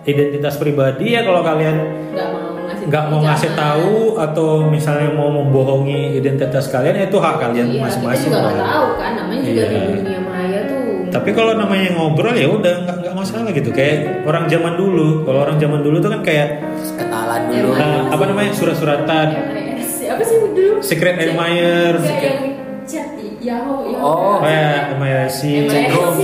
identitas 0.08 0.56
pribadi 0.56 1.12
ya 1.12 1.20
kalau 1.20 1.44
kalian 1.44 1.76
nggak 2.10 2.28
mau 2.30 2.48
ngasih 2.58 2.84
nggak 2.88 3.04
mau 3.06 3.20
ngasih 3.20 3.50
tahu 3.52 3.92
atau 4.16 4.48
misalnya 4.66 5.12
mau 5.12 5.28
membohongi 5.30 6.16
identitas 6.16 6.66
kalian 6.66 6.96
ya 6.96 7.04
itu 7.04 7.18
hak 7.18 7.36
kalian 7.38 7.66
Iya, 7.66 7.72
kita 7.74 7.84
masing-masing. 7.84 8.26
juga 8.26 8.38
lah. 8.38 8.50
nggak 8.50 8.64
tahu 8.66 8.88
kan 8.96 9.12
namanya 9.14 9.40
juga 9.42 9.52
Iya. 9.60 9.68
di 9.68 9.78
dunia 9.94 10.20
maya 10.22 10.60
tuh. 10.64 10.86
Tapi 11.08 11.30
kalau 11.32 11.52
namanya 11.54 11.88
ngobrol 11.94 12.34
ya 12.34 12.48
udah 12.48 12.74
nggak 12.82 12.96
nggak 13.00 13.14
masalah 13.14 13.50
gitu. 13.50 13.70
Kayak 13.70 13.96
orang 14.24 14.44
zaman 14.46 14.74
dulu. 14.74 15.24
Kalau 15.24 15.38
orang 15.40 15.56
zaman 15.56 15.80
dulu 15.80 15.96
tuh 15.98 16.10
kan 16.10 16.20
kayak 16.20 16.48
kenalan 16.94 17.42
dulu 17.46 17.68
Emang. 17.70 17.80
eh, 17.80 18.02
apa 18.08 18.24
namanya 18.24 18.50
surat-suratan, 18.52 19.26
MIRC, 19.48 19.96
apa 20.06 20.22
sih 20.22 20.36
dulu? 20.38 20.72
secret 20.80 21.16
admirer, 21.18 21.94
secret 21.98 22.34
yang 22.34 22.56
chat 22.84 23.08
di 23.14 23.26
Yahoo, 23.40 23.88
Yahoo. 23.88 24.04
Oh. 24.04 24.36
kayak 24.38 24.92
MIRC. 24.94 25.40
MIRC. 25.64 25.70
Cekrum, 25.70 26.14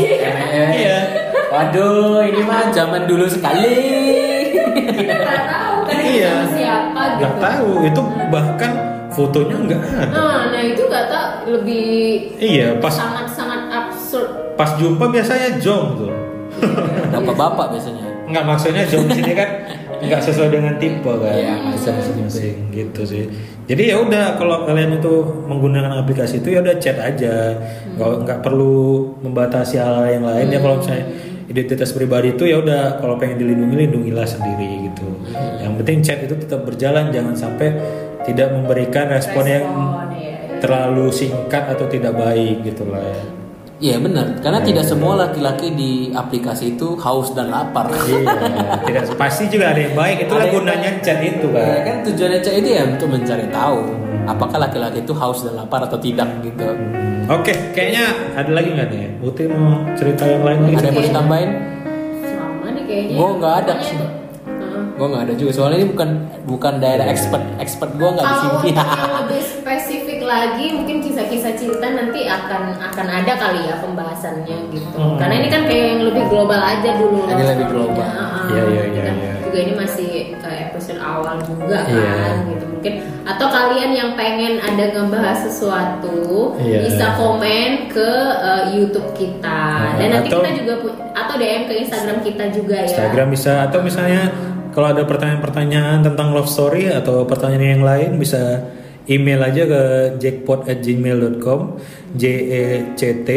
Iya. 0.75 0.99
Waduh, 1.55 2.19
ini 2.27 2.43
mah 2.43 2.67
zaman 2.69 3.07
dulu 3.07 3.31
sekali. 3.31 3.79
Kita 4.75 5.15
nggak 5.15 5.43
tahu 5.47 5.77
kan 5.87 5.97
itu 5.97 6.11
Iya. 6.19 6.33
siapa 6.51 7.01
gitu. 7.07 7.19
Nggak 7.21 7.35
tahu 7.39 7.69
itu 7.81 8.01
bahkan 8.29 8.73
fotonya 9.09 9.57
nggak 9.63 9.83
ada. 9.87 10.07
Nah, 10.11 10.41
nah 10.51 10.63
itu 10.65 10.83
nggak 10.83 11.07
tahu 11.07 11.31
lebih 11.55 11.87
Iya 12.37 12.69
pas 12.83 12.91
sangat 12.91 13.31
sangat 13.31 13.71
absurd. 13.71 14.29
pas 14.55 14.71
jumpa 14.75 15.07
biasanya 15.07 15.59
jong 15.59 15.95
tuh. 15.97 16.13
Bapak-bapak 17.11 17.67
biasanya. 17.71 18.03
Nggak 18.25 18.45
maksudnya 18.45 18.83
jong 18.85 19.07
di 19.07 19.15
sini 19.15 19.33
kan 19.33 19.49
nggak 20.01 20.21
sesuai 20.21 20.51
dengan 20.51 20.75
tipe 20.77 21.07
kan. 21.07 21.33
Iya, 21.33 21.55
masing-masing 21.71 22.57
gitu 22.71 23.03
sih. 23.07 23.25
Jadi 23.65 23.95
ya 23.95 23.97
udah 23.97 24.35
kalau 24.35 24.67
kalian 24.67 24.99
itu 24.99 25.13
menggunakan 25.47 26.03
aplikasi 26.03 26.43
itu 26.43 26.51
ya 26.51 26.61
udah 26.61 26.77
chat 26.79 26.99
aja. 26.99 27.55
Nggak 27.95 28.27
nggak 28.27 28.39
perlu 28.43 29.07
membatasi 29.23 29.79
hal 29.79 30.03
yang 30.11 30.27
lain 30.27 30.51
ya 30.51 30.59
kalau 30.59 30.83
misalnya 30.83 31.07
identitas 31.49 31.93
pribadi 31.93 32.33
itu 32.33 32.49
ya 32.49 32.61
udah 32.61 32.99
kalau 33.01 33.21
pengen 33.21 33.41
dilindungi 33.41 33.77
lindungilah 33.87 34.25
sendiri 34.25 34.89
gitu. 34.89 35.07
Yang 35.61 35.73
penting 35.83 35.99
chat 36.01 36.19
itu 36.25 36.35
tetap 36.39 36.65
berjalan 36.65 37.13
jangan 37.13 37.35
sampai 37.37 37.69
tidak 38.25 38.53
memberikan 38.57 39.13
respon 39.13 39.45
yang 39.45 39.65
Respon, 39.69 40.09
ya, 40.17 40.33
ya. 40.33 40.59
terlalu 40.65 41.07
singkat 41.13 41.65
atau 41.77 41.85
tidak 41.89 42.17
baik 42.17 42.65
gitu 42.65 42.89
lah 42.89 43.05
ya. 43.05 43.21
Iya 43.75 43.99
benar, 44.01 44.39
karena 44.39 44.63
tidak 44.63 44.87
semua 44.87 45.19
laki-laki 45.19 45.75
di 45.75 46.09
aplikasi 46.15 46.79
itu 46.79 46.95
haus 46.95 47.35
dan 47.35 47.51
lapar. 47.51 47.91
iya, 48.07 48.81
tidak 48.87 49.19
pasti 49.19 49.51
juga 49.51 49.75
ada 49.75 49.81
yang 49.83 49.93
baik. 49.99 50.25
Itulah 50.25 50.41
Ada 50.41 50.49
yang 50.49 50.57
gunanya 50.63 50.91
chat 51.03 51.19
itu 51.21 51.47
Ya, 51.53 51.61
kan. 51.61 51.83
kan 51.83 51.97
tujuannya 52.07 52.41
chat 52.41 52.55
itu 52.55 52.69
ya 52.71 52.83
untuk 52.87 53.09
mencari 53.13 53.45
tahu 53.51 54.04
apakah 54.25 54.57
laki-laki 54.61 55.05
itu 55.05 55.13
haus 55.17 55.45
dan 55.45 55.57
lapar 55.57 55.85
atau 55.85 55.97
tidak 56.01 56.29
gitu. 56.45 56.65
Oke, 57.29 57.53
kayaknya 57.73 58.13
ada 58.37 58.51
lagi 58.53 58.69
nggak 58.77 58.89
nih? 58.93 59.09
Uti 59.25 59.49
mau 59.49 59.81
cerita 59.97 60.29
yang 60.29 60.45
lain 60.45 60.59
lagi? 60.69 60.75
Ada 60.77 60.85
yang 60.85 60.95
mau 60.95 61.05
ditambahin? 61.09 61.51
Selama 62.21 62.67
nih 62.69 62.83
kayaknya. 62.85 63.15
Gua 63.17 63.31
nggak 63.41 63.55
ada 63.65 63.75
sih. 63.81 63.97
Gue 64.95 65.11
nggak 65.11 65.27
ada 65.27 65.35
juga 65.35 65.51
soalnya 65.51 65.83
ini 65.83 65.89
bukan 65.91 66.11
bukan 66.47 66.79
daerah 66.79 67.11
expert 67.11 67.43
expert 67.59 67.99
gue 67.99 68.09
nggak 68.15 68.27
di 68.31 68.37
sini. 68.39 68.71
Lagi, 70.25 70.73
mungkin 70.73 70.99
kisah-kisah 70.99 71.55
cinta 71.55 71.87
nanti 71.87 72.25
akan 72.25 72.77
akan 72.83 73.07
ada 73.07 73.33
kali 73.35 73.65
ya 73.65 73.77
pembahasannya 73.79 74.57
gitu. 74.69 74.97
Hmm. 74.97 75.17
Karena 75.17 75.35
ini 75.39 75.49
kan 75.49 75.63
kayak 75.65 75.85
yang 75.87 76.03
lebih 76.05 76.25
global 76.27 76.59
aja 76.59 76.91
dulu. 76.97 77.23
Ini 77.23 77.45
lebih 77.47 77.67
global. 77.69 78.09
Iya, 78.45 78.63
iya, 78.67 78.83
iya, 78.87 79.03
kan 79.03 79.15
iya. 79.15 79.33
Juga 79.45 79.59
ini 79.61 79.73
masih 79.75 80.11
kayak 80.37 80.61
episode 80.69 80.99
awal 80.99 81.37
juga 81.41 81.79
Iya. 81.85 82.13
kan 82.19 82.35
gitu 82.49 82.65
mungkin. 82.67 82.95
Atau 83.25 83.47
kalian 83.49 83.91
yang 83.93 84.11
pengen 84.13 84.59
ada 84.59 84.85
ngebahas 84.91 85.39
sesuatu 85.43 86.59
Iya. 86.59 86.79
bisa 86.85 87.07
komen 87.15 87.71
ke 87.89 88.11
uh, 88.37 88.65
YouTube 88.69 89.15
kita. 89.15 89.63
Nah, 89.95 89.97
Dan 89.97 90.09
nanti 90.11 90.29
atau- 90.29 90.43
kita 90.43 90.51
juga 90.59 90.75
atau 91.15 91.35
DM 91.37 91.63
ke 91.65 91.75
Instagram 91.81 92.19
kita 92.21 92.45
juga 92.51 92.77
ya. 92.83 92.89
Instagram 92.91 93.29
bisa 93.31 93.53
atau 93.65 93.81
misalnya 93.81 94.23
kalau 94.75 94.91
ada 94.91 95.07
pertanyaan-pertanyaan 95.07 96.03
tentang 96.03 96.35
love 96.35 96.51
story 96.51 96.91
atau 96.91 97.23
pertanyaan 97.23 97.79
yang 97.79 97.85
lain 97.87 98.11
bisa 98.19 98.59
email 99.07 99.41
aja 99.41 99.63
ke 99.65 99.83
jackpot@gmail.com 100.17 101.61
j 102.15 102.25
e 102.27 102.63
c 102.95 103.03
t 103.21 103.31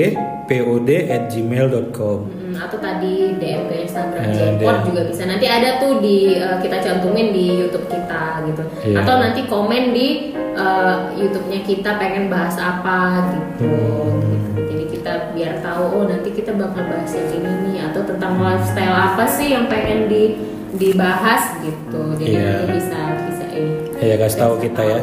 p 0.48 0.52
o 0.64 0.80
d 0.80 0.90
at 1.06 1.28
gmail.com 1.28 2.20
Mm, 2.48 2.56
atau 2.56 2.80
tadi 2.80 3.36
DM 3.36 3.68
ke 3.68 3.76
Instagram 3.84 4.24
Eh, 4.24 4.32
Jackpot 4.32 4.76
DM. 4.80 4.86
juga 4.88 5.02
bisa. 5.04 5.22
Nanti 5.28 5.46
ada 5.46 5.70
tuh 5.78 6.00
di 6.00 6.40
uh, 6.40 6.56
kita 6.58 6.80
cantumin 6.80 7.36
di 7.36 7.60
YouTube 7.60 7.92
kita 7.92 8.48
gitu. 8.48 8.64
Iya. 8.88 9.04
Atau 9.04 9.16
nanti 9.20 9.42
komen 9.44 9.92
di 9.92 10.08
uh, 10.56 11.12
YouTube-nya 11.12 11.60
kita 11.68 12.00
pengen 12.00 12.32
bahas 12.32 12.56
apa 12.56 13.28
gitu. 13.28 13.68
Hmm. 13.68 14.24
Gitu. 14.56 14.64
Jadi 14.64 14.84
kita 14.96 15.12
biar 15.36 15.60
tahu 15.60 15.84
oh 15.92 16.04
nanti 16.08 16.32
kita 16.32 16.56
bakal 16.56 16.88
bahas 16.88 17.12
yang 17.12 17.28
ini 17.36 17.52
nih 17.68 17.78
atau 17.92 18.02
tentang 18.08 18.40
lifestyle 18.40 18.96
apa 18.96 19.28
sih 19.28 19.52
yang 19.52 19.68
pengen 19.68 20.08
di 20.08 20.40
dibahas 20.74 21.60
gitu. 21.60 22.02
Jadi 22.16 22.32
nanti 22.38 22.66
bisa 22.72 23.00
bisa 23.28 23.44
ini. 23.52 23.76
Ya, 24.00 24.16
kasih 24.16 24.40
tahu 24.40 24.56
kita 24.64 24.82
ya. 24.88 25.02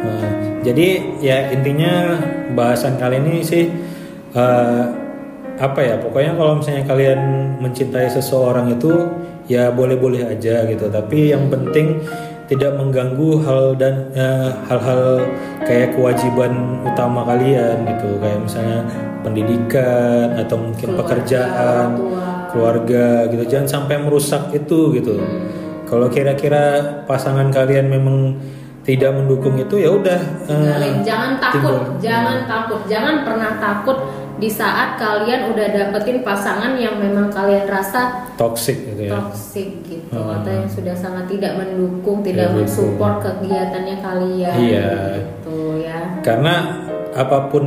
Nah, 0.00 0.28
jadi 0.60 0.88
ya 1.20 1.52
intinya 1.52 2.16
bahasan 2.52 2.96
kali 2.96 3.20
ini 3.20 3.44
sih 3.44 3.64
eh, 4.34 4.82
apa 5.60 5.80
ya 5.84 6.00
pokoknya 6.00 6.32
kalau 6.40 6.56
misalnya 6.56 6.84
kalian 6.88 7.20
mencintai 7.60 8.08
seseorang 8.08 8.72
itu 8.72 8.92
ya 9.44 9.68
boleh-boleh 9.72 10.24
aja 10.24 10.64
gitu. 10.64 10.88
Tapi 10.88 11.32
yang 11.36 11.48
penting 11.52 12.00
tidak 12.48 12.74
mengganggu 12.80 13.30
hal 13.46 13.76
dan 13.78 14.10
eh, 14.16 14.50
hal-hal 14.66 15.22
kayak 15.68 15.94
kewajiban 15.94 16.80
utama 16.82 17.22
kalian 17.28 17.84
gitu. 17.86 18.16
Kayak 18.18 18.40
misalnya 18.42 18.80
pendidikan 19.20 20.32
atau 20.40 20.56
mungkin 20.56 20.88
Keluarga, 20.96 21.00
pekerjaan 21.04 21.86
tua. 22.00 22.24
keluarga 22.50 23.04
gitu. 23.28 23.44
Jangan 23.46 23.68
sampai 23.68 23.96
merusak 24.00 24.48
itu 24.56 24.96
gitu. 24.96 25.20
Kalau 25.84 26.06
kira-kira 26.08 26.64
pasangan 27.04 27.50
kalian 27.50 27.90
memang 27.90 28.38
tidak 28.90 29.10
mendukung 29.14 29.54
itu 29.54 29.78
ya 29.78 29.90
udah 29.94 30.18
eh, 30.50 30.98
jangan 31.06 31.38
takut, 31.38 31.54
timbul. 31.62 31.78
jangan 32.02 32.38
takut, 32.50 32.80
jangan 32.90 33.14
pernah 33.22 33.50
takut 33.62 33.98
di 34.40 34.48
saat 34.50 34.98
kalian 34.98 35.52
udah 35.52 35.66
dapetin 35.70 36.26
pasangan 36.26 36.74
yang 36.74 36.98
memang 36.98 37.30
kalian 37.30 37.70
rasa 37.70 38.26
toxic 38.34 38.82
gitu 38.82 39.06
ya 39.06 39.12
toxic 39.14 39.68
gitu 39.86 40.02
Hmm. 40.10 40.42
atau 40.42 40.50
yang 40.50 40.66
sudah 40.66 40.90
sangat 40.90 41.30
tidak 41.30 41.54
mendukung, 41.54 42.18
tidak 42.26 42.50
mendukung. 42.50 42.66
mensupport 42.66 43.14
kegiatannya 43.22 43.96
kalian. 44.02 44.54
Iya. 44.58 44.90
Gitu 45.22 45.58
ya. 45.86 45.98
karena 46.26 46.54
apa 47.14 47.46
pun 47.46 47.64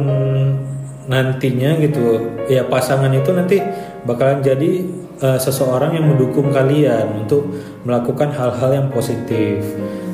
nantinya 1.08 1.80
gitu 1.80 2.20
ya 2.52 2.68
pasangan 2.68 3.12
itu 3.16 3.32
nanti 3.32 3.64
bakalan 4.04 4.44
jadi 4.44 4.72
eh, 5.24 5.40
seseorang 5.40 5.96
yang 5.96 6.12
mendukung 6.12 6.52
kalian 6.52 7.24
untuk 7.24 7.48
melakukan 7.88 8.32
hal-hal 8.36 8.72
yang 8.72 8.88
positif 8.92 9.64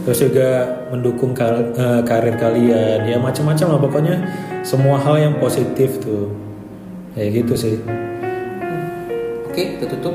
terus 0.10 0.26
juga 0.26 0.66
mendukung 0.90 1.38
kar- 1.38 1.70
eh, 1.70 2.02
karir 2.02 2.34
kalian 2.34 3.06
ya 3.06 3.22
macam-macam 3.22 3.78
lah 3.78 3.80
pokoknya 3.80 4.16
semua 4.66 4.98
hal 4.98 5.22
yang 5.22 5.38
positif 5.38 6.02
tuh 6.02 6.34
kayak 7.14 7.46
gitu 7.46 7.54
sih 7.54 7.76
Oke, 9.46 9.78
kita 9.78 9.86
tutup 9.86 10.14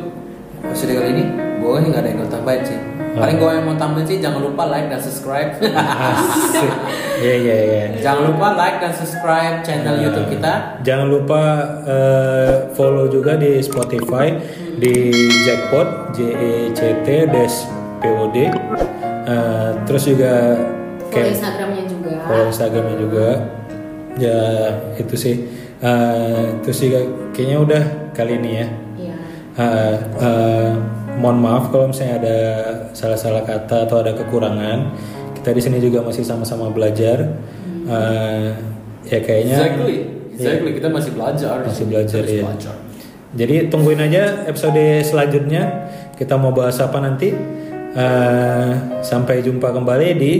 episode 0.66 0.94
kali 0.94 1.10
ini. 1.14 1.24
Gue 1.62 1.78
nggak 1.78 2.00
ada 2.00 2.08
yang 2.10 2.22
mau 2.22 2.30
tambahin 2.30 2.62
sih. 2.64 2.78
Paling 3.18 3.36
gue 3.38 3.50
yang 3.50 3.66
mau 3.66 3.76
tambahin 3.76 4.06
sih 4.06 4.18
jangan 4.22 4.40
lupa 4.46 4.62
like 4.66 4.90
dan 4.90 4.98
subscribe. 4.98 5.50
Iya 7.14 7.34
iya 7.40 7.56
iya. 7.62 7.84
jangan 8.02 8.34
lupa 8.34 8.58
like 8.58 8.82
dan 8.82 8.90
subscribe 8.90 9.62
channel 9.62 9.96
YouTube 10.02 10.26
kita. 10.34 10.82
Jangan 10.82 11.06
lupa 11.12 11.42
eh, 11.86 12.52
follow 12.74 13.06
juga 13.06 13.38
di 13.38 13.62
Spotify 13.62 14.34
di 14.74 15.14
Jackpot 15.46 16.10
J 16.14 16.18
E 16.34 16.52
C 16.74 16.80
T 17.06 17.30
dash 17.30 17.70
P 18.02 18.04
Eh, 19.24 19.70
terus 19.88 20.04
juga 20.04 20.32
Follow 21.00 21.12
kayak 21.12 21.32
Instagramnya 21.32 21.84
juga. 21.88 22.10
follow 22.28 22.46
Instagramnya 22.48 22.96
juga. 23.00 23.28
Ya 24.14 24.40
itu 24.94 25.14
sih. 25.16 25.36
Eh, 25.80 26.44
terus 26.62 26.78
juga 26.78 27.00
kayaknya 27.32 27.58
udah 27.60 27.82
kali 28.12 28.32
ini 28.38 28.50
ya. 28.60 28.66
Iya. 28.96 29.14
Eh, 29.56 29.96
eh, 30.20 30.70
mohon 31.16 31.38
maaf 31.40 31.70
kalau 31.70 31.88
misalnya 31.88 32.20
ada 32.20 32.38
salah-salah 32.92 33.42
kata 33.42 33.88
atau 33.88 33.96
ada 34.04 34.12
kekurangan. 34.12 34.92
Kita 35.40 35.50
di 35.52 35.60
sini 35.62 35.78
juga 35.80 36.04
masih 36.04 36.24
sama-sama 36.24 36.68
belajar. 36.68 37.32
Eh, 37.84 38.48
ya 39.08 39.18
kayaknya. 39.20 39.56
Exactly, 39.60 39.96
exactly. 40.36 40.70
Kita 40.76 40.88
masih 40.88 41.10
belajar. 41.12 41.54
di 41.60 41.68
Masih 41.68 41.78
sini. 41.84 41.90
belajar, 41.92 42.22
iya. 42.24 42.42
belajar. 42.44 42.74
Jadi 43.34 43.56
tungguin 43.66 44.00
aja 44.00 44.22
episode 44.46 44.84
selanjutnya. 45.02 45.62
Kita 46.14 46.38
mau 46.38 46.54
bahas 46.54 46.78
apa 46.78 47.02
nanti? 47.02 47.34
Eh, 47.94 48.70
sampai 49.06 49.38
jumpa 49.38 49.70
kembali 49.70 50.18
di 50.18 50.32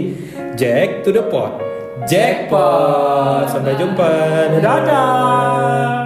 Jack 0.59 1.07
to 1.07 1.15
the 1.15 1.23
Pot. 1.23 1.63
Jackpot. 2.03 3.47
Sampai 3.47 3.79
jumpa. 3.79 4.11
Dadah. 4.59 6.04